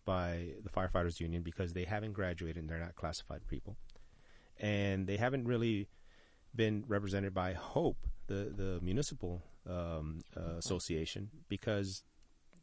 by 0.05 0.51
the 0.63 0.71
firefighters 0.71 1.19
union 1.19 1.43
because 1.43 1.73
they 1.73 1.83
haven't 1.83 2.13
graduated 2.13 2.59
and 2.59 2.71
they're 2.71 2.79
not 2.79 2.95
classified 2.95 3.41
people, 3.49 3.77
and 4.61 5.09
they 5.09 5.17
haven't 5.17 5.47
really 5.47 5.89
been 6.57 6.85
represented 6.87 7.35
by 7.35 7.53
Hope, 7.53 7.99
the 8.27 8.53
the 8.57 8.79
municipal 8.83 9.42
um, 9.69 10.21
uh, 10.37 10.57
association, 10.57 11.31
because 11.49 12.03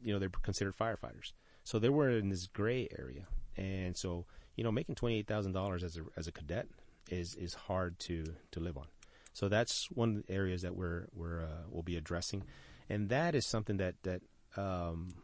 you 0.02 0.12
know 0.12 0.18
they're 0.18 0.30
considered 0.42 0.76
firefighters. 0.76 1.32
So 1.62 1.78
they 1.78 1.88
were 1.88 2.10
in 2.10 2.28
this 2.28 2.46
gray 2.46 2.88
area, 2.98 3.26
and 3.56 3.96
so 3.96 4.26
you 4.56 4.64
know 4.64 4.72
making 4.72 4.94
twenty 4.96 5.18
eight 5.18 5.26
thousand 5.26 5.52
dollars 5.52 5.82
as 5.82 5.96
a 5.96 6.02
as 6.16 6.26
a 6.26 6.32
cadet 6.32 6.66
is 7.10 7.34
is 7.34 7.54
hard 7.54 7.98
to 8.00 8.24
to 8.52 8.60
live 8.60 8.76
on. 8.76 8.86
So 9.32 9.48
that's 9.48 9.90
one 9.90 10.16
of 10.16 10.26
the 10.26 10.32
areas 10.32 10.62
that 10.62 10.76
we're 10.76 11.08
we're 11.14 11.42
uh, 11.42 11.64
we'll 11.68 11.82
be 11.82 11.96
addressing, 11.96 12.44
and 12.88 13.08
that 13.08 13.34
is 13.34 13.46
something 13.46 13.78
that 13.78 13.94
that 14.02 14.22
um, 14.56 15.14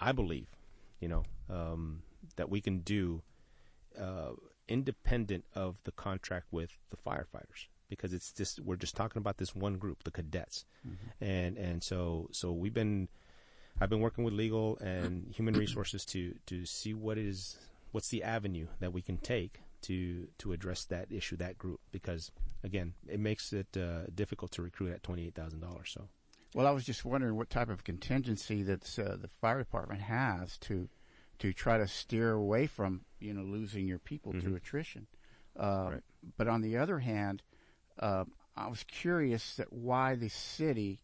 I 0.00 0.12
believe, 0.12 0.48
you 1.00 1.08
know, 1.08 1.24
um, 1.50 2.02
that 2.36 2.48
we 2.48 2.60
can 2.60 2.78
do 2.80 3.22
uh, 4.00 4.32
independent 4.68 5.44
of 5.54 5.76
the 5.84 5.92
contract 5.92 6.46
with 6.50 6.70
the 6.90 6.96
firefighters 6.96 7.66
because 7.88 8.12
it's 8.12 8.32
just 8.32 8.60
we're 8.60 8.76
just 8.76 8.96
talking 8.96 9.20
about 9.20 9.38
this 9.38 9.54
one 9.54 9.76
group, 9.78 10.04
the 10.04 10.10
cadets, 10.10 10.64
and 11.20 11.56
and 11.56 11.82
so 11.82 12.28
so 12.32 12.52
we've 12.52 12.74
been 12.74 13.08
I've 13.80 13.90
been 13.90 14.00
working 14.00 14.24
with 14.24 14.34
legal 14.34 14.76
and 14.78 15.28
human 15.34 15.54
resources 15.54 16.04
to 16.06 16.34
to 16.46 16.64
see 16.66 16.94
what 16.94 17.18
is 17.18 17.56
what's 17.92 18.08
the 18.08 18.22
avenue 18.22 18.66
that 18.80 18.92
we 18.92 19.02
can 19.02 19.16
take 19.18 19.60
to 19.82 20.26
to 20.38 20.52
address 20.52 20.84
that 20.86 21.06
issue 21.10 21.36
that 21.36 21.56
group 21.56 21.80
because 21.92 22.32
again 22.64 22.94
it 23.08 23.20
makes 23.20 23.52
it 23.52 23.68
uh, 23.76 24.06
difficult 24.14 24.50
to 24.52 24.62
recruit 24.62 24.92
at 24.92 25.02
twenty 25.02 25.26
eight 25.26 25.34
thousand 25.34 25.60
dollars 25.60 25.90
so 25.94 26.08
Well, 26.54 26.66
I 26.66 26.70
was 26.72 26.84
just 26.84 27.04
wondering 27.04 27.36
what 27.36 27.50
type 27.50 27.68
of 27.70 27.84
contingency 27.84 28.62
that 28.64 28.98
uh, 28.98 29.16
the 29.16 29.28
fire 29.40 29.58
department 29.58 30.00
has 30.02 30.56
to 30.58 30.88
to 31.38 31.52
try 31.52 31.78
to 31.78 31.86
steer 31.86 32.32
away 32.32 32.66
from 32.66 33.02
you 33.20 33.32
know 33.32 33.42
losing 33.42 33.86
your 33.86 34.00
people 34.00 34.32
to 34.32 34.56
attrition. 34.56 35.06
Uh, 35.56 35.90
Right. 35.92 36.02
But 36.36 36.48
on 36.48 36.62
the 36.62 36.76
other 36.76 36.98
hand, 36.98 37.42
uh, 37.98 38.24
I 38.56 38.68
was 38.68 38.84
curious 38.84 39.56
that 39.56 39.72
why 39.72 40.14
the 40.14 40.28
city 40.28 41.00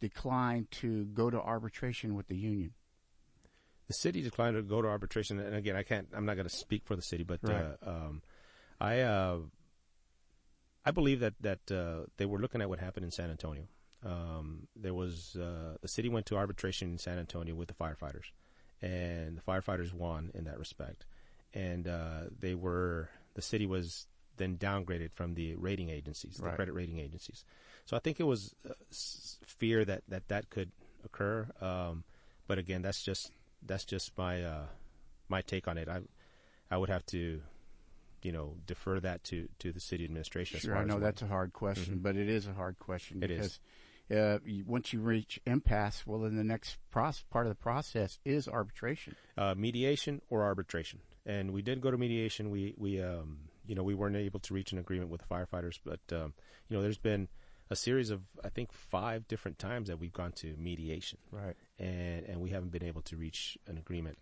declined 0.00 0.70
to 0.70 1.04
go 1.06 1.30
to 1.30 1.40
arbitration 1.40 2.14
with 2.14 2.28
the 2.28 2.36
union. 2.36 2.72
the 3.88 3.94
city 3.94 4.20
declined 4.22 4.54
to 4.56 4.62
go 4.62 4.82
to 4.82 4.88
arbitration, 4.88 5.38
and 5.40 5.54
again, 5.54 5.74
I 5.76 5.82
can't. 5.82 6.08
I'm 6.14 6.26
not 6.26 6.34
going 6.36 6.48
to 6.48 6.54
speak 6.54 6.82
for 6.84 6.94
the 6.96 7.02
city, 7.02 7.24
but 7.24 7.40
Right. 7.42 7.64
uh, 7.82 7.90
um, 7.90 8.22
I 8.80 9.00
uh, 9.00 9.38
I 10.84 10.90
believe 10.90 11.20
that 11.20 11.34
that 11.40 11.70
uh, 11.70 12.06
they 12.16 12.26
were 12.26 12.38
looking 12.38 12.60
at 12.62 12.68
what 12.68 12.78
happened 12.78 13.04
in 13.04 13.10
San 13.10 13.30
Antonio. 13.30 13.64
Um, 14.04 14.68
there 14.76 14.94
was 14.94 15.36
uh, 15.36 15.76
the 15.80 15.88
city 15.88 16.08
went 16.08 16.26
to 16.26 16.36
arbitration 16.36 16.90
in 16.92 16.98
San 16.98 17.18
Antonio 17.18 17.54
with 17.54 17.68
the 17.68 17.74
firefighters, 17.74 18.30
and 18.80 19.36
the 19.36 19.42
firefighters 19.42 19.92
won 19.92 20.30
in 20.34 20.44
that 20.44 20.58
respect, 20.58 21.06
and 21.52 21.88
uh, 21.88 22.24
they 22.38 22.54
were 22.54 23.08
the 23.34 23.42
city 23.42 23.66
was 23.66 24.06
then 24.38 24.56
downgraded 24.56 25.12
from 25.12 25.34
the 25.34 25.54
rating 25.56 25.90
agencies, 25.90 26.36
the 26.36 26.44
Right. 26.46 26.56
credit 26.56 26.72
rating 26.72 26.98
agencies. 26.98 27.44
So 27.84 27.96
I 27.96 28.00
think 28.00 28.18
it 28.20 28.24
was 28.24 28.54
uh, 28.68 28.72
s- 28.90 29.38
fear 29.46 29.84
that 29.84 30.02
that 30.08 30.28
that 30.28 30.50
could 30.50 30.70
occur. 31.04 31.48
Um, 31.60 32.04
but 32.46 32.58
again, 32.58 32.82
that's 32.82 33.02
just 33.02 33.30
that's 33.62 33.84
just 33.84 34.16
my 34.16 34.42
uh, 34.42 34.66
my 35.28 35.42
take 35.42 35.68
on 35.68 35.76
it. 35.78 35.88
I 35.88 36.00
I 36.70 36.76
would 36.76 36.88
have 36.90 37.04
to, 37.06 37.42
you 38.22 38.32
know, 38.32 38.56
defer 38.66 39.00
that 39.00 39.24
to 39.24 39.48
to 39.60 39.72
the 39.72 39.80
city 39.80 40.04
administration. 40.04 40.56
as 40.56 40.62
Sure, 40.62 40.76
I 40.76 40.84
know 40.84 40.98
that's 41.00 41.22
a 41.22 41.26
hard 41.26 41.52
question, 41.52 41.98
Mhm. 41.98 42.02
but 42.02 42.16
it 42.16 42.28
is 42.28 42.46
a 42.46 42.52
hard 42.54 42.78
question 42.78 43.22
It 43.22 43.28
because 43.28 43.46
is. 43.46 43.60
Uh, 44.10 44.38
once 44.64 44.94
you 44.94 45.00
reach 45.00 45.38
impasse, 45.44 46.06
well, 46.06 46.20
then 46.20 46.34
the 46.34 46.42
next 46.42 46.78
part 46.90 47.44
of 47.44 47.48
the 47.50 47.54
process 47.54 48.18
is 48.24 48.48
arbitration. 48.48 49.14
uh, 49.36 49.54
mediation 49.54 50.22
or 50.30 50.44
arbitration. 50.44 51.00
And 51.26 51.50
we 51.52 51.60
did 51.60 51.82
go 51.82 51.90
to 51.90 51.98
mediation. 51.98 52.48
We 52.48 52.72
we 52.78 53.02
um, 53.02 53.47
you 53.68 53.74
know 53.74 53.82
we 53.82 53.94
weren't 53.94 54.16
able 54.16 54.40
to 54.40 54.54
reach 54.54 54.72
an 54.72 54.78
agreement 54.78 55.10
with 55.10 55.20
the 55.22 55.26
firefighters, 55.28 55.78
but 55.84 56.00
um, 56.12 56.32
you 56.68 56.76
know 56.76 56.82
there's 56.82 56.98
been 56.98 57.28
a 57.70 57.76
series 57.76 58.10
of 58.10 58.22
I 58.44 58.48
think 58.48 58.72
five 58.72 59.28
different 59.28 59.58
times 59.58 59.88
that 59.88 59.98
we've 60.00 60.12
gone 60.12 60.32
to 60.32 60.54
mediation, 60.58 61.18
Right. 61.30 61.54
and 61.78 62.24
and 62.24 62.40
we 62.40 62.50
haven't 62.50 62.70
been 62.72 62.84
able 62.84 63.02
to 63.02 63.16
reach 63.16 63.58
an 63.66 63.76
agreement. 63.78 64.18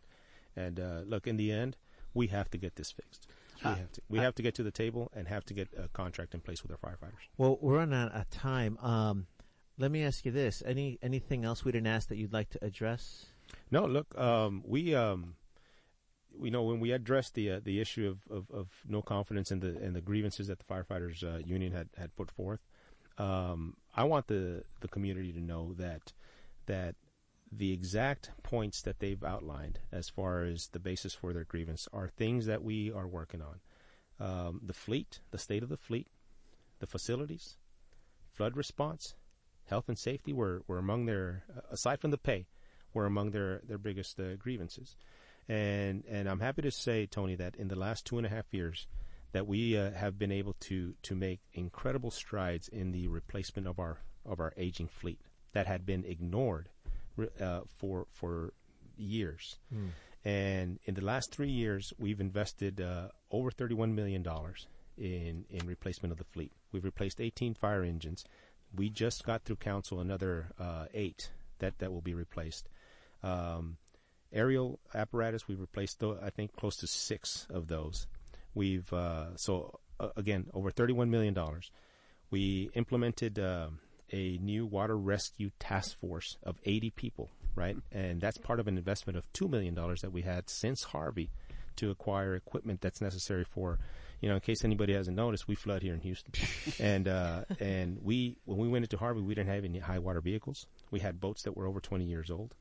And 0.57 0.81
uh, 0.81 1.03
look, 1.07 1.27
in 1.27 1.37
the 1.37 1.53
end, 1.53 1.77
we 2.15 2.27
have 2.29 2.51
to 2.51 2.59
get 2.59 2.77
this 2.77 2.91
fixed. 2.91 3.27
We 3.65 3.71
Uh, 3.71 3.75
have 3.77 3.93
to 3.93 4.01
we 4.09 4.19
have 4.19 4.35
to 4.35 4.43
get 4.43 4.55
to 4.57 4.63
the 4.63 4.71
table 4.71 5.11
and 5.15 5.29
have 5.29 5.45
to 5.47 5.55
get 5.55 5.69
a 5.79 5.89
contract 5.89 6.35
in 6.35 6.41
place 6.41 6.63
with 6.63 6.73
our 6.73 6.79
firefighters. 6.79 7.25
Well, 7.39 7.59
we're 7.61 7.77
running 7.77 7.95
out 7.99 8.13
of 8.13 8.29
time. 8.31 8.77
Um, 8.79 9.27
let 9.79 9.91
me 9.91 10.03
ask 10.03 10.25
you 10.27 10.33
this: 10.33 10.63
any 10.67 10.99
anything 11.03 11.45
else 11.45 11.65
we 11.65 11.73
didn't 11.73 11.87
ask 11.97 12.09
that 12.09 12.17
you'd 12.17 12.33
like 12.33 12.51
to 12.51 12.65
address? 12.65 13.27
No, 13.71 13.87
look, 13.87 14.09
um, 14.19 14.63
we, 14.67 14.95
um, 14.95 15.37
we 16.39 16.51
know 16.51 16.63
when 16.63 16.81
we 16.81 16.93
addressed 16.93 17.35
the 17.35 17.53
uh, 17.53 17.61
the 17.63 17.81
issue 17.81 18.09
of, 18.09 18.37
of, 18.37 18.51
of 18.51 18.69
no 18.87 19.03
confidence 19.03 19.51
in 19.51 19.61
the 19.61 19.79
in 19.83 19.93
the 19.93 20.01
grievances 20.01 20.49
that 20.49 20.59
the 20.59 20.65
firefighters 20.65 21.23
uh, 21.23 21.39
union 21.39 21.73
had, 21.73 21.89
had 21.97 22.15
put 22.17 22.31
forth. 22.31 22.61
Um, 23.19 23.77
I 23.95 24.05
want 24.05 24.27
the 24.27 24.65
the 24.81 24.89
community 24.89 25.33
to 25.33 25.41
know 25.41 25.75
that 25.75 26.13
that 26.67 26.95
the 27.51 27.73
exact 27.73 28.31
points 28.43 28.83
that 28.83 28.99
they've 28.99 29.23
outlined 29.23 29.79
as 29.93 30.09
far 30.09 30.43
as 30.43 30.69
the 30.69 30.81
basis 30.81 31.15
for 31.15 31.33
their 31.33 31.45
grievance 31.45 31.89
are 31.93 32.09
things 32.09 32.47
that 32.47 32.63
we 32.63 32.91
are 32.91 33.07
working 33.07 33.41
on. 33.41 33.61
Um, 34.19 34.61
the 34.65 34.73
fleet, 34.73 35.21
the 35.31 35.39
state 35.39 35.63
of 35.63 35.69
the 35.69 35.77
fleet, 35.77 36.09
the 36.81 36.87
facilities, 36.87 37.57
flood 38.33 38.57
response, 38.57 39.15
health 39.67 39.89
and 39.89 39.99
safety 39.99 40.33
were, 40.33 40.63
were 40.67 40.79
among 40.79 41.07
their 41.07 41.45
aside 41.71 42.01
from 42.01 42.11
the 42.11 42.19
pay 42.19 42.47
were 42.93 43.07
among 43.07 43.31
their 43.31 43.61
their 43.69 43.79
biggest 43.79 44.19
uh, 44.19 44.37
grievances, 44.37 44.97
and 45.49 46.05
and 46.09 46.29
I'm 46.29 46.41
happy 46.41 46.63
to 46.63 46.71
say, 46.71 47.07
Tony, 47.07 47.37
that 47.37 47.57
in 47.57 47.69
the 47.69 47.77
last 47.77 48.05
two 48.05 48.19
and 48.19 48.27
a 48.27 48.31
half 48.31 48.47
years, 48.53 48.87
that 49.33 49.47
we 49.47 49.77
uh, 49.77 49.91
have 49.93 50.19
been 50.19 50.33
able 50.33 50.55
to 50.61 50.95
to 51.03 51.15
make 51.15 51.41
incredible 51.53 52.11
strides 52.11 52.69
in 52.69 52.93
the 52.93 53.09
replacement 53.09 53.67
of 53.69 53.79
our 53.79 53.99
of 54.25 54.41
our 54.41 54.53
aging 54.57 54.89
fleet 54.89 55.21
that 55.53 55.67
had 55.67 55.87
been 55.87 56.05
ignored 56.05 56.69
uh, 57.41 57.61
for 57.79 58.07
for 58.13 58.53
years. 58.97 59.59
And 60.25 60.81
in 60.85 60.95
the 60.95 61.05
last 61.05 61.33
three 61.33 61.51
years, 61.51 61.93
we've 61.99 62.21
invested 62.21 62.81
uh, 62.81 63.09
over 63.31 63.51
31 63.51 63.95
million 63.95 64.23
dollars 64.23 64.67
in 64.99 65.45
in 65.51 65.67
replacement 65.67 66.13
of 66.13 66.19
the 66.19 66.25
fleet. 66.25 66.53
We've 66.73 66.85
replaced 66.85 67.21
18 67.21 67.55
fire 67.55 67.83
engines. 67.85 68.25
We 68.75 68.91
just 68.91 69.25
got 69.25 69.45
through 69.45 69.57
council 69.57 70.01
another 70.01 70.51
uh, 70.59 70.87
eight 70.93 71.31
that 71.59 71.79
that 71.79 71.93
will 71.93 72.03
be 72.03 72.15
replaced. 72.15 72.69
Um, 73.23 73.77
aerial 74.33 74.79
apparatus, 74.95 75.49
we've 75.49 75.61
replaced, 75.61 76.03
I 76.03 76.31
think, 76.31 76.55
close 76.57 76.77
to 76.77 76.87
six 76.87 77.47
of 77.51 77.69
those. 77.69 78.07
We've 78.55 78.91
uh, 78.93 79.37
so 79.37 79.81
uh, 80.01 80.09
again 80.17 80.47
over 80.55 80.71
31 80.71 81.11
million 81.11 81.35
dollars. 81.35 81.71
We 82.31 82.71
implemented 82.75 83.39
um 83.39 83.81
a 84.13 84.39
new 84.41 84.67
water 84.67 84.97
rescue 84.97 85.51
task 85.59 85.99
force 85.99 86.37
of 86.43 86.57
80 86.65 86.91
people, 86.91 87.31
right? 87.55 87.77
And 87.93 88.21
that's 88.21 88.39
part 88.39 88.61
of 88.61 88.69
an 88.69 88.79
investment 88.79 89.17
of 89.17 89.31
two 89.33 89.49
million 89.49 89.75
dollars 89.75 90.03
that 90.03 90.13
we 90.13 90.23
had 90.23 90.49
since 90.49 90.83
Harvey 90.85 91.31
to 91.77 91.91
acquire 91.91 92.35
equipment 92.35 92.81
that's 92.81 93.01
necessary 93.01 93.45
for, 93.45 93.79
you 94.21 94.29
know, 94.29 94.37
in 94.37 94.41
case 94.41 94.65
anybody 94.65 94.95
hasn't 94.95 95.17
noticed, 95.17 95.47
we 95.47 95.55
flood 95.55 95.83
here 95.83 95.93
in 95.93 96.01
Houston, 96.01 96.33
and 96.81 97.09
uh, 97.09 97.45
and 97.61 97.99
we 98.03 98.39
when 98.45 98.59
we 98.59 98.69
went 98.69 98.85
into 98.85 98.97
Harvey, 98.97 99.21
we 99.21 99.35
didn't 99.35 99.53
have 99.53 99.65
any 99.65 99.79
high 99.79 99.99
water 99.99 100.21
vehicles. 100.21 100.67
We 100.91 101.01
had 101.01 101.21
boats 101.21 101.43
that 101.43 101.57
were 101.57 101.67
over 101.67 101.81
20 101.81 102.05
years 102.05 102.31
old. 102.31 102.55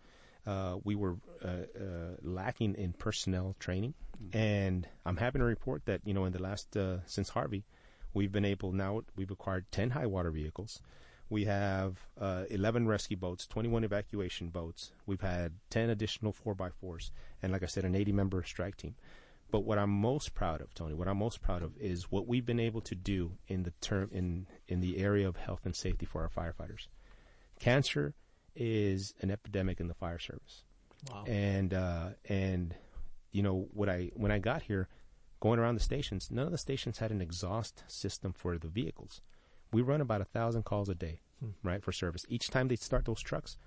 Uh, 0.46 0.78
we 0.84 0.96
were 0.96 1.18
uh, 1.44 1.48
uh, 1.48 2.16
lacking 2.22 2.76
in 2.76 2.94
personnel 2.94 3.56
training, 3.60 3.94
and 4.32 4.88
I'm 5.06 5.18
happy 5.18 5.40
to 5.40 5.46
report 5.46 5.86
that 5.86 6.02
you 6.06 6.14
know 6.14 6.26
in 6.26 6.34
the 6.34 6.42
last 6.42 6.78
uh, 6.78 6.98
since 7.06 7.30
Harvey, 7.30 7.66
we've 8.14 8.32
been 8.32 8.46
able 8.46 8.72
now 8.72 9.02
we've 9.16 9.32
acquired 9.32 9.66
10 9.72 9.92
high 9.92 10.06
water 10.06 10.32
vehicles. 10.32 10.82
We 11.28 11.46
have 11.46 11.98
uh, 12.22 12.44
11 12.52 12.88
rescue 12.88 13.18
boats, 13.18 13.48
21 13.48 13.84
evacuation 13.84 14.50
boats. 14.50 14.92
We've 15.08 15.22
had 15.22 15.54
10 15.72 15.90
additional 15.90 16.34
4x4s, 16.34 17.10
and 17.42 17.52
like 17.52 17.64
I 17.64 17.66
said, 17.66 17.84
an 17.84 17.96
80 17.96 18.12
member 18.12 18.44
strike 18.44 18.78
team. 18.78 18.94
But 19.50 19.62
what 19.62 19.80
I'm 19.80 19.90
most 19.90 20.36
proud 20.36 20.62
of, 20.62 20.74
Tony, 20.76 20.94
what 20.94 21.08
I'm 21.08 21.18
most 21.18 21.42
proud 21.42 21.64
of 21.64 21.76
is 21.78 22.12
what 22.12 22.28
we've 22.28 22.46
been 22.46 22.60
able 22.60 22.82
to 22.82 22.96
do 22.96 23.32
in 23.48 23.64
the 23.64 23.72
term 23.82 24.10
in 24.12 24.48
in 24.68 24.82
the 24.82 24.98
area 24.98 25.28
of 25.28 25.38
health 25.38 25.62
and 25.66 25.76
safety 25.76 26.06
for 26.06 26.22
our 26.22 26.30
firefighters. 26.30 26.88
Cancer 27.60 28.14
is 28.56 29.14
an 29.22 29.32
epidemic 29.32 29.80
in 29.80 29.88
the 29.88 29.94
fire 29.94 30.20
service 30.20 30.64
Wow. 31.12 31.24
and 31.28 31.74
uh, 31.74 32.10
and 32.30 32.74
you 33.32 33.44
know 33.44 33.68
what 33.74 33.90
I 33.90 34.12
when 34.16 34.32
I 34.32 34.40
got 34.40 34.64
here, 34.64 34.88
going 35.40 35.60
around 35.60 35.76
the 35.76 35.82
stations, 35.84 36.30
none 36.32 36.46
of 36.46 36.52
the 36.52 36.58
stations 36.58 36.98
had 36.98 37.12
an 37.12 37.22
exhaust 37.22 37.84
system 37.88 38.34
for 38.34 38.58
the 38.58 38.68
vehicles. 38.68 39.22
We 39.72 39.82
run 39.82 40.02
about 40.02 40.22
a 40.22 40.26
thousand 40.26 40.64
calls 40.64 40.90
a 40.90 40.96
day, 40.96 41.20
right, 41.64 41.84
for 41.84 41.92
service. 41.92 42.26
Each 42.30 42.50
time 42.50 42.70
they 42.70 42.76
start 42.78 43.06
those 43.06 43.22
trucks, 43.22 43.58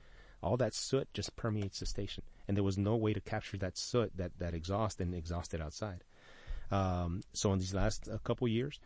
all 0.43 0.57
that 0.57 0.75
soot 0.75 1.07
just 1.13 1.37
permeates 1.37 1.79
the 1.81 1.87
station, 1.87 2.25
and 2.49 2.57
there 2.57 2.65
was 2.65 2.79
no 2.79 2.97
way 2.97 3.13
to 3.13 3.21
capture 3.21 3.59
that 3.59 3.77
soot, 3.77 4.11
that 4.17 4.33
that 4.39 4.55
exhaust, 4.55 5.01
and 5.01 5.15
exhaust 5.15 5.55
it 5.55 5.61
outside. 5.61 6.03
Um, 6.71 7.21
so 7.35 7.53
in 7.53 7.59
these 7.61 7.75
last 7.75 8.09
uh, 8.09 8.19
couple 8.19 8.49
years, 8.49 8.81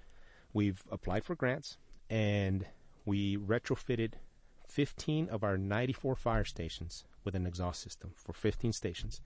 we've 0.52 0.82
applied 0.90 1.24
for 1.24 1.34
grants, 1.34 1.78
and 2.10 2.66
we 3.06 3.36
retrofitted 3.38 4.12
15 4.72 5.28
of 5.28 5.44
our 5.44 5.58
94 5.58 6.16
fire 6.16 6.44
stations 6.44 7.04
with 7.24 7.34
an 7.34 7.46
exhaust 7.46 7.82
system 7.82 8.12
for 8.16 8.32
15 8.32 8.72
stations. 8.72 9.20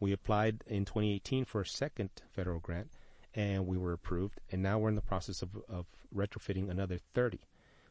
We 0.00 0.12
applied 0.12 0.64
in 0.66 0.86
2018 0.86 1.44
for 1.44 1.60
a 1.60 1.66
second 1.66 2.08
federal 2.30 2.60
grant, 2.60 2.88
and 3.34 3.66
we 3.66 3.76
were 3.76 3.92
approved. 3.92 4.40
And 4.50 4.62
now 4.62 4.78
we're 4.78 4.88
in 4.88 4.94
the 4.94 5.02
process 5.02 5.42
of, 5.42 5.50
of 5.68 5.84
retrofitting 6.14 6.70
another 6.70 6.98
30. 7.14 7.40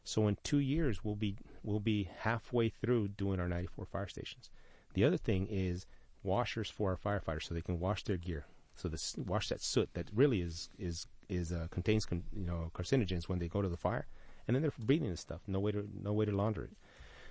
So 0.02 0.26
in 0.26 0.36
two 0.42 0.58
years, 0.58 1.04
we'll 1.04 1.14
be 1.14 1.36
we'll 1.62 1.80
be 1.80 2.10
halfway 2.18 2.70
through 2.70 3.08
doing 3.08 3.38
our 3.38 3.48
94 3.48 3.86
fire 3.86 4.08
stations. 4.08 4.50
The 4.94 5.04
other 5.04 5.16
thing 5.16 5.46
is 5.48 5.86
washers 6.24 6.70
for 6.70 6.90
our 6.90 6.96
firefighters, 6.96 7.44
so 7.44 7.54
they 7.54 7.60
can 7.60 7.78
wash 7.78 8.02
their 8.02 8.16
gear. 8.16 8.46
So 8.74 8.88
this 8.88 9.14
wash 9.16 9.48
that 9.48 9.60
soot 9.60 9.90
that 9.94 10.10
really 10.12 10.40
is 10.42 10.70
is 10.78 11.06
is 11.28 11.52
uh, 11.52 11.66
contains 11.70 12.04
con, 12.04 12.24
you 12.32 12.46
know 12.46 12.70
carcinogens 12.74 13.28
when 13.28 13.38
they 13.38 13.48
go 13.48 13.62
to 13.62 13.68
the 13.68 13.76
fire, 13.76 14.06
and 14.46 14.54
then 14.54 14.62
they're 14.62 14.72
breathing 14.78 15.10
this 15.10 15.20
stuff. 15.20 15.40
No 15.46 15.60
way 15.60 15.72
to 15.72 15.88
no 16.02 16.12
way 16.12 16.24
to 16.24 16.32
launder 16.32 16.64
it. 16.64 16.70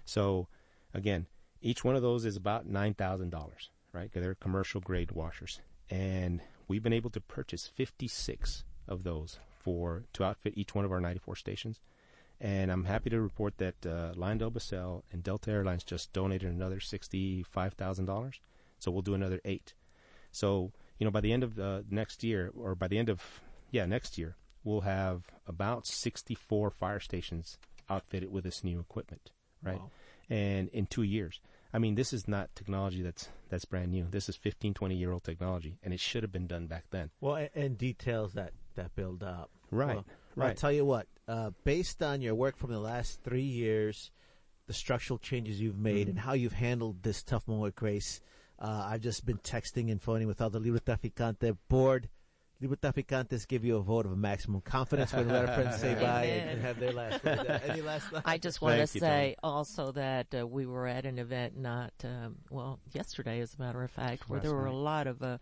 So 0.06 0.47
again, 0.93 1.28
each 1.62 1.84
one 1.84 1.95
of 1.95 2.01
those 2.01 2.26
is 2.26 2.38
about 2.38 2.68
nine 2.68 2.93
thousand 2.93 3.32
dollars, 3.32 3.70
right? 3.91 4.12
'Cause 4.12 4.22
they're 4.24 4.36
commercial 4.36 4.82
grade 4.82 5.12
washers, 5.12 5.62
and 5.89 6.41
we've 6.68 6.84
been 6.84 6.93
able 6.93 7.10
to 7.12 7.22
purchase 7.22 7.68
fifty 7.68 8.08
six 8.08 8.64
of 8.88 9.03
those 9.03 9.39
for 9.49 10.03
to 10.14 10.24
outfit 10.24 10.53
each 10.56 10.76
one 10.76 10.86
of 10.86 10.91
our 10.91 11.01
ninety 11.01 11.20
four 11.20 11.36
stations. 11.36 11.80
And 12.39 12.70
I'm 12.70 12.84
happy 12.84 13.10
to 13.10 13.22
report 13.22 13.58
that 13.58 13.86
uh, 13.86 14.14
Lyondell 14.14 14.51
Basell 14.51 15.03
and 15.12 15.24
Delta 15.24 15.51
Airlines 15.51 15.84
just 15.84 16.12
donated 16.14 16.51
another 16.51 16.80
sixty-five 16.80 17.74
thousand 17.74 18.06
dollars. 18.06 18.39
So 18.78 18.91
we'll 18.91 19.01
do 19.01 19.14
another 19.14 19.39
eight. 19.45 19.74
So 20.32 20.72
you 20.99 21.06
know, 21.06 21.12
by 21.12 21.22
the 21.22 21.34
end 21.34 21.43
of 21.43 21.58
uh, 21.58 21.82
next 21.89 22.24
year, 22.24 22.51
or 22.56 22.76
by 22.76 22.88
the 22.88 22.97
end 22.97 23.10
of 23.10 23.41
yeah 23.72 23.86
next 23.86 24.18
year, 24.18 24.36
we'll 24.64 24.82
have 24.82 25.24
about 25.47 25.88
sixty-four 25.88 26.70
fire 26.72 26.99
stations 26.99 27.58
outfitted 27.89 28.32
with 28.32 28.43
this 28.43 28.64
new 28.64 28.80
equipment, 28.80 29.32
right? 29.64 29.80
Wow. 29.80 29.91
And 30.30 30.70
in 30.70 30.86
two 30.88 31.03
years, 31.03 31.39
I 31.74 31.78
mean, 31.78 31.95
this 31.95 32.14
is 32.14 32.28
not 32.28 32.49
technology 32.56 33.01
that's 33.01 33.30
that's 33.49 33.66
brand 33.66 33.91
new. 33.91 34.08
This 34.10 34.30
is 34.30 34.36
15, 34.36 34.74
20 34.74 34.95
year 34.95 35.12
old 35.12 35.24
technology, 35.24 35.78
and 35.84 35.93
it 35.93 35.99
should 35.99 36.24
have 36.24 36.32
been 36.32 36.47
done 36.47 36.68
back 36.68 36.86
then. 36.91 37.12
Well, 37.22 37.36
and, 37.36 37.49
and 37.53 37.78
details 37.78 38.34
that 38.34 38.53
that 38.76 38.95
build 38.95 39.24
up. 39.24 39.49
Right, 39.72 39.95
Well, 40.36 40.47
I'll 40.47 40.53
tell 40.53 40.72
you 40.72 40.86
what. 40.86 41.08
Uh, 41.28 41.51
based 41.64 42.03
on 42.03 42.22
your 42.22 42.36
work 42.36 42.58
from 42.58 42.72
the 42.72 42.80
last 42.80 43.22
three 43.24 43.41
years, 43.41 44.12
the 44.68 44.74
structural 44.74 45.18
changes 45.20 45.60
you've 45.60 45.78
made, 45.78 46.08
and 46.08 46.20
how 46.20 46.34
you've 46.34 46.53
handled 46.53 47.03
this 47.03 47.24
tough 47.24 47.47
moment 47.47 47.76
Grace, 47.76 48.22
uh, 48.60 48.88
I've 48.89 49.01
just 49.01 49.26
been 49.26 49.39
texting 49.39 49.91
and 49.91 50.01
phoning 50.01 50.28
with 50.28 50.41
all 50.41 50.49
the 50.49 50.62
Librotraficante 50.62 51.58
board. 51.68 52.10
Librotraficantes 52.62 53.47
give 53.47 53.66
you 53.66 53.76
a 53.76 53.82
vote 53.82 54.06
of 54.06 54.18
maximum 54.18 54.62
confidence 54.62 55.12
when 55.12 55.28
let 55.28 55.49
our 55.49 55.56
friends 55.56 55.80
say 55.80 55.93
bye 56.01 56.24
and, 56.24 56.41
Amen. 56.41 56.47
and 56.47 56.62
have 56.62 56.80
their 56.80 56.93
last 56.93 57.24
word. 57.24 57.62
Any 57.68 57.82
last 57.82 58.08
thoughts? 58.08 58.24
I 58.26 58.38
just 58.38 58.62
want 58.62 58.76
to 58.76 58.93
you, 58.93 58.99
say 58.99 59.36
also 59.43 59.91
that 59.91 60.28
uh, 60.34 60.47
we 60.47 60.66
were 60.66 60.88
at 60.88 61.06
an 61.06 61.20
event 61.20 61.58
not 61.58 61.91
um, 62.03 62.38
well 62.49 62.80
yesterday, 62.93 63.41
as 63.41 63.56
a 63.60 63.62
matter 63.62 63.84
of 63.84 63.91
fact, 63.91 64.30
where 64.30 64.39
Last 64.39 64.47
there 64.47 64.56
were 64.56 64.68
a 64.68 64.74
lot 64.74 65.08
of 65.08 65.22
uh, 65.22 65.38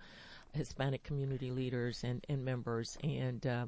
Hispanic 0.53 1.03
community 1.03 1.51
leaders 1.51 2.03
and, 2.03 2.26
and 2.30 2.43
members, 2.43 2.97
and 3.03 3.45
uh, 3.45 3.66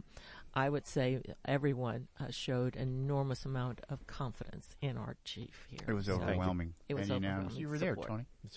I 0.56 0.70
would 0.70 0.88
say 0.88 1.22
everyone 1.46 2.08
uh, 2.20 2.32
showed 2.32 2.76
an 2.76 2.88
enormous 2.88 3.44
amount 3.46 3.82
of 3.90 4.08
confidence 4.08 4.76
in 4.82 4.98
our 4.98 5.18
chief 5.26 5.66
here. 5.70 5.82
It 5.88 5.94
was 5.94 6.06
So- 6.06 6.14
overwhelming. 6.22 6.74
It 6.88 6.94
was 6.94 7.10
and 7.10 7.26
overwhelming 7.26 7.58
You 7.58 7.68
were 7.70 7.78
there. 7.78 7.96
Tony. 7.96 8.26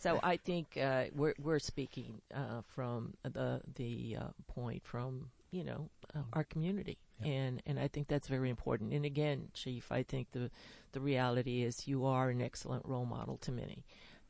so 0.00 0.20
I 0.22 0.36
think 0.36 0.76
uh, 0.80 1.04
we're 1.14 1.34
we're 1.42 1.58
speaking 1.58 2.20
uh, 2.34 2.62
from 2.74 3.14
the 3.24 3.60
the 3.74 4.16
uh, 4.20 4.24
point 4.46 4.84
from 4.84 5.30
you 5.50 5.64
know 5.64 5.88
uh, 6.14 6.20
our 6.32 6.44
community, 6.44 6.98
and 7.22 7.62
and 7.66 7.78
I 7.78 7.88
think 7.88 8.08
that's 8.08 8.28
very 8.28 8.50
important. 8.50 8.92
And 8.92 9.04
again, 9.04 9.48
Chief, 9.54 9.90
I 9.90 10.02
think 10.02 10.28
the 10.32 10.50
the 10.92 11.00
reality 11.00 11.62
is 11.62 11.86
you 11.88 12.06
are 12.06 12.30
an 12.30 12.40
excellent 12.42 12.84
role 12.86 13.06
model 13.06 13.36
to 13.38 13.52
many, 13.52 13.84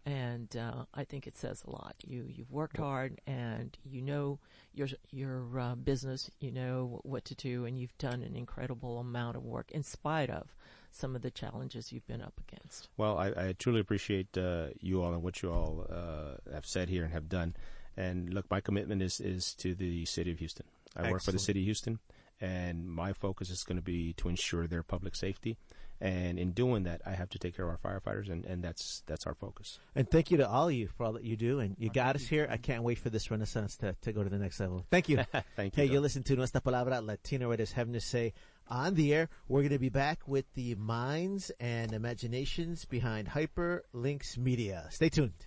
and 0.07 0.57
uh, 0.57 0.85
I 0.95 1.05
think 1.05 1.27
it 1.27 1.37
says 1.37 1.65
a 1.67 1.71
lot. 1.71 1.97
You 2.07 2.27
you've 2.29 2.53
worked 2.53 2.77
hard, 2.77 3.21
and 3.27 3.77
you 3.85 4.01
know 4.01 4.39
your 4.73 4.89
your 5.11 5.59
uh, 5.59 5.75
business, 5.75 6.31
you 6.41 6.53
know 6.53 7.01
what 7.03 7.25
to 7.27 7.35
do, 7.35 7.65
and 7.65 7.79
you've 7.79 7.99
done 7.99 8.23
an 8.23 8.37
incredible 8.37 9.01
amount 9.01 9.37
of 9.37 9.45
work 9.45 9.73
in 9.73 9.83
spite 9.83 10.31
of 10.31 10.55
some 10.93 11.17
of 11.17 11.23
the 11.23 11.31
challenges 11.31 11.93
you've 11.93 12.07
been 12.07 12.23
up 12.23 12.41
against. 12.49 12.89
Well, 12.97 13.19
I, 13.19 13.27
I 13.27 13.55
truly 13.59 13.81
appreciate 13.81 14.39
uh, 14.39 14.69
you 14.81 15.03
all 15.03 15.13
and 15.13 15.23
what 15.23 15.43
you 15.43 15.51
all 15.51 15.87
uh, 15.91 16.53
have 16.55 16.65
said 16.65 16.89
here 16.89 17.05
and 17.05 17.13
have 17.13 17.29
done. 17.29 17.55
And 17.97 18.33
look, 18.33 18.51
my 18.51 18.61
commitment 18.61 19.03
is, 19.03 19.21
is 19.21 19.55
to 19.55 19.75
the 19.75 20.05
city 20.05 20.31
of 20.31 20.39
Houston. 20.39 20.67
I 20.97 21.11
work 21.11 21.23
for 21.23 21.33
the 21.33 21.39
city 21.39 21.61
of 21.61 21.65
Houston, 21.65 21.99
and 22.41 22.89
my 22.89 23.13
focus 23.13 23.51
is 23.51 23.65
going 23.65 23.77
to 23.77 23.83
be 23.83 24.15
to 24.15 24.29
ensure 24.29 24.67
their 24.67 24.83
public 24.83 25.15
safety. 25.15 25.59
And 26.01 26.39
in 26.39 26.53
doing 26.53 26.85
that, 26.85 27.01
I 27.07 27.13
have 27.13 27.31
to 27.31 27.39
take 27.39 27.57
care 27.57 27.69
of 27.69 27.79
our 27.83 28.01
firefighters, 28.01 28.31
and, 28.31 28.45
and 28.45 28.63
that's 28.63 29.03
that's 29.07 29.27
our 29.27 29.35
focus. 29.35 29.79
And 29.95 30.11
thank 30.11 30.31
you 30.31 30.37
to 30.39 30.49
all 30.49 30.69
of 30.69 30.75
you 30.75 30.89
for 30.89 31.05
all 31.05 31.13
that 31.13 31.25
you 31.25 31.37
do. 31.37 31.61
And 31.61 31.77
you 31.79 31.89
got 31.89 32.17
us 32.17 32.27
here. 32.27 32.47
I 32.51 32.59
can't 32.59 32.83
wait 32.83 32.99
for 32.99 33.11
this 33.11 33.31
renaissance 33.31 33.77
to, 33.79 33.97
to 34.03 34.13
go 34.13 34.23
to 34.23 34.29
the 34.29 34.39
next 34.39 34.61
level. 34.61 34.85
Thank 34.91 35.09
you. 35.09 35.19
Thank 35.57 35.77
you. 35.77 35.83
Hey, 35.83 35.91
you 35.91 36.01
listen 36.01 36.23
to 36.25 36.37
Nuestra 36.37 36.61
Palabra 36.61 37.05
Latino 37.05 37.49
Writers 37.49 37.73
Having 37.73 37.93
Their 37.93 38.01
Say 38.01 38.35
on 38.69 38.95
the 38.95 39.15
air. 39.15 39.29
We're 39.49 39.61
going 39.61 39.71
to 39.71 39.79
be 39.79 39.89
back 39.89 40.27
with 40.27 40.45
the 40.55 40.75
minds 40.75 41.51
and 41.61 41.93
imaginations 41.93 42.85
behind 42.85 43.29
Hyperlinks 43.29 44.37
Media. 44.37 44.87
Stay 44.91 45.09
tuned. 45.09 45.46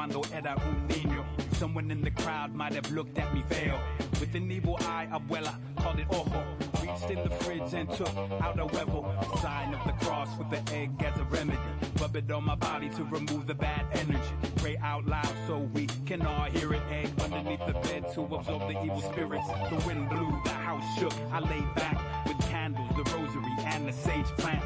Cuando 0.00 0.22
era 0.34 0.56
un 0.66 0.88
niño, 0.88 1.22
someone 1.58 1.90
in 1.90 2.00
the 2.00 2.10
crowd 2.10 2.54
might 2.54 2.72
have 2.72 2.90
looked 2.90 3.18
at 3.18 3.34
me 3.34 3.42
fail. 3.50 3.78
With 4.18 4.34
an 4.34 4.50
evil 4.50 4.78
eye, 4.80 5.06
abuela 5.12 5.54
called 5.76 5.98
it 5.98 6.06
ojo. 6.08 6.42
Reached 6.80 7.10
in 7.10 7.22
the 7.22 7.28
fridge 7.44 7.74
and 7.74 7.86
took 7.90 8.08
out 8.40 8.58
a 8.58 8.64
huevo. 8.64 9.04
Sign 9.42 9.74
of 9.74 9.86
the 9.86 9.92
cross 10.02 10.30
with 10.38 10.48
the 10.48 10.74
egg 10.74 10.90
as 11.04 11.20
a 11.20 11.24
remedy. 11.24 11.58
Rub 12.00 12.16
it 12.16 12.30
on 12.30 12.44
my 12.44 12.54
body 12.54 12.88
to 12.88 13.04
remove 13.04 13.46
the 13.46 13.54
bad 13.54 13.84
energy. 13.92 14.32
Pray 14.56 14.78
out 14.78 15.04
loud 15.06 15.34
so 15.46 15.58
we 15.74 15.86
can 16.06 16.22
all 16.22 16.44
hear 16.44 16.72
it. 16.72 16.82
Egg 16.90 17.10
underneath 17.20 17.66
the 17.66 17.74
bed 17.74 18.10
to 18.14 18.22
absorb 18.22 18.72
the 18.72 18.82
evil 18.82 19.02
spirits. 19.02 19.48
The 19.68 19.82
wind 19.86 20.08
blew, 20.08 20.40
the 20.44 20.56
house 20.64 20.98
shook. 20.98 21.12
I 21.30 21.40
lay 21.40 21.60
back 21.76 22.26
with 22.26 22.40
candles, 22.48 22.88
the 22.96 23.04
rosary, 23.14 23.54
and 23.66 23.86
the 23.86 23.92
sage 23.92 24.32
plant. 24.38 24.64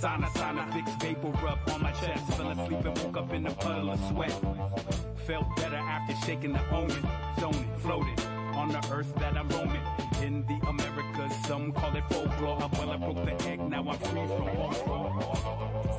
Sana 0.00 0.30
sana 0.30 0.64
Vicks 0.72 0.94
vapor 1.02 1.32
rub 1.42 1.58
on 1.72 1.82
my 1.82 1.90
chest. 1.90 2.24
Fell 2.34 2.50
asleep 2.50 2.84
and 2.84 2.98
woke 2.98 3.16
up 3.16 3.32
in 3.32 3.44
a 3.46 3.50
puddle 3.50 3.90
of 3.90 3.98
sweat. 4.08 4.32
Felt 5.26 5.56
better 5.56 5.76
after 5.76 6.14
shaking 6.24 6.52
the 6.52 6.60
omen. 6.70 7.04
Zoning, 7.40 7.68
floated 7.78 8.20
on 8.54 8.68
the 8.68 8.78
earth 8.92 9.12
that 9.16 9.36
I'm 9.36 9.48
roaming. 9.48 9.82
In 10.22 10.46
the 10.46 10.54
Americas, 10.68 11.34
some 11.46 11.72
call 11.72 11.96
it 11.96 12.04
folklore. 12.10 12.70
Well, 12.78 12.90
I 12.90 12.96
broke 12.96 13.24
the 13.24 13.34
egg, 13.48 13.60
now 13.60 13.80
I'm 13.88 13.98
free 13.98 14.26
from 14.26 14.48
all. 14.56 14.72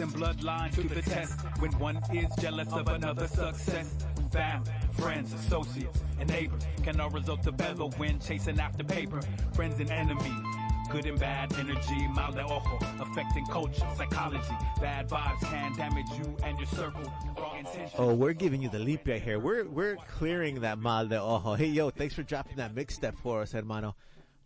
and 0.00 0.12
bloodlines 0.12 0.74
to 0.74 0.82
the 0.82 1.02
test. 1.02 1.40
When 1.58 1.72
one 1.78 2.00
is 2.12 2.28
jealous 2.40 2.72
of 2.72 2.88
another 2.88 3.26
success. 3.26 3.94
Family, 4.32 4.70
friends, 4.92 5.32
associates, 5.32 6.00
and 6.20 6.28
neighbors 6.28 6.62
can 6.82 7.00
all 7.00 7.10
result 7.10 7.42
to 7.44 7.52
bevel 7.52 7.90
when 7.96 8.20
chasing 8.20 8.60
after 8.60 8.84
paper. 8.84 9.20
Friends 9.54 9.80
and 9.80 9.90
enemies. 9.90 10.32
Good 10.90 11.04
and 11.04 11.20
bad 11.20 11.52
energy, 11.58 12.08
mal 12.14 12.32
de 12.32 12.42
ojo, 12.42 12.78
affecting 12.98 13.44
culture, 13.46 13.86
psychology. 13.96 14.56
Bad 14.80 15.08
vibes 15.08 15.40
can 15.40 15.76
damage 15.76 16.08
you 16.16 16.34
and 16.42 16.56
your 16.58 16.66
circle. 16.68 17.12
Oh, 17.98 18.14
we're 18.14 18.32
giving 18.32 18.62
you 18.62 18.70
the 18.70 18.78
leap 18.78 19.06
right 19.06 19.20
here. 19.20 19.38
We're 19.38 19.64
we're 19.64 19.96
clearing 19.96 20.60
that 20.60 20.78
mal 20.78 21.06
de 21.06 21.20
ojo. 21.20 21.54
Hey, 21.54 21.66
yo, 21.66 21.90
thanks 21.90 22.14
for 22.14 22.22
dropping 22.22 22.56
that 22.56 22.74
mix 22.74 22.94
step 22.94 23.16
for 23.22 23.42
us, 23.42 23.52
hermano. 23.52 23.96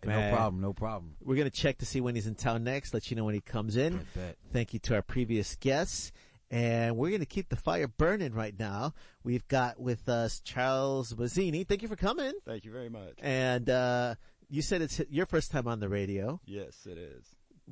Man. 0.05 0.31
No 0.31 0.37
problem, 0.37 0.61
no 0.63 0.73
problem. 0.73 1.15
We're 1.23 1.37
gonna 1.37 1.51
check 1.51 1.79
to 1.79 1.87
see 1.87 2.01
when 2.01 2.15
he's 2.15 2.27
in 2.27 2.35
town 2.35 2.65
next. 2.65 2.93
Let 2.93 3.11
you 3.11 3.17
know 3.17 3.25
when 3.25 3.35
he 3.35 3.41
comes 3.41 3.77
in. 3.77 3.95
I 3.95 4.19
bet. 4.19 4.37
Thank 4.53 4.73
you 4.75 4.81
to 4.81 4.95
our 4.97 5.03
previous 5.03 5.57
guests, 5.57 6.13
and 6.51 6.97
we're 6.97 7.11
gonna 7.11 7.27
keep 7.27 7.49
the 7.49 7.57
fire 7.57 7.89
burning 7.89 8.33
right 8.33 8.59
now. 8.59 8.95
We've 9.23 9.47
got 9.49 9.81
with 9.81 10.09
us 10.09 10.41
Charles 10.41 11.15
Mazzini. 11.15 11.67
Thank 11.67 11.83
you 11.83 11.89
for 11.89 11.97
coming. 11.97 12.33
Thank 12.45 12.65
you 12.65 12.73
very 12.73 12.89
much. 12.89 13.15
And 13.21 13.71
uh, 13.71 14.17
you 14.49 14.61
said 14.61 14.83
it's 14.83 15.01
your 15.09 15.27
first 15.27 15.51
time 15.51 15.69
on 15.69 15.81
the 15.81 15.89
radio. 15.89 16.41
Yes, 16.47 16.87
it 16.87 16.99
is. 16.99 17.25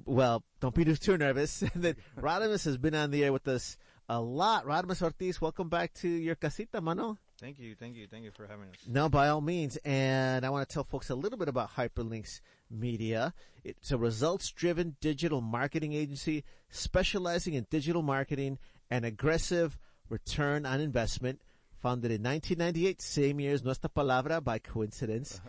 Well, 0.05 0.45
don't 0.61 0.75
be 0.75 0.85
too 0.85 1.19
nervous. 1.19 1.63
and 1.75 1.83
then 1.83 1.97
Rodimus 2.19 2.65
has 2.65 2.79
been 2.79 2.95
on 2.95 3.11
the 3.11 3.25
air 3.25 3.33
with 3.33 3.49
us 3.49 3.77
a 4.09 4.21
lot. 4.21 4.67
Rodimus 4.67 5.03
Ortiz, 5.03 5.41
welcome 5.41 5.69
back 5.69 5.93
to 5.95 6.09
your 6.09 6.35
casita, 6.35 6.81
mano. 6.81 7.19
Thank 7.41 7.59
you, 7.59 7.75
thank 7.75 7.97
you, 7.97 8.07
thank 8.07 8.25
you 8.25 8.31
for 8.31 8.47
having 8.47 8.69
us. 8.69 8.77
No, 8.87 9.09
by 9.09 9.29
all 9.29 9.41
means. 9.41 9.79
And 9.79 10.45
I 10.45 10.51
want 10.51 10.69
to 10.69 10.73
tell 10.73 10.85
folks 10.85 11.09
a 11.09 11.15
little 11.15 11.39
bit 11.39 11.49
about 11.49 11.75
Hyperlinks 11.75 12.43
Media. 12.71 13.33
It's 13.65 13.91
a 13.91 13.97
results 13.97 14.51
driven 14.51 14.97
digital 15.01 15.41
marketing 15.41 15.95
agency 15.95 16.45
specializing 16.69 17.55
in 17.55 17.67
digital 17.71 18.03
marketing 18.03 18.59
and 18.91 19.07
aggressive 19.07 19.79
return 20.11 20.67
on 20.67 20.81
investment. 20.81 21.41
Founded 21.79 22.11
in 22.11 22.23
1998, 22.23 23.01
same 23.01 23.41
year 23.41 23.55
as 23.55 23.65
Nuestra 23.65 23.89
Palabra 23.89 24.45
by 24.45 24.59
coincidence. 24.59 25.41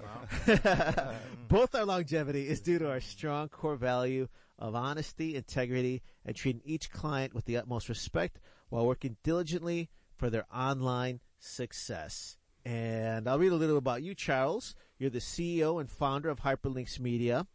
Both 1.50 1.76
our 1.76 1.84
longevity 1.84 2.48
is 2.48 2.62
due 2.62 2.80
to 2.80 2.90
our 2.90 3.02
strong 3.02 3.50
core 3.50 3.76
value 3.76 4.30
of 4.58 4.74
honesty, 4.74 5.36
integrity, 5.36 6.02
and 6.26 6.34
treating 6.34 6.62
each 6.64 6.90
client 6.90 7.34
with 7.34 7.44
the 7.44 7.58
utmost 7.58 7.90
respect 7.90 8.40
while 8.70 8.86
working 8.86 9.18
diligently 9.24 9.90
for 10.16 10.30
their 10.30 10.46
online 10.56 11.20
success. 11.42 12.38
And 12.64 13.28
I'll 13.28 13.40
read 13.40 13.52
a 13.52 13.56
little 13.56 13.78
about 13.78 14.04
you, 14.04 14.14
Charles. 14.14 14.76
You're 14.98 15.10
the 15.10 15.20
CEO 15.20 15.80
and 15.80 15.90
founder 15.90 16.30
of 16.30 16.42
Hyperlinks 16.42 17.00
Media. 17.00 17.48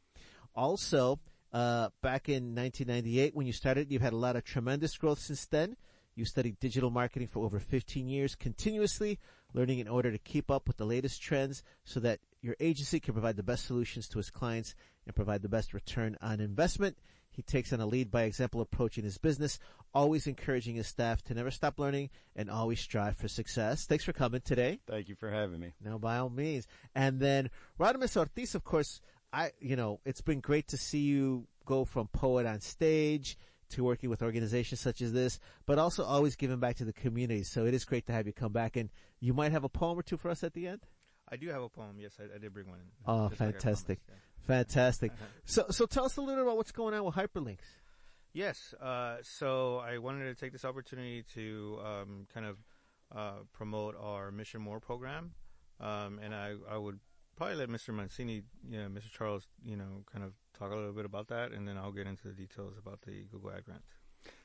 Also, 0.54 1.20
uh, 1.52 1.90
back 2.02 2.28
in 2.28 2.54
1998, 2.54 3.34
when 3.34 3.46
you 3.46 3.52
started, 3.52 3.90
you've 3.90 4.02
had 4.02 4.12
a 4.12 4.16
lot 4.16 4.36
of 4.36 4.44
tremendous 4.44 4.96
growth 4.96 5.20
since 5.20 5.46
then. 5.46 5.76
You 6.16 6.24
studied 6.24 6.58
digital 6.58 6.90
marketing 6.90 7.28
for 7.28 7.44
over 7.44 7.60
15 7.60 8.08
years, 8.08 8.34
continuously 8.34 9.18
learning 9.52 9.78
in 9.78 9.88
order 9.88 10.10
to 10.10 10.18
keep 10.18 10.50
up 10.50 10.66
with 10.66 10.78
the 10.78 10.86
latest 10.86 11.22
trends 11.22 11.62
so 11.84 12.00
that 12.00 12.20
your 12.40 12.56
agency 12.58 13.00
can 13.00 13.12
provide 13.12 13.36
the 13.36 13.42
best 13.42 13.66
solutions 13.66 14.08
to 14.08 14.18
its 14.18 14.30
clients 14.30 14.74
and 15.06 15.14
provide 15.14 15.42
the 15.42 15.48
best 15.48 15.74
return 15.74 16.16
on 16.20 16.40
investment. 16.40 16.96
He 17.36 17.42
takes 17.42 17.70
on 17.72 17.80
a 17.80 17.86
lead 17.86 18.10
by 18.10 18.22
example 18.22 18.62
approach 18.62 18.96
in 18.96 19.04
his 19.04 19.18
business, 19.18 19.58
always 19.92 20.26
encouraging 20.26 20.76
his 20.76 20.86
staff 20.86 21.22
to 21.24 21.34
never 21.34 21.50
stop 21.50 21.78
learning 21.78 22.08
and 22.34 22.50
always 22.50 22.80
strive 22.80 23.16
for 23.18 23.28
success. 23.28 23.84
Thanks 23.84 24.04
for 24.04 24.14
coming 24.14 24.40
today. 24.40 24.80
Thank 24.86 25.10
you 25.10 25.14
for 25.14 25.30
having 25.30 25.60
me. 25.60 25.74
No, 25.84 25.98
by 25.98 26.16
all 26.16 26.30
means. 26.30 26.66
And 26.94 27.20
then 27.20 27.50
Rodimus 27.78 28.16
Ortiz, 28.16 28.54
of 28.54 28.64
course, 28.64 29.02
I, 29.34 29.50
you 29.60 29.76
know, 29.76 30.00
it's 30.06 30.22
been 30.22 30.40
great 30.40 30.68
to 30.68 30.78
see 30.78 31.00
you 31.00 31.46
go 31.66 31.84
from 31.84 32.08
poet 32.08 32.46
on 32.46 32.60
stage 32.62 33.36
to 33.68 33.84
working 33.84 34.08
with 34.08 34.22
organizations 34.22 34.80
such 34.80 35.02
as 35.02 35.12
this, 35.12 35.38
but 35.66 35.78
also 35.78 36.04
always 36.04 36.36
giving 36.36 36.58
back 36.58 36.76
to 36.76 36.86
the 36.86 36.92
community. 36.92 37.42
So 37.42 37.66
it 37.66 37.74
is 37.74 37.84
great 37.84 38.06
to 38.06 38.12
have 38.12 38.26
you 38.26 38.32
come 38.32 38.52
back. 38.52 38.76
And 38.76 38.88
you 39.20 39.34
might 39.34 39.52
have 39.52 39.64
a 39.64 39.68
poem 39.68 39.98
or 39.98 40.02
two 40.02 40.16
for 40.16 40.30
us 40.30 40.42
at 40.42 40.54
the 40.54 40.68
end. 40.68 40.80
I 41.28 41.36
do 41.36 41.48
have 41.48 41.62
a 41.62 41.68
poem. 41.68 41.96
Yes, 41.98 42.16
I, 42.18 42.34
I 42.34 42.38
did 42.38 42.54
bring 42.54 42.68
one. 42.68 42.78
in. 42.78 42.86
Oh, 43.04 43.28
Just 43.28 43.40
like 43.40 43.56
I 43.56 43.58
fantastic. 44.46 45.10
promised, 45.10 45.20
yeah. 45.20 45.26
Fantastic. 45.46 45.62
Uh-huh. 45.62 45.64
So, 45.66 45.66
so 45.70 45.86
tell 45.86 46.04
us 46.04 46.16
a 46.16 46.20
little 46.20 46.42
about 46.42 46.56
what's 46.56 46.72
going 46.72 46.94
on 46.94 47.04
with 47.04 47.14
hyperlinks. 47.14 47.66
Yes. 48.32 48.74
Uh, 48.80 49.16
so 49.22 49.78
I 49.78 49.98
wanted 49.98 50.24
to 50.24 50.34
take 50.34 50.52
this 50.52 50.64
opportunity 50.64 51.24
to 51.34 51.80
um, 51.84 52.26
kind 52.32 52.46
of 52.46 52.58
uh, 53.14 53.44
promote 53.52 53.96
our 53.98 54.30
Mission 54.30 54.60
More 54.60 54.80
program, 54.80 55.32
um, 55.80 56.18
and 56.22 56.34
I, 56.34 56.54
I 56.70 56.76
would 56.76 56.98
probably 57.36 57.56
let 57.56 57.68
Mr. 57.68 57.94
Mancini, 57.94 58.42
yeah, 58.68 58.86
Mr. 58.86 59.10
Charles, 59.10 59.46
you 59.64 59.76
know, 59.76 60.04
kind 60.10 60.24
of 60.24 60.32
talk 60.58 60.72
a 60.72 60.74
little 60.74 60.92
bit 60.92 61.04
about 61.04 61.28
that, 61.28 61.52
and 61.52 61.66
then 61.66 61.76
I'll 61.76 61.92
get 61.92 62.06
into 62.06 62.28
the 62.28 62.34
details 62.34 62.74
about 62.78 63.02
the 63.02 63.24
Google 63.30 63.52
Ad 63.52 63.64
Grant. 63.64 63.82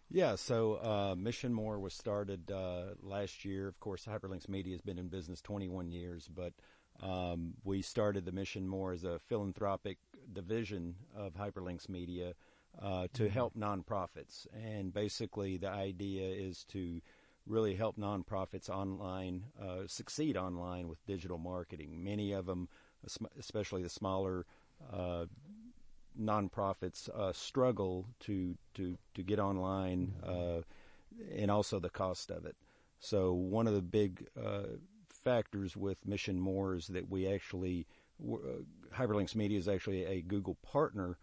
Yeah, 0.09 0.35
so 0.35 0.73
uh, 0.75 1.15
Mission 1.17 1.53
More 1.53 1.79
was 1.79 1.93
started 1.93 2.51
uh, 2.51 2.95
last 3.01 3.45
year. 3.45 3.67
Of 3.67 3.79
course, 3.79 4.05
Hyperlinks 4.05 4.49
Media 4.49 4.73
has 4.73 4.81
been 4.81 4.99
in 4.99 5.07
business 5.07 5.41
21 5.41 5.89
years, 5.89 6.27
but 6.27 6.53
um, 7.01 7.53
we 7.63 7.81
started 7.81 8.25
the 8.25 8.31
Mission 8.31 8.67
More 8.67 8.91
as 8.91 9.03
a 9.03 9.19
philanthropic 9.19 9.97
division 10.33 10.95
of 11.15 11.33
Hyperlinks 11.33 11.89
Media 11.89 12.33
uh, 12.81 13.07
to 13.13 13.29
help 13.29 13.55
nonprofits. 13.55 14.47
And 14.53 14.93
basically, 14.93 15.57
the 15.57 15.69
idea 15.69 16.27
is 16.29 16.63
to 16.65 17.01
really 17.47 17.75
help 17.75 17.97
nonprofits 17.97 18.69
online 18.69 19.43
uh, 19.61 19.87
succeed 19.87 20.37
online 20.37 20.87
with 20.87 21.03
digital 21.05 21.37
marketing. 21.37 22.03
Many 22.03 22.31
of 22.33 22.45
them, 22.45 22.69
especially 23.37 23.81
the 23.81 23.89
smaller 23.89 24.45
uh, 24.93 25.25
nonprofits 26.19 27.09
uh, 27.09 27.33
struggle 27.33 28.07
to 28.21 28.55
to 28.75 28.97
to 29.15 29.23
get 29.23 29.39
online, 29.39 30.13
uh, 30.23 30.61
and 31.35 31.49
also 31.49 31.79
the 31.79 31.89
cost 31.89 32.31
of 32.31 32.45
it. 32.45 32.55
So 32.99 33.33
one 33.33 33.67
of 33.67 33.73
the 33.73 33.81
big 33.81 34.27
uh, 34.39 34.77
factors 35.23 35.75
with 35.75 36.05
Mission 36.05 36.39
More 36.39 36.75
is 36.75 36.87
that 36.87 37.09
we 37.09 37.27
actually 37.27 37.87
uh, 38.21 38.37
Hyperlinks 38.95 39.35
Media 39.35 39.57
is 39.57 39.67
actually 39.67 40.05
a 40.05 40.21
Google 40.21 40.55
partner, 40.61 41.17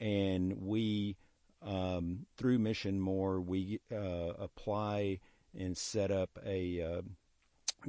and 0.00 0.60
we 0.60 1.16
um, 1.62 2.26
through 2.36 2.58
Mission 2.58 3.00
More 3.00 3.40
we 3.40 3.80
uh, 3.92 4.32
apply 4.38 5.20
and 5.58 5.76
set 5.76 6.10
up 6.10 6.38
a 6.44 6.82
uh, 6.82 7.02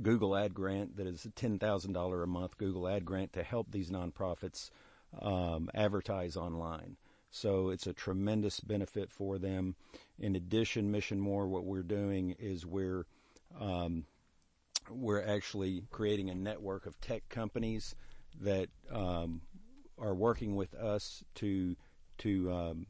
Google 0.01 0.35
Ad 0.35 0.53
Grant 0.53 0.97
that 0.97 1.07
is 1.07 1.25
a 1.25 1.31
ten 1.31 1.59
thousand 1.59 1.93
dollar 1.93 2.23
a 2.23 2.27
month 2.27 2.57
Google 2.57 2.87
Ad 2.87 3.05
Grant 3.05 3.33
to 3.33 3.43
help 3.43 3.71
these 3.71 3.91
nonprofits 3.91 4.69
um, 5.21 5.69
advertise 5.73 6.37
online. 6.37 6.97
So 7.29 7.69
it's 7.69 7.87
a 7.87 7.93
tremendous 7.93 8.61
benefit 8.61 9.11
for 9.11 9.37
them. 9.37 9.75
In 10.19 10.35
addition, 10.35 10.91
Mission 10.91 11.19
More, 11.19 11.47
what 11.47 11.65
we're 11.65 11.83
doing 11.83 12.35
is 12.39 12.65
we're 12.65 13.05
um, 13.59 14.05
we're 14.89 15.23
actually 15.23 15.83
creating 15.91 16.29
a 16.29 16.35
network 16.35 16.85
of 16.85 16.99
tech 17.01 17.27
companies 17.29 17.95
that 18.41 18.69
um, 18.91 19.41
are 19.97 20.15
working 20.15 20.55
with 20.55 20.73
us 20.75 21.23
to 21.35 21.75
to 22.17 22.51
um, 22.51 22.87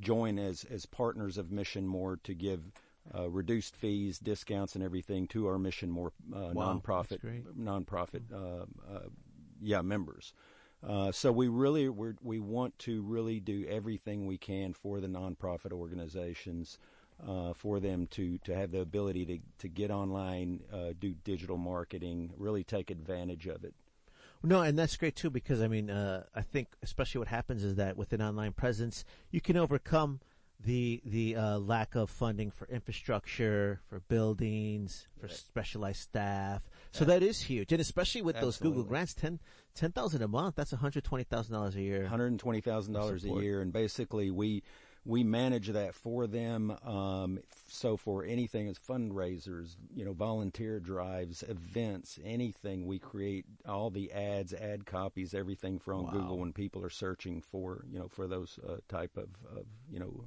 join 0.00 0.38
as 0.38 0.64
as 0.64 0.86
partners 0.86 1.38
of 1.38 1.50
Mission 1.50 1.86
More 1.86 2.18
to 2.24 2.34
give 2.34 2.72
uh, 3.14 3.28
reduced 3.28 3.76
fees, 3.76 4.18
discounts, 4.18 4.74
and 4.74 4.84
everything 4.84 5.26
to 5.28 5.46
our 5.46 5.58
Mission 5.58 5.90
More 5.90 6.12
uh, 6.34 6.50
Wow, 6.52 6.80
nonprofit 6.80 7.42
nonprofit 7.58 8.22
uh, 8.32 8.64
uh, 8.92 9.00
yeah 9.60 9.82
members. 9.82 10.32
Uh, 10.86 11.10
so 11.12 11.32
we 11.32 11.48
really 11.48 11.88
we 11.88 12.12
we 12.22 12.40
want 12.40 12.78
to 12.80 13.02
really 13.02 13.40
do 13.40 13.64
everything 13.68 14.26
we 14.26 14.38
can 14.38 14.74
for 14.74 15.00
the 15.00 15.06
nonprofit 15.06 15.72
organizations, 15.72 16.78
uh, 17.26 17.52
for 17.54 17.80
them 17.80 18.06
to, 18.08 18.38
to 18.38 18.54
have 18.54 18.70
the 18.70 18.80
ability 18.80 19.24
to, 19.26 19.38
to 19.58 19.68
get 19.68 19.90
online, 19.90 20.60
uh, 20.72 20.92
do 20.98 21.14
digital 21.24 21.56
marketing, 21.56 22.32
really 22.36 22.64
take 22.64 22.90
advantage 22.90 23.46
of 23.46 23.64
it. 23.64 23.74
No, 24.42 24.60
and 24.60 24.78
that's 24.78 24.96
great 24.96 25.16
too 25.16 25.30
because 25.30 25.62
I 25.62 25.68
mean, 25.68 25.88
uh, 25.88 26.24
I 26.34 26.42
think 26.42 26.68
especially 26.82 27.20
what 27.20 27.28
happens 27.28 27.64
is 27.64 27.76
that 27.76 27.96
with 27.96 28.12
an 28.12 28.20
online 28.20 28.52
presence, 28.52 29.04
you 29.30 29.40
can 29.40 29.56
overcome 29.56 30.20
the 30.60 31.00
the 31.04 31.36
uh, 31.36 31.58
lack 31.58 31.94
of 31.94 32.10
funding 32.10 32.50
for 32.50 32.66
infrastructure, 32.68 33.80
for 33.88 34.00
buildings, 34.00 35.08
for 35.18 35.28
specialized 35.28 36.00
staff. 36.00 36.62
So 36.92 37.04
that 37.06 37.22
is 37.22 37.40
huge, 37.40 37.72
and 37.72 37.80
especially 37.80 38.22
with 38.22 38.36
those 38.38 38.58
Google 38.58 38.82
Absolutely. 38.82 38.88
grants, 38.88 39.14
ten 39.14 39.40
ten 39.74 39.92
thousand 39.92 40.22
a 40.22 40.28
month. 40.28 40.56
That's 40.56 40.72
one 40.72 40.80
hundred 40.80 41.04
twenty 41.04 41.24
thousand 41.24 41.54
dollars 41.54 41.76
a 41.76 41.82
year. 41.82 42.02
One 42.02 42.10
hundred 42.10 42.38
twenty 42.38 42.60
thousand 42.60 42.92
dollars 42.92 43.24
a 43.24 43.30
year, 43.30 43.62
and 43.62 43.72
basically 43.72 44.30
we 44.30 44.62
we 45.04 45.22
manage 45.24 45.68
that 45.68 45.94
for 45.94 46.26
them. 46.26 46.70
Um, 46.84 47.38
so 47.68 47.96
for 47.96 48.24
anything 48.24 48.68
as 48.68 48.78
fundraisers, 48.78 49.76
you 49.94 50.04
know, 50.04 50.12
volunteer 50.12 50.80
drives, 50.80 51.42
events, 51.42 52.18
anything, 52.24 52.86
we 52.86 52.98
create 52.98 53.44
all 53.68 53.90
the 53.90 54.12
ads, 54.12 54.52
ad 54.54 54.86
copies, 54.86 55.34
everything 55.34 55.78
for 55.78 55.92
on 55.94 56.04
Wow. 56.04 56.10
Google 56.10 56.38
when 56.38 56.52
people 56.52 56.82
are 56.84 56.90
searching 56.90 57.42
for 57.42 57.84
you 57.90 57.98
know 57.98 58.08
for 58.08 58.26
those 58.26 58.58
uh, 58.66 58.76
type 58.88 59.16
of, 59.16 59.28
of 59.56 59.64
you 59.90 59.98
know 59.98 60.24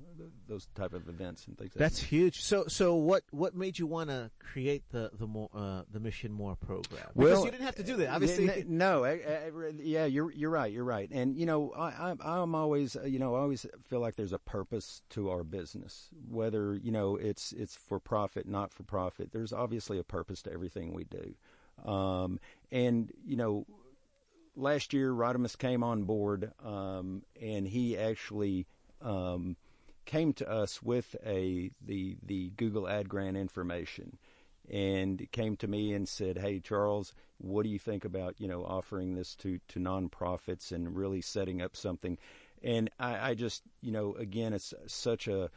those 0.47 0.67
type 0.75 0.93
of 0.93 1.07
events 1.09 1.47
and 1.47 1.57
things. 1.57 1.71
like 1.73 1.79
That's 1.79 1.99
that. 1.99 2.05
huge. 2.07 2.41
So, 2.41 2.65
so 2.67 2.95
what 2.95 3.23
what 3.31 3.55
made 3.55 3.79
you 3.79 3.87
want 3.87 4.09
to 4.09 4.29
create 4.39 4.83
the 4.91 5.09
the 5.17 5.25
more 5.27 5.49
uh, 5.55 5.83
the 5.91 5.99
Mission 5.99 6.31
More 6.31 6.55
program? 6.55 7.01
Because 7.15 7.15
Well, 7.15 7.45
you 7.45 7.51
didn't 7.51 7.65
have 7.65 7.75
to 7.75 7.83
do 7.83 7.95
that. 7.97 8.09
Obviously, 8.09 8.49
N- 8.49 8.65
no, 8.67 9.03
I- 9.05 9.09
I- 9.11 9.51
yeah, 9.79 10.05
you're 10.05 10.31
you're 10.31 10.49
right, 10.51 10.71
you're 10.71 10.83
right, 10.83 11.09
and 11.11 11.35
you 11.35 11.45
know, 11.45 11.71
I, 11.75 12.09
I'm 12.11 12.19
I'm 12.21 12.55
always, 12.55 12.95
uh, 12.95 13.03
you 13.03 13.19
know, 13.19 13.35
I 13.35 13.39
always 13.39 13.65
feel 13.89 13.99
like 13.99 14.15
there's 14.15 14.33
a 14.33 14.39
purpose 14.39 14.66
to 15.09 15.29
our 15.29 15.43
business, 15.43 16.09
whether 16.29 16.75
you 16.75 16.91
know 16.91 17.15
it's 17.15 17.51
it's 17.53 17.75
for 17.75 17.99
profit, 17.99 18.47
not 18.47 18.73
for 18.73 18.83
profit. 18.83 19.31
There's 19.31 19.53
obviously 19.53 19.99
a 19.99 20.03
purpose 20.03 20.41
to 20.43 20.51
everything 20.51 20.93
we 20.93 21.05
do, 21.05 21.89
um, 21.89 22.39
and 22.71 23.11
you 23.25 23.37
know, 23.37 23.65
last 24.55 24.93
year 24.93 25.11
Rodimus 25.11 25.57
came 25.57 25.83
on 25.83 26.03
board, 26.03 26.51
um, 26.63 27.23
and 27.41 27.67
he 27.67 27.97
actually. 27.97 28.67
Um, 29.01 29.57
came 30.07 30.31
to 30.31 30.49
us 30.49 30.81
with 30.81 31.15
a 31.23 31.69
the 31.85 32.17
the 32.23 32.49
Google 32.51 32.87
Ad 32.87 33.07
Grant 33.09 33.37
information, 33.37 34.17
and 34.69 35.29
came 35.31 35.55
to 35.57 35.67
me 35.67 35.93
and 35.93 36.07
said, 36.07 36.37
"Hey 36.37 36.59
Charles, 36.59 37.13
what 37.37 37.63
do 37.63 37.69
you 37.69 37.77
think 37.77 38.05
about 38.05 38.39
you 38.39 38.47
know 38.47 38.63
offering 38.63 39.13
this 39.13 39.35
to 39.35 39.59
to 39.67 39.79
nonprofits 39.79 40.71
and 40.71 40.95
really 40.95 41.21
setting 41.21 41.61
up 41.61 41.75
something?" 41.75 42.17
And 42.63 42.89
I, 42.99 43.31
I 43.31 43.33
just 43.33 43.63
you 43.81 43.91
know 43.91 44.15
again 44.15 44.53
it's 44.53 44.73
such 44.87 45.27
a 45.27 45.49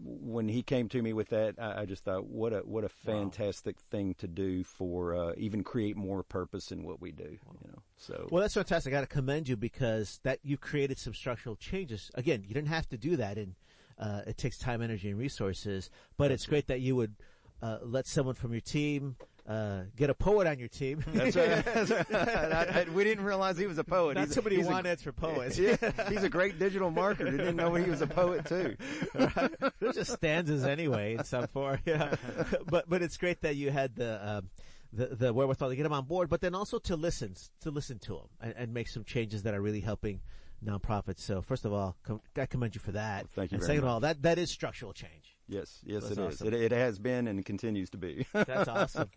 when 0.00 0.48
he 0.48 0.62
came 0.62 0.88
to 0.90 1.02
me 1.02 1.12
with 1.12 1.30
that, 1.30 1.56
I, 1.58 1.82
I 1.82 1.84
just 1.86 2.04
thought, 2.04 2.26
what 2.26 2.52
a 2.52 2.58
what 2.58 2.84
a 2.84 2.88
fantastic 2.88 3.80
thing 3.90 4.14
to 4.14 4.28
do 4.28 4.62
for 4.62 5.14
uh, 5.14 5.32
even 5.36 5.64
create 5.64 5.96
more 5.96 6.22
purpose 6.22 6.70
in 6.70 6.84
what 6.84 7.00
we 7.00 7.12
do. 7.12 7.24
You 7.24 7.68
know, 7.72 7.82
so 7.96 8.28
Well, 8.30 8.42
that's 8.42 8.54
fantastic. 8.54 8.92
I 8.92 8.96
got 8.96 9.00
to 9.02 9.06
commend 9.06 9.48
you 9.48 9.56
because 9.56 10.20
that 10.22 10.38
you 10.42 10.56
created 10.56 10.98
some 10.98 11.14
structural 11.14 11.56
changes. 11.56 12.10
Again, 12.14 12.44
you 12.46 12.54
didn't 12.54 12.68
have 12.68 12.88
to 12.90 12.98
do 12.98 13.16
that, 13.16 13.38
and 13.38 13.54
uh, 13.98 14.22
it 14.26 14.38
takes 14.38 14.58
time, 14.58 14.82
energy, 14.82 15.10
and 15.10 15.18
resources. 15.18 15.90
But 16.16 16.30
it's 16.30 16.46
great 16.46 16.68
that 16.68 16.80
you 16.80 16.94
would 16.96 17.14
uh, 17.60 17.78
let 17.82 18.06
someone 18.06 18.34
from 18.34 18.52
your 18.52 18.60
team 18.60 19.16
uh, 19.48 19.82
get 19.96 20.10
a 20.10 20.14
poet 20.14 20.46
on 20.46 20.58
your 20.58 20.68
team. 20.68 21.04
That's 21.08 21.36
right. 21.36 21.64
That's 21.64 21.90
right. 21.90 22.12
I- 22.12 22.80
I- 22.82 22.86
we 22.92 23.04
didn't 23.04 23.24
realize 23.24 23.56
he 23.58 23.66
was 23.66 23.78
a 23.78 23.84
poet. 23.84 24.14
Not 24.14 24.22
He's 24.22 24.30
a- 24.32 24.34
so 24.34 24.42
many 24.42 24.56
he's 24.56 24.66
a- 24.68 24.96
for 24.96 25.12
poets. 25.26 25.58
yeah, 25.58 25.76
he's 26.08 26.22
a 26.24 26.28
great 26.28 26.58
digital 26.58 26.90
marketer. 26.90 27.30
Didn't 27.30 27.56
know 27.56 27.74
he 27.74 27.88
was 27.88 28.00
a 28.02 28.06
poet 28.06 28.44
too. 28.46 28.76
right? 29.14 29.52
They're 29.80 29.92
just 29.92 30.12
stanzas 30.12 30.64
anyway 30.64 31.14
in 31.14 31.24
some 31.24 31.46
form. 31.48 31.78
Yeah. 31.86 32.14
but 32.66 32.88
but 32.88 33.02
it's 33.02 33.16
great 33.16 33.42
that 33.42 33.56
you 33.56 33.70
had 33.70 33.94
the. 33.96 34.28
Um, 34.36 34.50
the, 34.92 35.06
the 35.08 35.32
wherewithal 35.34 35.68
to 35.68 35.76
get 35.76 35.82
them 35.82 35.92
on 35.92 36.04
board, 36.04 36.30
but 36.30 36.40
then 36.40 36.54
also 36.54 36.78
to 36.78 36.96
listen, 36.96 37.34
to 37.60 37.70
listen 37.70 37.98
to 37.98 38.12
them 38.14 38.28
and, 38.40 38.54
and 38.56 38.72
make 38.72 38.88
some 38.88 39.04
changes 39.04 39.42
that 39.42 39.52
are 39.52 39.60
really 39.60 39.80
helping 39.80 40.20
nonprofits. 40.64 41.18
So 41.18 41.42
first 41.42 41.66
of 41.66 41.72
all, 41.72 41.96
com- 42.02 42.22
I 42.36 42.46
commend 42.46 42.74
you 42.76 42.80
for 42.80 42.92
that. 42.92 43.26
thank 43.34 43.50
you 43.52 43.56
And 43.56 43.64
second 43.64 43.82
of 43.82 43.90
all, 43.90 44.00
that, 44.00 44.22
that 44.22 44.38
is 44.38 44.48
structural 44.50 44.94
change. 44.94 45.35
Yes, 45.48 45.80
yes, 45.84 46.02
That's 46.02 46.12
it 46.12 46.18
is. 46.18 46.34
awesome. 46.34 46.48
It, 46.48 46.54
it 46.54 46.72
has 46.72 46.98
been 46.98 47.28
and 47.28 47.44
continues 47.44 47.90
to 47.90 47.98
be. 47.98 48.26
That's 48.32 48.68
awesome. 48.68 49.10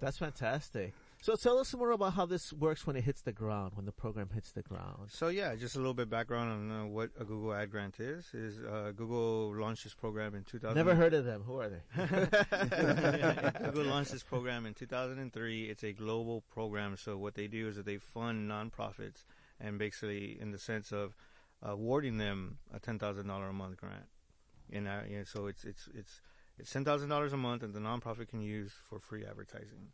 That's 0.00 0.18
fantastic. 0.18 0.92
So 1.22 1.34
tell 1.34 1.58
us 1.58 1.74
more 1.74 1.90
about 1.90 2.12
how 2.14 2.26
this 2.26 2.52
works 2.52 2.86
when 2.86 2.94
it 2.94 3.04
hits 3.04 3.22
the 3.22 3.32
ground, 3.32 3.72
when 3.74 3.86
the 3.86 3.92
program 3.92 4.30
hits 4.32 4.52
the 4.52 4.62
ground. 4.62 5.08
So 5.08 5.28
yeah, 5.28 5.54
just 5.54 5.74
a 5.74 5.78
little 5.78 5.94
bit 5.94 6.10
background 6.10 6.70
on 6.70 6.80
uh, 6.80 6.86
what 6.86 7.10
a 7.18 7.24
Google 7.24 7.54
Ad 7.54 7.70
Grant 7.70 7.98
is. 7.98 8.26
Is 8.34 8.58
uh, 8.58 8.92
Google 8.94 9.54
launched 9.56 9.84
this 9.84 9.94
program 9.94 10.34
in 10.34 10.44
2000. 10.44 10.76
Never 10.76 10.94
heard 10.94 11.14
of 11.14 11.24
them. 11.24 11.42
Who 11.42 11.58
are 11.60 11.68
they? 11.68 11.80
Google 13.64 13.84
launched 13.84 14.12
this 14.12 14.22
program 14.22 14.66
in 14.66 14.74
2003. 14.74 15.64
It's 15.64 15.82
a 15.84 15.92
global 15.92 16.42
program. 16.52 16.96
So 16.96 17.16
what 17.16 17.34
they 17.34 17.46
do 17.46 17.68
is 17.68 17.76
that 17.76 17.86
they 17.86 17.98
fund 17.98 18.50
nonprofits, 18.50 19.24
and 19.58 19.78
basically 19.78 20.38
in 20.40 20.50
the 20.52 20.58
sense 20.58 20.92
of 20.92 21.16
awarding 21.62 22.18
them 22.18 22.58
a 22.72 22.78
ten 22.78 22.98
thousand 22.98 23.26
dollar 23.28 23.48
a 23.48 23.52
month 23.52 23.78
grant. 23.78 24.06
And 24.72 24.88
uh, 24.88 25.24
so 25.24 25.46
it's 25.46 25.64
it's 25.64 25.88
it's 25.94 26.20
it's 26.58 26.70
ten 26.70 26.84
thousand 26.84 27.08
dollars 27.08 27.32
a 27.32 27.36
month, 27.36 27.62
and 27.62 27.74
the 27.74 27.80
nonprofit 27.80 28.28
can 28.28 28.40
use 28.40 28.72
for 28.88 28.98
free 28.98 29.24
advertising. 29.24 29.92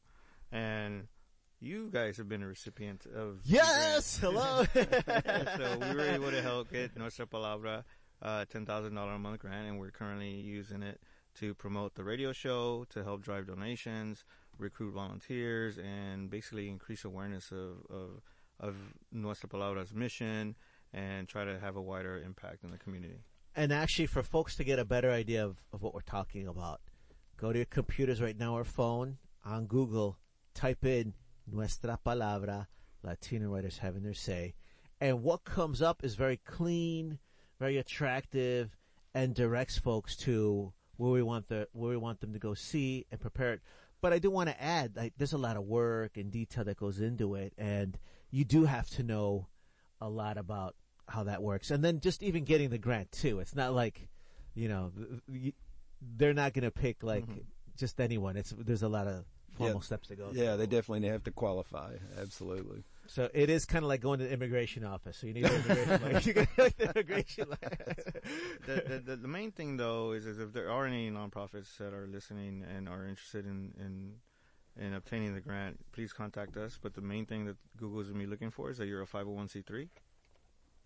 And 0.50 1.08
you 1.60 1.90
guys 1.90 2.16
have 2.16 2.28
been 2.28 2.42
a 2.42 2.46
recipient 2.46 3.06
of 3.06 3.40
yes. 3.44 4.18
Hello. 4.20 4.64
so 4.74 5.78
we 5.80 5.94
were 5.94 6.08
able 6.08 6.30
to 6.30 6.42
help 6.42 6.70
get 6.70 6.96
Nuestra 6.96 7.26
Palabra 7.26 7.84
uh, 8.20 8.44
ten 8.46 8.66
thousand 8.66 8.94
dollar 8.94 9.12
a 9.12 9.18
month 9.18 9.40
grant, 9.40 9.68
and 9.68 9.78
we're 9.78 9.90
currently 9.90 10.30
using 10.30 10.82
it 10.82 11.00
to 11.34 11.54
promote 11.54 11.94
the 11.94 12.04
radio 12.04 12.32
show, 12.32 12.84
to 12.90 13.02
help 13.02 13.22
drive 13.22 13.46
donations, 13.46 14.24
recruit 14.58 14.92
volunteers, 14.92 15.78
and 15.78 16.30
basically 16.30 16.68
increase 16.68 17.04
awareness 17.04 17.50
of 17.50 17.84
of, 17.90 18.22
of 18.60 18.76
Nuestra 19.10 19.48
Palabra's 19.48 19.94
mission, 19.94 20.54
and 20.92 21.28
try 21.28 21.44
to 21.44 21.58
have 21.58 21.76
a 21.76 21.82
wider 21.82 22.18
impact 22.18 22.64
in 22.64 22.70
the 22.70 22.78
community. 22.78 23.24
And 23.54 23.72
actually, 23.72 24.06
for 24.06 24.22
folks 24.22 24.56
to 24.56 24.64
get 24.64 24.78
a 24.78 24.84
better 24.84 25.10
idea 25.10 25.44
of, 25.44 25.58
of 25.72 25.82
what 25.82 25.92
we're 25.92 26.00
talking 26.00 26.48
about, 26.48 26.80
go 27.36 27.52
to 27.52 27.58
your 27.58 27.66
computers 27.66 28.22
right 28.22 28.38
now 28.38 28.54
or 28.54 28.64
phone 28.64 29.18
on 29.44 29.66
Google, 29.66 30.18
type 30.54 30.84
in 30.84 31.12
Nuestra 31.46 31.98
Palabra, 32.04 32.66
Latino 33.02 33.50
writers 33.50 33.78
having 33.78 34.02
their 34.02 34.14
say. 34.14 34.54
And 35.00 35.22
what 35.22 35.44
comes 35.44 35.82
up 35.82 36.02
is 36.02 36.14
very 36.14 36.38
clean, 36.38 37.18
very 37.58 37.76
attractive, 37.76 38.76
and 39.14 39.34
directs 39.34 39.76
folks 39.76 40.16
to 40.18 40.72
where 40.96 41.10
we 41.10 41.22
want 41.22 41.48
the 41.48 41.68
where 41.72 41.90
we 41.90 41.96
want 41.96 42.20
them 42.20 42.32
to 42.32 42.38
go 42.38 42.54
see 42.54 43.06
and 43.10 43.20
prepare 43.20 43.54
it. 43.54 43.60
But 44.00 44.12
I 44.12 44.18
do 44.18 44.30
want 44.30 44.48
to 44.48 44.62
add, 44.62 44.96
like, 44.96 45.12
there's 45.16 45.32
a 45.32 45.38
lot 45.38 45.56
of 45.56 45.64
work 45.64 46.16
and 46.16 46.30
detail 46.30 46.64
that 46.64 46.76
goes 46.76 47.00
into 47.00 47.34
it, 47.34 47.52
and 47.58 47.98
you 48.30 48.44
do 48.44 48.64
have 48.64 48.88
to 48.90 49.02
know 49.02 49.48
a 50.00 50.08
lot 50.08 50.38
about 50.38 50.74
how 51.08 51.24
that 51.24 51.42
works, 51.42 51.70
and 51.70 51.84
then 51.84 52.00
just 52.00 52.22
even 52.22 52.44
getting 52.44 52.70
the 52.70 52.78
grant 52.78 53.12
too. 53.12 53.40
It's 53.40 53.54
not 53.54 53.72
like, 53.74 54.08
you 54.54 54.68
know, 54.68 54.92
th- 54.96 55.20
th- 55.42 55.54
they're 56.16 56.34
not 56.34 56.52
going 56.52 56.64
to 56.64 56.70
pick 56.70 57.02
like 57.02 57.24
mm-hmm. 57.24 57.40
just 57.76 58.00
anyone. 58.00 58.36
It's 58.36 58.54
there's 58.56 58.82
a 58.82 58.88
lot 58.88 59.06
of 59.06 59.24
formal 59.56 59.76
Yeah. 59.76 59.80
steps 59.80 60.08
to 60.08 60.16
go. 60.16 60.30
Yeah, 60.32 60.56
they 60.56 60.66
definitely 60.66 61.08
have 61.08 61.24
to 61.24 61.30
qualify. 61.30 61.96
Absolutely. 62.20 62.84
So 63.06 63.28
it 63.34 63.50
is 63.50 63.64
kind 63.64 63.84
of 63.84 63.88
like 63.88 64.00
going 64.00 64.20
to 64.20 64.26
the 64.26 64.32
immigration 64.32 64.84
office. 64.84 65.18
So 65.18 65.26
you 65.26 65.34
need 65.34 65.44
an 65.44 65.54
immigration 65.54 66.02
license. 66.12 66.26
You 66.26 66.32
get 66.32 66.48
like 66.58 66.76
the 66.76 66.84
immigration 66.84 67.48
license. 67.48 68.04
the, 68.66 68.74
the, 68.74 69.02
the, 69.04 69.16
the 69.16 69.28
main 69.28 69.52
thing 69.52 69.76
though 69.76 70.12
is, 70.12 70.26
is 70.26 70.38
if 70.38 70.52
there 70.52 70.70
are 70.70 70.86
any 70.86 71.10
nonprofits 71.10 71.76
that 71.78 71.92
are 71.92 72.06
listening 72.06 72.64
and 72.64 72.88
are 72.88 73.06
interested 73.06 73.46
in, 73.46 73.74
in 73.78 74.14
in 74.74 74.94
obtaining 74.94 75.34
the 75.34 75.40
grant, 75.40 75.78
please 75.92 76.14
contact 76.14 76.56
us. 76.56 76.78
But 76.80 76.94
the 76.94 77.02
main 77.02 77.26
thing 77.26 77.44
that 77.44 77.56
Google's 77.76 78.08
gonna 78.08 78.18
be 78.18 78.26
looking 78.26 78.50
for 78.50 78.70
is 78.70 78.78
that 78.78 78.86
you're 78.86 79.02
a 79.02 79.06
501c3. 79.06 79.88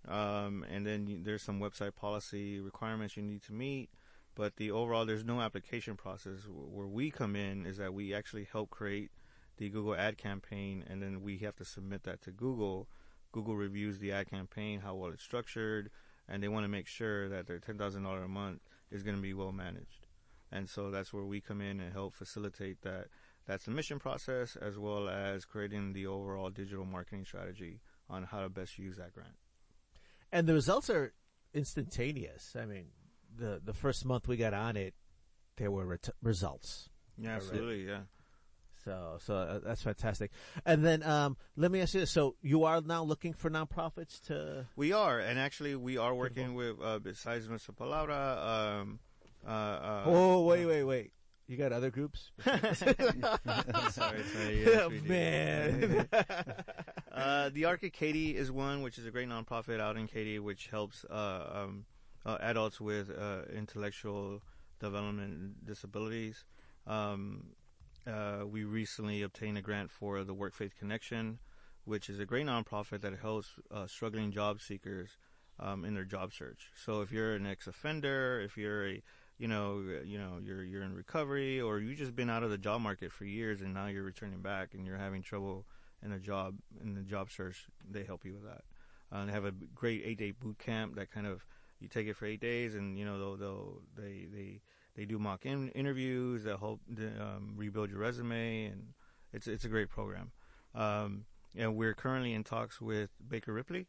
Um, 0.09 0.65
and 0.71 0.87
then 0.87 1.21
there's 1.23 1.43
some 1.43 1.61
website 1.61 1.95
policy 1.97 2.61
requirements 2.61 3.17
you 3.17 3.23
need 3.23 3.43
to 3.45 3.53
meet. 3.53 3.91
But 4.35 4.57
the 4.57 4.71
overall, 4.71 5.07
there's 5.07 5.25
no 5.25 5.41
application 5.41 5.97
process. 5.97 6.41
Where 6.49 6.87
we 6.87 7.11
come 7.11 7.37
in 7.37 7.65
is 7.65 7.79
that 7.79 7.95
we 7.95 8.13
actually 8.15 8.47
help 8.51 8.71
create 8.71 9.11
the 9.57 9.71
Google 9.71 9.95
ad 9.97 10.19
campaign, 10.19 10.85
and 10.87 11.03
then 11.03 11.23
we 11.23 11.39
have 11.39 11.57
to 11.57 11.65
submit 11.65 12.03
that 12.05 12.21
to 12.23 12.31
Google. 12.31 12.89
Google 13.33 13.57
reviews 13.57 13.99
the 13.99 14.13
ad 14.13 14.29
campaign, 14.31 14.81
how 14.81 14.95
well 14.95 15.11
it's 15.11 15.23
structured, 15.23 15.91
and 16.29 16.43
they 16.43 16.49
want 16.49 16.65
to 16.65 16.69
make 16.69 16.87
sure 16.87 17.29
that 17.31 17.47
their 17.47 17.59
ten 17.59 17.79
thousand 17.79 18.03
dollar 18.03 18.25
a 18.25 18.29
month 18.29 18.61
is 18.91 19.03
going 19.03 19.17
to 19.17 19.23
be 19.23 19.33
well 19.33 19.53
managed. 19.53 20.07
And 20.53 20.69
so 20.69 20.91
that's 20.91 21.13
where 21.13 21.25
we 21.25 21.41
come 21.41 21.61
in 21.61 21.81
and 21.81 21.93
help 21.93 22.15
facilitate 22.15 22.83
that 22.83 23.07
that 23.47 23.63
submission 23.63 23.99
process, 23.99 24.57
as 24.57 24.79
well 24.79 25.09
as 25.09 25.45
creating 25.45 25.95
the 25.95 26.07
overall 26.07 26.51
digital 26.51 26.85
marketing 26.85 27.25
strategy 27.25 27.81
on 28.11 28.25
how 28.25 28.43
to 28.43 28.49
best 28.49 28.79
use 28.79 28.97
that 28.97 29.15
grant. 29.15 29.37
And 30.33 30.47
the 30.47 30.55
results 30.55 30.91
are 30.91 31.13
instantaneous. 31.55 32.55
I 32.59 32.67
mean, 32.67 32.87
the 33.37 33.61
the 33.65 33.73
first 33.73 34.05
month 34.05 34.29
we 34.29 34.37
got 34.37 34.55
on 34.55 34.77
it, 34.77 34.95
there 35.57 35.71
were 35.71 35.87
ret- 35.87 36.09
results. 36.23 36.89
Yeah, 37.19 37.37
absolutely. 37.37 37.87
Yeah. 37.87 38.01
So 38.85 39.19
so 39.21 39.35
uh, 39.35 39.59
that's 39.65 39.83
fantastic. 39.83 40.31
And 40.65 40.85
then 40.85 41.03
um, 41.03 41.37
let 41.57 41.71
me 41.71 41.81
ask 41.81 41.95
you 41.95 42.01
this: 42.01 42.11
so 42.11 42.37
you 42.41 42.65
are 42.65 42.81
now 42.81 43.03
looking 43.03 43.33
for 43.33 43.51
nonprofits 43.51 44.21
to 44.27 44.67
We 44.77 44.93
are, 44.93 45.19
and 45.19 45.39
actually, 45.39 45.75
we 45.75 45.99
are 45.99 46.15
working 46.15 46.55
with 46.55 46.77
uh, 46.83 47.01
besides 47.01 47.49
Mr. 47.49 47.75
Palabra. 47.75 48.81
Um, 48.81 49.01
uh, 49.47 49.51
uh, 49.51 50.03
oh 50.07 50.45
wait 50.45 50.67
wait 50.67 50.85
wait, 50.85 51.13
you 51.49 51.57
got 51.57 51.73
other 51.73 51.91
groups? 51.91 52.31
sorry, 52.45 52.65
sorry. 53.93 54.65
Yes, 54.65 54.69
Oh, 54.83 54.91
man. 55.05 56.09
uh, 57.13 57.51
the 57.53 57.65
Arc 57.65 57.83
of 57.85 57.93
Katy 57.93 58.37
is 58.37 58.51
one, 58.51 58.83
which 58.83 58.99
is 58.99 59.07
a 59.07 59.11
great 59.11 59.29
nonprofit 59.29 59.81
out 59.81 59.97
in 59.97 60.07
Katy, 60.07 60.39
which 60.39 60.69
helps 60.69 61.05
uh, 61.05 61.65
um, 61.65 61.85
uh, 62.25 62.39
adults 62.41 62.81
with 62.81 63.11
uh, 63.11 63.43
intellectual 63.55 64.43
development 64.81 65.65
disabilities. 65.65 66.45
Um, 66.87 67.49
uh, 68.07 68.45
we 68.47 68.65
recently 68.65 69.23
obtained 69.23 69.59
a 69.59 69.63
grant 69.63 69.91
for 69.91 70.25
the 70.25 70.35
Work 70.35 70.55
Faith 70.55 70.75
Connection, 70.79 71.39
which 71.85 72.09
is 72.09 72.19
a 72.19 72.27
great 72.27 72.47
nonprofit 72.47 73.01
that 73.03 73.19
helps 73.21 73.51
uh, 73.71 73.87
struggling 73.87 74.33
job 74.33 74.61
seekers 74.61 75.11
um, 75.59 75.85
in 75.85 75.95
their 75.95 76.05
job 76.05 76.33
search. 76.33 76.71
So 76.75 77.01
if 77.01 77.11
you're 77.11 77.35
an 77.35 77.47
ex-offender, 77.47 78.41
if 78.41 78.57
you're 78.57 78.89
a 78.89 79.03
you 79.39 79.49
know, 79.49 79.83
you 80.05 80.19
know, 80.19 80.39
you're 80.43 80.65
you're 80.65 80.83
in 80.83 80.95
recovery, 80.95 81.61
or 81.61 81.79
you 81.79 81.95
just 81.95 82.17
been 82.17 82.31
out 82.31 82.43
of 82.43 82.51
the 82.51 82.59
job 82.59 82.81
market 82.81 83.13
for 83.13 83.25
years, 83.25 83.61
and 83.61 83.75
now 83.75 83.87
you're 83.87 84.03
returning 84.03 84.41
back, 84.41 84.75
and 84.75 84.87
you're 84.87 84.97
having 84.97 85.23
trouble 85.23 85.67
in 86.03 86.13
a 86.13 86.19
job 86.19 86.57
in 86.83 86.95
the 86.95 87.03
job 87.03 87.31
search. 87.31 87.67
They 87.89 88.05
help 88.05 88.25
you 88.25 88.33
with 88.33 88.45
that. 88.45 88.63
Uh, 89.13 89.27
they 89.27 89.33
have 89.33 89.45
a 89.45 89.53
great 89.75 90.03
eight 90.05 90.19
day 90.19 90.31
boot 90.31 90.59
camp 90.59 90.97
that 90.97 91.11
kind 91.11 91.27
of 91.27 91.45
you 91.81 91.89
take 91.89 92.07
it 92.07 92.17
for 92.17 92.27
eight 92.27 92.41
days, 92.41 92.75
and 92.75 92.99
you 92.99 93.05
know 93.05 93.19
they'll, 93.19 93.37
they'll 93.37 93.83
they 93.97 94.27
they 94.33 94.61
they 94.95 95.05
do 95.05 95.19
mock 95.19 95.45
in, 95.45 95.69
interviews 95.71 96.45
that 96.45 96.59
help 96.59 96.81
um, 97.21 97.53
rebuild 97.57 97.91
your 97.91 97.99
resume, 97.99 98.67
and 98.67 98.95
it's 99.33 99.47
it's 99.47 99.65
a 99.65 99.69
great 99.69 99.91
program. 99.91 100.33
Um, 100.75 101.27
and 101.55 101.77
we're 101.77 101.95
currently 101.95 102.33
in 102.33 102.45
talks 102.45 102.81
with 102.81 103.11
Baker 103.27 103.53
Ripley. 103.53 103.87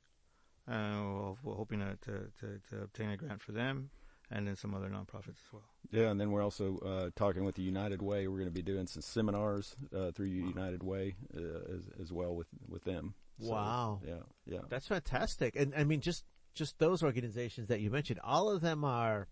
Uh, 0.70 1.34
we're 1.44 1.56
hoping 1.56 1.80
to, 1.80 1.98
to, 2.02 2.12
to, 2.40 2.60
to 2.70 2.84
obtain 2.84 3.10
a 3.10 3.18
grant 3.18 3.42
for 3.42 3.54
them 3.54 3.90
and 4.32 4.48
then 4.48 4.56
some 4.56 4.74
other 4.74 4.90
nonprofits 4.90 5.30
as 5.40 5.54
well. 5.54 5.64
Yeah, 5.92 6.10
and 6.12 6.20
then 6.20 6.32
we're 6.32 6.44
also 6.44 6.78
uh, 6.80 7.10
talking 7.16 7.44
with 7.46 7.56
the 7.56 7.62
United 7.64 8.02
Way. 8.02 8.28
We're 8.28 8.38
going 8.38 8.50
to 8.50 8.52
be 8.52 8.62
doing 8.62 8.88
some 8.88 9.02
seminars 9.02 9.76
uh, 9.96 10.12
through 10.12 10.28
United 10.28 10.84
Way 10.84 11.16
uh, 11.36 11.40
as, 11.76 11.90
as 12.02 12.12
well 12.12 12.36
with 12.36 12.48
with 12.68 12.84
them. 12.84 13.14
So, 13.40 13.52
Wow. 13.52 14.02
yeah, 14.06 14.16
yeah. 14.46 14.60
That's 14.70 14.88
fantastic. 14.88 15.56
And 15.56 15.74
I 15.76 15.84
mean, 15.84 16.02
just 16.02 16.26
just 16.54 16.80
those 16.80 17.04
organizations 17.04 17.68
that 17.68 17.80
you 17.82 17.90
mentioned, 17.92 18.20
all 18.24 18.50
of 18.50 18.62
them 18.62 18.84
are 18.84 19.28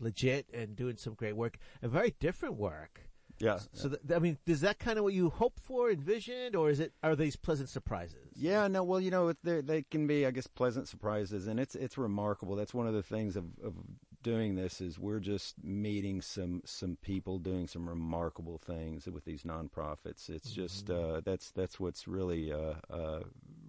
legit 0.00 0.46
and 0.52 0.74
doing 0.74 0.96
some 0.96 1.14
great 1.14 1.36
work 1.36 1.58
and 1.82 1.92
very 1.92 2.14
different 2.18 2.56
work. 2.56 3.08
Yeah. 3.38 3.58
So, 3.72 3.88
th- 3.88 4.00
I 4.14 4.18
mean, 4.20 4.38
is 4.46 4.60
that 4.60 4.78
kind 4.78 4.98
of 4.98 5.04
what 5.04 5.14
you 5.14 5.28
hoped 5.30 5.60
for, 5.60 5.90
envisioned, 5.90 6.54
or 6.54 6.70
is 6.70 6.80
it 6.80 6.92
are 7.02 7.16
these 7.16 7.34
pleasant 7.34 7.68
surprises? 7.70 8.28
Yeah, 8.36 8.68
no, 8.68 8.84
well, 8.84 9.00
you 9.00 9.10
know, 9.10 9.32
they 9.42 9.60
they 9.60 9.82
can 9.82 10.06
be, 10.06 10.26
I 10.26 10.30
guess, 10.30 10.46
pleasant 10.46 10.86
surprises, 10.88 11.46
and 11.46 11.58
it's 11.58 11.74
it's 11.74 11.98
remarkable. 11.98 12.56
That's 12.56 12.74
one 12.74 12.86
of 12.86 12.94
the 12.94 13.02
things 13.02 13.36
of, 13.36 13.44
of 13.64 13.74
doing 14.22 14.54
this 14.54 14.80
is 14.80 14.98
we're 14.98 15.20
just 15.20 15.62
meeting 15.62 16.20
some 16.22 16.62
some 16.64 16.96
people 17.02 17.38
doing 17.38 17.66
some 17.66 17.88
remarkable 17.88 18.58
things 18.58 19.06
with 19.06 19.24
these 19.24 19.42
nonprofits. 19.42 20.28
It's 20.30 20.52
just 20.52 20.90
uh, 20.90 21.20
that's 21.24 21.50
that's 21.50 21.80
what's 21.80 22.06
really 22.08 22.52
uh, 22.52 22.74
uh, 22.90 23.20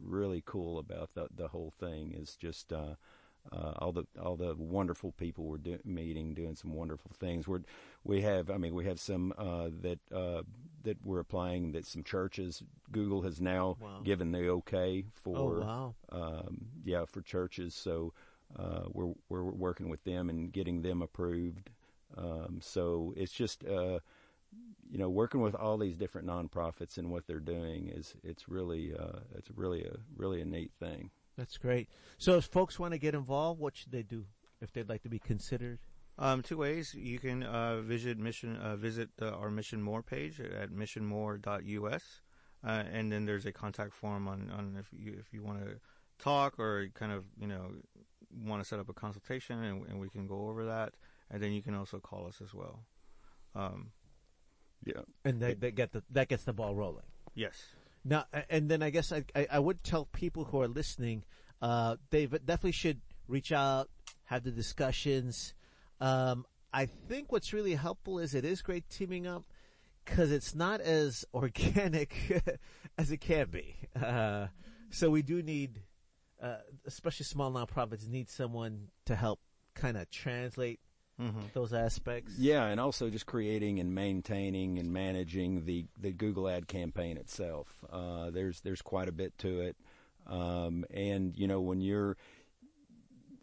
really 0.02 0.44
cool 0.46 0.80
about 0.80 1.12
the 1.16 1.28
the 1.36 1.48
whole 1.50 1.72
thing 1.80 2.14
is 2.14 2.36
just. 2.36 2.72
Uh, 2.74 2.96
uh, 3.52 3.74
all 3.80 3.92
the 3.92 4.06
all 4.22 4.36
the 4.38 4.56
wonderful 4.56 5.12
people 5.12 5.46
we're 5.46 5.58
do, 5.58 5.78
meeting, 5.84 6.34
doing 6.34 6.56
some 6.56 6.74
wonderful 6.74 7.12
things. 7.20 7.48
We're 7.48 7.60
we 8.04 8.22
have, 8.22 8.50
I 8.50 8.58
mean, 8.58 8.74
we 8.74 8.86
have 8.86 9.00
some 9.00 9.34
uh, 9.38 9.70
that 9.82 10.00
uh, 10.14 10.44
that 10.84 10.98
we're 11.04 11.20
applying. 11.20 11.74
That 11.74 11.86
some 11.86 12.04
churches, 12.04 12.64
Google 12.92 13.22
has 13.24 13.42
now 13.42 13.78
Wow. 13.82 14.00
given 14.04 14.32
the 14.32 14.48
okay 14.50 15.04
for 15.14 15.40
Oh 15.40 15.62
wow! 15.62 15.96
um, 16.12 16.68
yeah 16.86 17.06
for 17.06 17.22
churches. 17.22 17.76
So 17.76 18.14
uh, 18.58 18.84
we're 18.92 19.14
we're 19.30 19.44
working 19.44 19.90
with 19.90 20.04
them 20.04 20.30
and 20.30 20.52
getting 20.52 20.82
them 20.82 21.02
approved. 21.02 21.70
Um, 22.18 22.60
so 22.62 23.14
it's 23.18 23.32
just 23.32 23.66
uh, 23.66 24.00
you 24.90 24.98
know 24.98 25.10
working 25.10 25.42
with 25.42 25.56
all 25.56 25.78
these 25.78 25.98
different 25.98 26.28
nonprofits 26.28 26.98
and 26.98 27.10
what 27.12 27.28
they're 27.28 27.40
doing 27.40 27.90
is 27.90 28.14
it's 28.24 28.48
really 28.48 28.94
uh, 28.94 29.20
it's 29.36 29.50
really 29.56 29.84
a 29.84 29.98
really 30.16 30.42
a 30.42 30.46
neat 30.46 30.72
thing. 30.80 31.10
That's 31.38 31.58
great. 31.58 31.90
So, 32.18 32.38
if 32.38 32.46
folks 32.46 32.80
want 32.80 32.94
to 32.94 33.00
get 33.00 33.16
involved, 33.16 33.60
what 33.60 33.76
should 33.76 33.92
they 33.92 34.04
do 34.04 34.26
if 34.62 34.72
they'd 34.72 34.90
like 34.90 35.02
to 35.04 35.10
be 35.10 35.20
considered? 35.20 35.80
Um, 36.20 36.44
two 36.44 36.58
ways 36.58 36.94
you 36.94 37.18
can 37.18 37.42
uh, 37.42 37.82
visit 37.82 38.20
mission 38.20 38.56
uh, 38.58 38.76
visit 38.76 39.10
uh, 39.20 39.30
our 39.32 39.50
Mission 39.50 39.82
More 39.82 40.04
page 40.04 40.40
at 40.40 40.70
missionmore.us, 40.70 42.22
uh, 42.64 42.84
and 42.92 43.12
then 43.12 43.26
there's 43.26 43.48
a 43.48 43.52
contact 43.52 43.94
form 43.94 44.28
on, 44.28 44.52
on 44.52 44.78
if 44.80 44.88
you 44.92 45.16
if 45.20 45.34
you 45.34 45.44
want 45.44 45.66
to 45.66 45.80
talk 46.20 46.60
or 46.60 46.88
kind 46.94 47.12
of 47.12 47.26
you 47.40 47.48
know 47.48 47.72
want 48.44 48.62
to 48.62 48.68
set 48.68 48.80
up 48.80 48.90
a 48.90 48.94
consultation 48.94 49.64
and, 49.64 49.86
and 49.88 50.00
we 50.00 50.10
can 50.10 50.28
go 50.28 50.48
over 50.50 50.66
that, 50.66 50.94
and 51.30 51.42
then 51.42 51.52
you 51.52 51.62
can 51.62 51.76
also 51.76 52.00
call 52.00 52.28
us 52.28 52.42
as 52.42 52.54
well. 52.54 52.84
Um, 53.56 53.92
Yeah. 54.86 55.02
And 55.24 55.42
that, 55.42 55.62
that 55.62 55.76
get 55.76 55.92
the 55.92 56.04
that 56.12 56.28
gets 56.28 56.44
the 56.44 56.54
ball 56.54 56.76
rolling. 56.76 57.06
yes. 57.36 57.56
Now, 58.06 58.26
and 58.50 58.70
then 58.70 58.84
I 58.84 58.90
guess 58.90 59.14
I, 59.14 59.24
I, 59.34 59.48
I 59.54 59.60
would 59.60 59.82
tell 59.82 60.06
people 60.06 60.44
who 60.44 60.60
are 60.62 60.68
listening, 60.68 61.24
uh, 61.62 61.96
they 62.10 62.26
definitely 62.26 62.74
should 62.74 63.00
reach 63.30 63.54
out, 63.54 63.90
have 64.26 64.44
the 64.44 64.52
discussions. 64.52 65.54
Um, 66.02 66.46
I 66.74 66.88
think 66.88 67.32
what's 67.32 67.54
really 67.54 67.76
helpful 67.76 68.20
is 68.20 68.36
it 68.36 68.44
is 68.44 68.62
great 68.62 68.90
teaming 68.90 69.26
up 69.26 69.44
because 70.04 70.34
it's 70.34 70.54
not 70.54 70.82
as 70.82 71.24
organic 71.34 72.14
as 72.98 73.10
it 73.10 73.22
can 73.22 73.50
be. 73.50 73.76
Uh, 73.96 74.48
so 74.90 75.10
we 75.10 75.22
do 75.22 75.42
need, 75.42 75.80
uh, 76.44 76.58
especially 76.86 77.24
small 77.24 77.52
nonprofits, 77.52 78.08
need 78.08 78.30
someone 78.30 78.90
to 79.06 79.16
help 79.16 79.40
kind 79.74 79.98
of 79.98 80.10
translate 80.12 80.80
Mm-hmm. 81.22 81.42
those 81.54 81.74
aspects. 81.74 82.34
Yeah, 82.40 82.66
and 82.66 82.80
also 82.80 83.12
just 83.12 83.28
creating 83.28 83.80
and 83.80 83.94
maintaining 83.94 84.80
and 84.80 84.92
managing 84.92 85.64
the, 85.66 85.86
the 86.02 86.12
Google 86.12 86.50
ad 86.50 86.68
campaign 86.68 87.18
itself. 87.18 87.68
Uh, 87.88 88.32
there's 88.32 88.62
there's 88.62 88.82
quite 88.82 89.08
a 89.08 89.12
bit 89.12 89.38
to 89.38 89.62
it, 89.62 89.78
um, 90.26 90.86
and 90.92 91.38
you 91.38 91.48
know 91.48 91.62
when 91.62 91.82
you're 91.82 92.18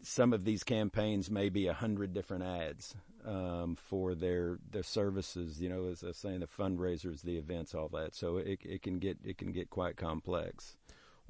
some 0.01 0.33
of 0.33 0.43
these 0.43 0.65
campaigns 0.65 1.31
may 1.31 1.47
be 1.47 1.67
a 1.67 1.73
hundred 1.73 2.13
different 2.13 2.43
ads 2.43 2.93
um, 3.25 3.77
for 3.77 4.15
their 4.15 4.59
their 4.69 4.83
services. 4.83 5.61
You 5.61 5.69
know, 5.69 5.85
as 5.85 6.03
I 6.03 6.07
was 6.07 6.17
saying, 6.17 6.41
the 6.41 6.47
fundraisers, 6.47 7.21
the 7.21 7.37
events, 7.37 7.73
all 7.73 7.87
that. 7.93 8.15
So 8.15 8.35
it 8.35 8.59
it 8.63 8.81
can 8.81 8.99
get 8.99 9.17
it 9.23 9.37
can 9.37 9.53
get 9.53 9.69
quite 9.69 9.95
complex. 9.95 10.75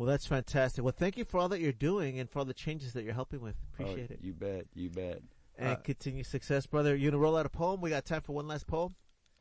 Well, 0.02 0.10
that's 0.10 0.26
fantastic. 0.26 0.84
Well, 0.84 0.96
thank 0.98 1.16
you 1.16 1.26
for 1.26 1.40
all 1.40 1.48
that 1.50 1.60
you're 1.62 1.72
doing 1.72 2.18
and 2.20 2.28
for 2.28 2.40
all 2.40 2.46
the 2.46 2.56
changes 2.56 2.94
that 2.94 3.04
you're 3.04 3.14
helping 3.14 3.40
with. 3.40 3.54
Appreciate 3.72 4.08
Oh, 4.10 4.14
it. 4.16 4.20
You 4.24 4.34
bet. 4.34 4.66
You 4.74 4.90
bet. 4.90 5.22
And 5.60 5.70
Uh, 5.70 5.76
continue 5.76 6.24
success, 6.24 6.66
brother. 6.66 6.96
You 6.96 7.12
gonna 7.12 7.22
roll 7.22 7.38
out 7.38 7.46
a 7.46 7.50
poem? 7.50 7.82
We 7.82 7.92
got 7.92 8.04
time 8.04 8.22
for 8.22 8.34
one 8.34 8.48
last 8.48 8.66
poem. 8.66 8.96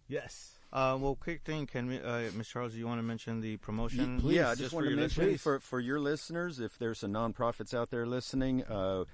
Yes. 0.06 0.58
Uh, 0.70 0.98
well, 1.00 1.14
quick 1.14 1.44
thing, 1.44 1.66
can 1.66 1.86
we, 1.86 1.98
uh, 1.98 2.30
Ms. 2.36 2.48
Charles, 2.48 2.72
do 2.74 2.78
you 2.78 2.86
want 2.86 2.98
to 2.98 3.02
mention 3.02 3.40
the 3.40 3.56
promotion? 3.56 4.20
please, 4.20 4.36
yeah, 4.36 4.48
I 4.48 4.50
just 4.50 4.60
just 4.60 4.70
for 4.72 4.76
want 4.76 4.84
to 4.84 4.90
your 4.90 5.00
mention 5.00 5.22
listeners? 5.24 5.40
for 5.40 5.60
for 5.60 5.80
your 5.80 5.98
listeners, 5.98 6.60
if 6.60 6.76
there's 6.78 6.98
some 6.98 7.12
nonprofits 7.14 7.72
out 7.72 7.88
there 7.88 8.04
listening, 8.04 8.62
uh, 8.64 9.04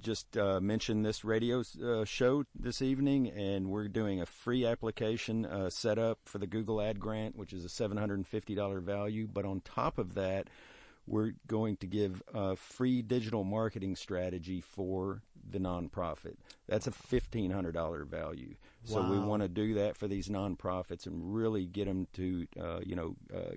just 0.00 0.36
uh, 0.36 0.60
mention 0.60 1.02
this 1.02 1.24
radio 1.24 1.62
uh, 1.84 2.04
show 2.04 2.44
this 2.58 2.82
evening, 2.82 3.28
and 3.28 3.68
we're 3.68 3.88
doing 3.88 4.20
a 4.20 4.26
free 4.26 4.66
application 4.66 5.46
uh, 5.46 5.70
set 5.70 5.98
up 5.98 6.18
for 6.24 6.38
the 6.38 6.46
Google 6.46 6.80
Ad 6.80 6.98
Grant, 7.00 7.36
which 7.36 7.52
is 7.52 7.64
a 7.64 7.68
seven 7.68 7.96
hundred 7.96 8.18
and 8.18 8.26
fifty 8.26 8.54
dollar 8.54 8.80
value. 8.80 9.26
But 9.26 9.44
on 9.44 9.60
top 9.60 9.98
of 9.98 10.14
that, 10.14 10.48
we're 11.06 11.32
going 11.46 11.76
to 11.78 11.86
give 11.86 12.22
a 12.34 12.56
free 12.56 13.02
digital 13.02 13.44
marketing 13.44 13.96
strategy 13.96 14.60
for 14.60 15.22
the 15.50 15.58
nonprofit. 15.58 16.36
That's 16.66 16.86
a 16.86 16.92
fifteen 16.92 17.50
hundred 17.50 17.72
dollar 17.72 18.04
value. 18.04 18.54
So 18.84 19.02
we 19.02 19.18
want 19.18 19.42
to 19.42 19.48
do 19.48 19.74
that 19.74 19.96
for 19.96 20.08
these 20.08 20.28
nonprofits 20.28 21.06
and 21.06 21.34
really 21.34 21.66
get 21.66 21.84
them 21.84 22.06
to, 22.14 22.46
uh, 22.58 22.80
you 22.82 22.96
know, 22.96 23.16
uh, 23.34 23.56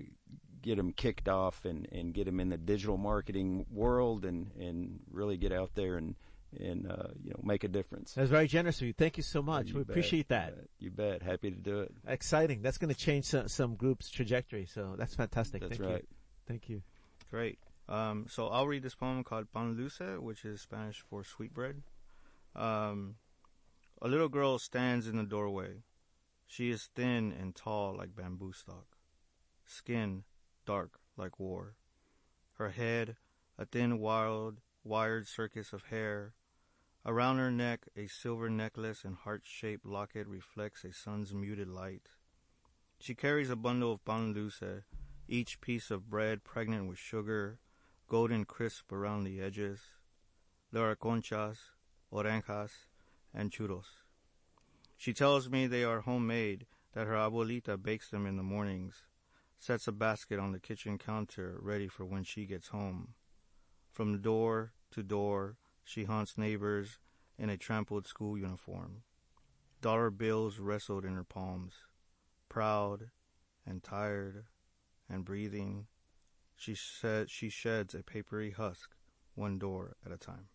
get 0.62 0.76
them 0.76 0.92
kicked 0.92 1.28
off 1.28 1.64
and, 1.64 1.88
and 1.92 2.14
get 2.14 2.26
them 2.26 2.40
in 2.40 2.48
the 2.48 2.56
digital 2.56 2.96
marketing 2.96 3.66
world 3.70 4.24
and, 4.24 4.50
and 4.58 5.00
really 5.10 5.36
get 5.36 5.52
out 5.52 5.70
there 5.74 5.96
and 5.96 6.14
and 6.60 6.90
uh, 6.90 7.08
you 7.22 7.30
know 7.30 7.40
make 7.42 7.64
a 7.64 7.68
difference. 7.68 8.12
That's 8.12 8.30
very 8.30 8.46
generous 8.46 8.80
of 8.80 8.86
you. 8.86 8.92
Thank 8.92 9.16
you 9.16 9.22
so 9.22 9.42
much. 9.42 9.68
You 9.68 9.76
we 9.76 9.84
bet, 9.84 9.90
appreciate 9.90 10.18
you 10.18 10.24
that. 10.28 10.56
bet, 10.56 10.68
You 10.78 10.90
bet. 10.90 11.22
Happy 11.22 11.50
to 11.50 11.56
do 11.56 11.80
it. 11.80 11.92
Exciting. 12.06 12.62
That's 12.62 12.78
going 12.78 12.92
to 12.92 12.98
change 12.98 13.24
some, 13.26 13.48
some 13.48 13.74
groups' 13.74 14.10
trajectory. 14.10 14.66
So 14.66 14.94
that's 14.98 15.14
fantastic. 15.14 15.62
That's 15.62 15.78
Thank 15.78 15.90
right. 15.90 16.02
You. 16.02 16.16
Thank 16.46 16.68
you. 16.68 16.82
Great. 17.30 17.58
Um, 17.88 18.26
so 18.28 18.48
I'll 18.48 18.66
read 18.66 18.82
this 18.82 18.94
poem 18.94 19.24
called 19.24 19.52
Pan 19.52 19.76
Dulce, 19.76 20.20
which 20.20 20.44
is 20.44 20.60
Spanish 20.60 21.02
for 21.08 21.24
sweetbread. 21.24 21.82
Um, 22.54 23.16
a 24.00 24.08
little 24.08 24.28
girl 24.28 24.58
stands 24.58 25.08
in 25.08 25.16
the 25.16 25.24
doorway. 25.24 25.82
She 26.46 26.70
is 26.70 26.90
thin 26.94 27.32
and 27.38 27.54
tall 27.54 27.96
like 27.96 28.14
bamboo 28.14 28.52
stalk, 28.52 28.96
skin 29.64 30.24
dark 30.64 30.98
like 31.16 31.38
war. 31.38 31.76
Her 32.54 32.70
head, 32.70 33.16
a 33.58 33.64
thin, 33.64 33.98
wild, 33.98 34.60
wired 34.84 35.26
circus 35.26 35.72
of 35.72 35.84
hair. 35.84 36.34
Around 37.04 37.38
her 37.38 37.50
neck, 37.50 37.88
a 37.96 38.06
silver 38.06 38.48
necklace 38.48 39.04
and 39.04 39.16
heart-shaped 39.16 39.84
locket 39.84 40.26
reflects 40.26 40.84
a 40.84 40.92
sun's 40.92 41.34
muted 41.34 41.68
light. 41.68 42.08
She 42.98 43.14
carries 43.14 43.50
a 43.50 43.56
bundle 43.56 43.92
of 43.92 44.04
pan 44.04 44.32
dulce, 44.32 44.84
each 45.28 45.60
piece 45.60 45.90
of 45.90 46.08
bread 46.08 46.44
pregnant 46.44 46.88
with 46.88 46.98
sugar, 46.98 47.58
golden 48.08 48.44
crisp 48.44 48.92
around 48.92 49.24
the 49.24 49.40
edges. 49.40 49.80
There 50.70 50.88
are 50.88 50.94
conchas, 50.94 51.58
oranjas, 52.12 52.86
and 53.34 53.50
churros. 53.50 54.02
She 54.96 55.12
tells 55.12 55.48
me 55.48 55.66
they 55.66 55.82
are 55.82 56.02
homemade, 56.02 56.66
that 56.92 57.06
her 57.06 57.14
abuelita 57.14 57.82
bakes 57.82 58.10
them 58.10 58.26
in 58.26 58.36
the 58.36 58.42
mornings, 58.42 59.02
sets 59.62 59.86
a 59.86 59.92
basket 59.92 60.40
on 60.40 60.50
the 60.50 60.58
kitchen 60.58 60.98
counter 60.98 61.56
ready 61.60 61.86
for 61.86 62.04
when 62.04 62.24
she 62.24 62.46
gets 62.46 62.68
home. 62.68 63.14
From 63.92 64.20
door 64.20 64.72
to 64.90 65.04
door, 65.04 65.56
she 65.84 66.02
haunts 66.02 66.36
neighbors 66.36 66.98
in 67.38 67.48
a 67.48 67.56
trampled 67.56 68.04
school 68.04 68.36
uniform. 68.36 69.02
Dollar 69.80 70.10
bills 70.10 70.58
wrestled 70.58 71.04
in 71.04 71.14
her 71.14 71.22
palms. 71.22 71.74
Proud 72.48 73.10
and 73.64 73.84
tired 73.84 74.46
and 75.08 75.24
breathing, 75.24 75.86
she 76.56 76.74
said 76.74 77.30
she 77.30 77.48
sheds 77.48 77.94
a 77.94 78.02
papery 78.02 78.50
husk, 78.50 78.90
one 79.36 79.60
door 79.60 79.94
at 80.04 80.10
a 80.10 80.16
time. 80.16 80.48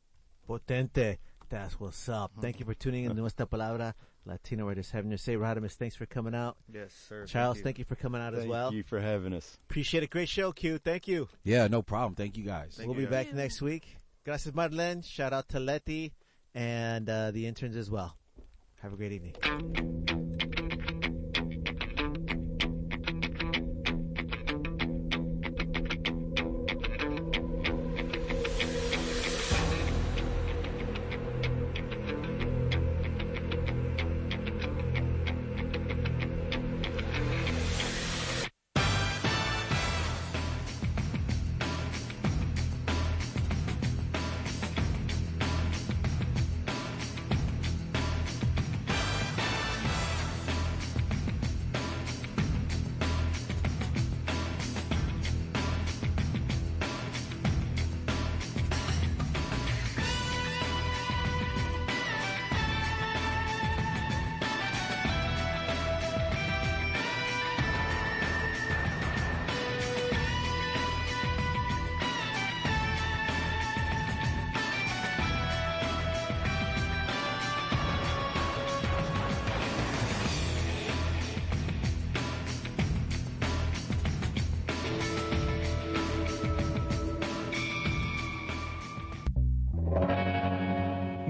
Potente. 0.46 1.18
That's 1.50 1.80
what's 1.80 2.10
up. 2.10 2.32
Thank 2.42 2.60
you 2.60 2.66
for 2.66 2.74
tuning 2.74 3.06
in 3.06 3.16
to 3.16 3.16
Nuestra 3.16 3.46
Palabra, 3.46 3.94
Latino 4.26 4.68
Writers 4.68 4.92
Having 4.92 5.12
Your 5.12 5.18
Say. 5.18 5.36
Rodimus, 5.36 5.74
thanks 5.74 5.96
for 5.96 6.06
coming 6.06 6.36
out. 6.36 6.58
Yes, 6.74 6.94
sir. 7.08 7.26
Charles, 7.26 7.62
thank 7.62 7.80
you 7.80 7.86
for 7.86 7.96
coming 7.96 8.22
out 8.22 8.34
as 8.34 8.46
well. 8.46 8.70
Thank 8.70 8.78
you 8.78 8.84
for 8.84 9.00
having 9.00 9.34
us. 9.34 9.58
Appreciate 9.70 10.04
it. 10.04 10.10
Great 10.10 10.28
show, 10.28 10.52
Q. 10.52 10.78
Thank 10.78 11.08
you. 11.08 11.30
Yeah, 11.44 11.68
no 11.68 11.82
problem. 11.82 12.16
Thank 12.16 12.38
you 12.38 12.44
guys. 12.44 12.74
Thank 12.76 12.90
we'll 12.90 13.00
you, 13.00 13.08
be 13.08 13.12
guys. 13.12 13.28
back 13.28 13.36
next 13.36 13.62
week. 13.62 13.98
Gracias, 14.26 14.54
Marlene. 14.54 15.06
Shout 15.06 15.32
out 15.32 15.48
to 15.50 15.60
Letty 15.60 16.14
and 16.54 17.10
uh, 17.10 17.32
the 17.32 17.48
interns 17.48 17.78
as 17.78 17.90
well. 17.90 18.18
Have 18.82 18.92
a 18.92 18.98
great 18.98 19.14
evening. 19.14 20.44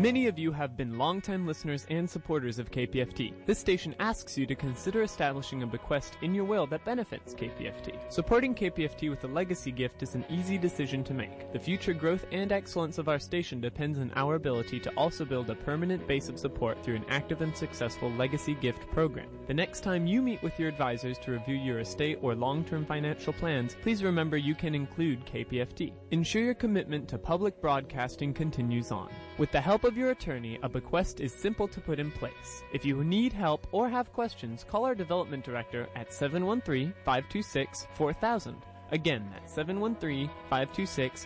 Many 0.08 0.28
of 0.28 0.39
you 0.39 0.53
have 0.53 0.78
been 0.78 0.97
longtime 0.97 1.45
listeners 1.45 1.86
and 1.89 2.10
supporters 2.10 2.60
of 2.60 2.72
KPFT. 2.72 3.34
This 3.45 3.60
station 3.60 3.93
asks 3.99 4.38
you 4.38 4.45
to 4.45 4.55
consider 4.55 5.01
establishing 5.01 5.64
a 5.64 5.68
bequest 5.68 6.18
in 6.22 6.34
your 6.34 6.45
will 6.45 6.66
that 6.68 6.86
benefits 6.86 7.34
KPFT. 7.34 7.99
Supporting 8.10 8.55
KPFT 8.55 9.10
with 9.10 9.26
a 9.26 9.28
legacy 9.28 9.70
gift 9.70 10.03
is 10.03 10.16
an 10.16 10.24
easy 10.30 10.58
decision 10.58 11.03
to 11.03 11.14
make. 11.14 11.51
The 11.51 11.60
future 11.60 11.93
growth 11.93 12.26
and 12.32 12.53
excellence 12.53 12.99
of 12.99 13.10
our 13.10 13.20
station 13.20 13.60
depends 13.60 13.99
on 13.99 14.14
our 14.16 14.36
ability 14.36 14.80
to 14.80 14.89
also 14.91 15.26
build 15.26 15.49
a 15.49 15.55
permanent 15.55 16.08
base 16.08 16.30
of 16.30 16.39
support 16.39 16.82
through 16.82 16.95
an 16.95 17.05
active 17.10 17.41
and 17.41 17.53
successful 17.53 18.10
legacy 18.12 18.53
gift 18.53 18.89
program. 18.91 19.28
The 19.47 19.53
next 19.53 19.82
time 19.82 20.08
you 20.08 20.22
meet 20.22 20.41
with 20.41 20.58
your 20.58 20.70
advisors 20.70 21.18
to 21.20 21.32
review 21.32 21.58
your 21.58 21.80
estate 21.80 22.20
or 22.22 22.34
long-term 22.34 22.86
financial 22.86 23.34
plans, 23.34 23.76
please 23.82 24.05
remember 24.05 24.38
you 24.38 24.55
can 24.55 24.74
include 24.74 25.26
KPFT. 25.26 25.91
Ensure 26.12 26.43
your 26.43 26.53
commitment 26.53 27.10
to 27.10 27.18
public 27.18 27.60
broadcasting 27.60 28.34
continues 28.34 28.89
on. 28.89 29.10
With 29.38 29.51
the 29.51 29.60
help 29.60 29.84
your 29.98 30.12
attorney, 30.12 30.58
a 30.64 30.70
bequest 30.70 31.20
is 31.20 31.34
simple 31.34 31.68
to 31.68 31.82
put 31.82 32.00
in 32.00 32.12
place. 32.12 32.64
If 32.72 32.86
you 32.86 33.04
need 33.04 33.34
help 33.34 33.68
or 33.72 33.89
have 33.89 34.14
questions, 34.14 34.64
call 34.64 34.86
our 34.86 34.95
development 34.95 35.43
director 35.43 35.89
at 35.95 36.12
713-526-4000. 36.12 38.56
Again, 38.91 39.30
that's 39.34 39.54
713-526-4000. 39.56 41.26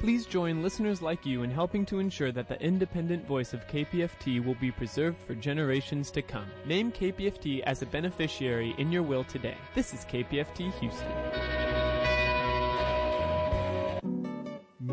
Please 0.00 0.26
join 0.26 0.62
listeners 0.62 1.02
like 1.02 1.26
you 1.26 1.42
in 1.42 1.50
helping 1.50 1.84
to 1.86 1.98
ensure 1.98 2.30
that 2.30 2.48
the 2.48 2.62
independent 2.62 3.26
voice 3.26 3.52
of 3.52 3.66
KPFT 3.66 4.44
will 4.44 4.54
be 4.54 4.70
preserved 4.70 5.20
for 5.26 5.34
generations 5.34 6.12
to 6.12 6.22
come. 6.22 6.46
Name 6.64 6.92
KPFT 6.92 7.64
as 7.64 7.82
a 7.82 7.86
beneficiary 7.86 8.76
in 8.78 8.92
your 8.92 9.02
will 9.02 9.24
today. 9.24 9.56
This 9.74 9.92
is 9.92 10.04
KPFT 10.04 10.72
Houston. 10.74 11.67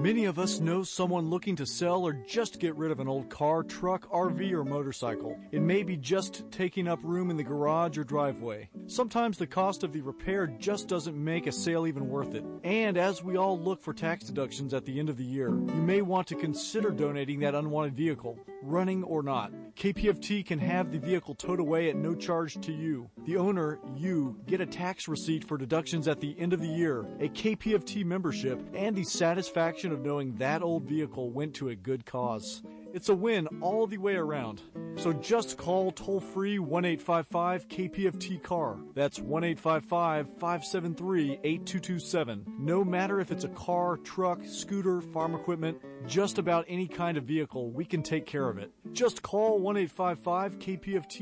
Many 0.05 0.25
of 0.25 0.37
us 0.37 0.59
know 0.59 0.83
someone 0.83 1.31
looking 1.31 1.55
to 1.55 1.65
sell 1.65 2.03
or 2.03 2.13
just 2.13 2.59
get 2.59 2.75
rid 2.75 2.91
of 2.91 2.99
an 2.99 3.07
old 3.07 3.27
car, 3.27 3.63
truck, 3.63 4.07
RV, 4.11 4.51
or 4.51 4.63
motorcycle. 4.63 5.35
It 5.51 5.63
may 5.63 5.81
be 5.81 5.97
just 5.97 6.43
taking 6.51 6.87
up 6.87 6.99
room 7.01 7.31
in 7.31 7.37
the 7.37 7.43
garage 7.43 7.97
or 7.97 8.03
driveway. 8.03 8.69
Sometimes 8.85 9.39
the 9.39 9.47
cost 9.47 9.83
of 9.83 9.93
the 9.93 10.01
repair 10.01 10.45
just 10.45 10.87
doesn't 10.87 11.17
make 11.17 11.47
a 11.47 11.51
sale 11.51 11.87
even 11.87 12.07
worth 12.07 12.35
it. 12.35 12.45
And 12.63 12.99
as 12.99 13.23
we 13.23 13.35
all 13.35 13.59
look 13.59 13.81
for 13.81 13.95
tax 13.95 14.25
deductions 14.25 14.75
at 14.75 14.85
the 14.85 14.99
end 14.99 15.09
of 15.09 15.17
the 15.17 15.23
year, 15.23 15.49
you 15.49 15.81
may 15.81 16.03
want 16.03 16.27
to 16.27 16.35
consider 16.35 16.91
donating 16.91 17.39
that 17.39 17.55
unwanted 17.55 17.95
vehicle, 17.95 18.37
running 18.61 19.03
or 19.03 19.23
not. 19.23 19.51
KPFT 19.75 20.45
can 20.45 20.59
have 20.59 20.91
the 20.91 20.99
vehicle 20.99 21.33
towed 21.33 21.59
away 21.59 21.89
at 21.89 21.95
no 21.95 22.13
charge 22.13 22.61
to 22.61 22.71
you. 22.71 23.09
The 23.25 23.37
owner, 23.37 23.79
you, 23.95 24.39
get 24.45 24.61
a 24.61 24.67
tax 24.67 25.07
receipt 25.07 25.43
for 25.43 25.57
deductions 25.57 26.07
at 26.07 26.21
the 26.21 26.35
end 26.39 26.53
of 26.53 26.61
the 26.61 26.67
year, 26.67 26.99
a 27.19 27.27
KPFT 27.27 28.05
membership, 28.05 28.61
and 28.75 28.95
the 28.95 29.03
satisfaction 29.03 29.94
of 29.95 30.05
knowing 30.05 30.35
that 30.35 30.61
old 30.61 30.83
vehicle 30.83 31.31
went 31.31 31.55
to 31.55 31.69
a 31.69 31.75
good 31.75 32.05
cause. 32.05 32.61
It's 32.93 33.09
a 33.09 33.15
win 33.15 33.47
all 33.61 33.87
the 33.87 33.97
way 33.97 34.15
around. 34.15 34.61
So 34.95 35.11
just 35.11 35.57
call 35.57 35.91
toll 35.91 36.21
free 36.21 36.59
1 36.59 36.85
855 36.85 37.67
KPFT 37.67 38.41
CAR. 38.41 38.77
That's 38.93 39.19
1 39.19 39.43
855 39.43 40.27
573 40.39 41.39
8227. 41.43 42.45
No 42.57 42.85
matter 42.85 43.19
if 43.19 43.31
it's 43.31 43.43
a 43.43 43.49
car, 43.49 43.97
truck, 43.97 44.39
scooter, 44.45 45.01
farm 45.01 45.35
equipment, 45.35 45.77
just 46.07 46.37
about 46.37 46.65
any 46.69 46.87
kind 46.87 47.17
of 47.17 47.25
vehicle, 47.25 47.69
we 47.71 47.83
can 47.83 48.01
take 48.01 48.25
care 48.25 48.47
of 48.47 48.57
it. 48.57 48.71
Just 48.93 49.21
call 49.21 49.59
1 49.59 49.75
855 49.75 50.59
KPFT 50.59 51.11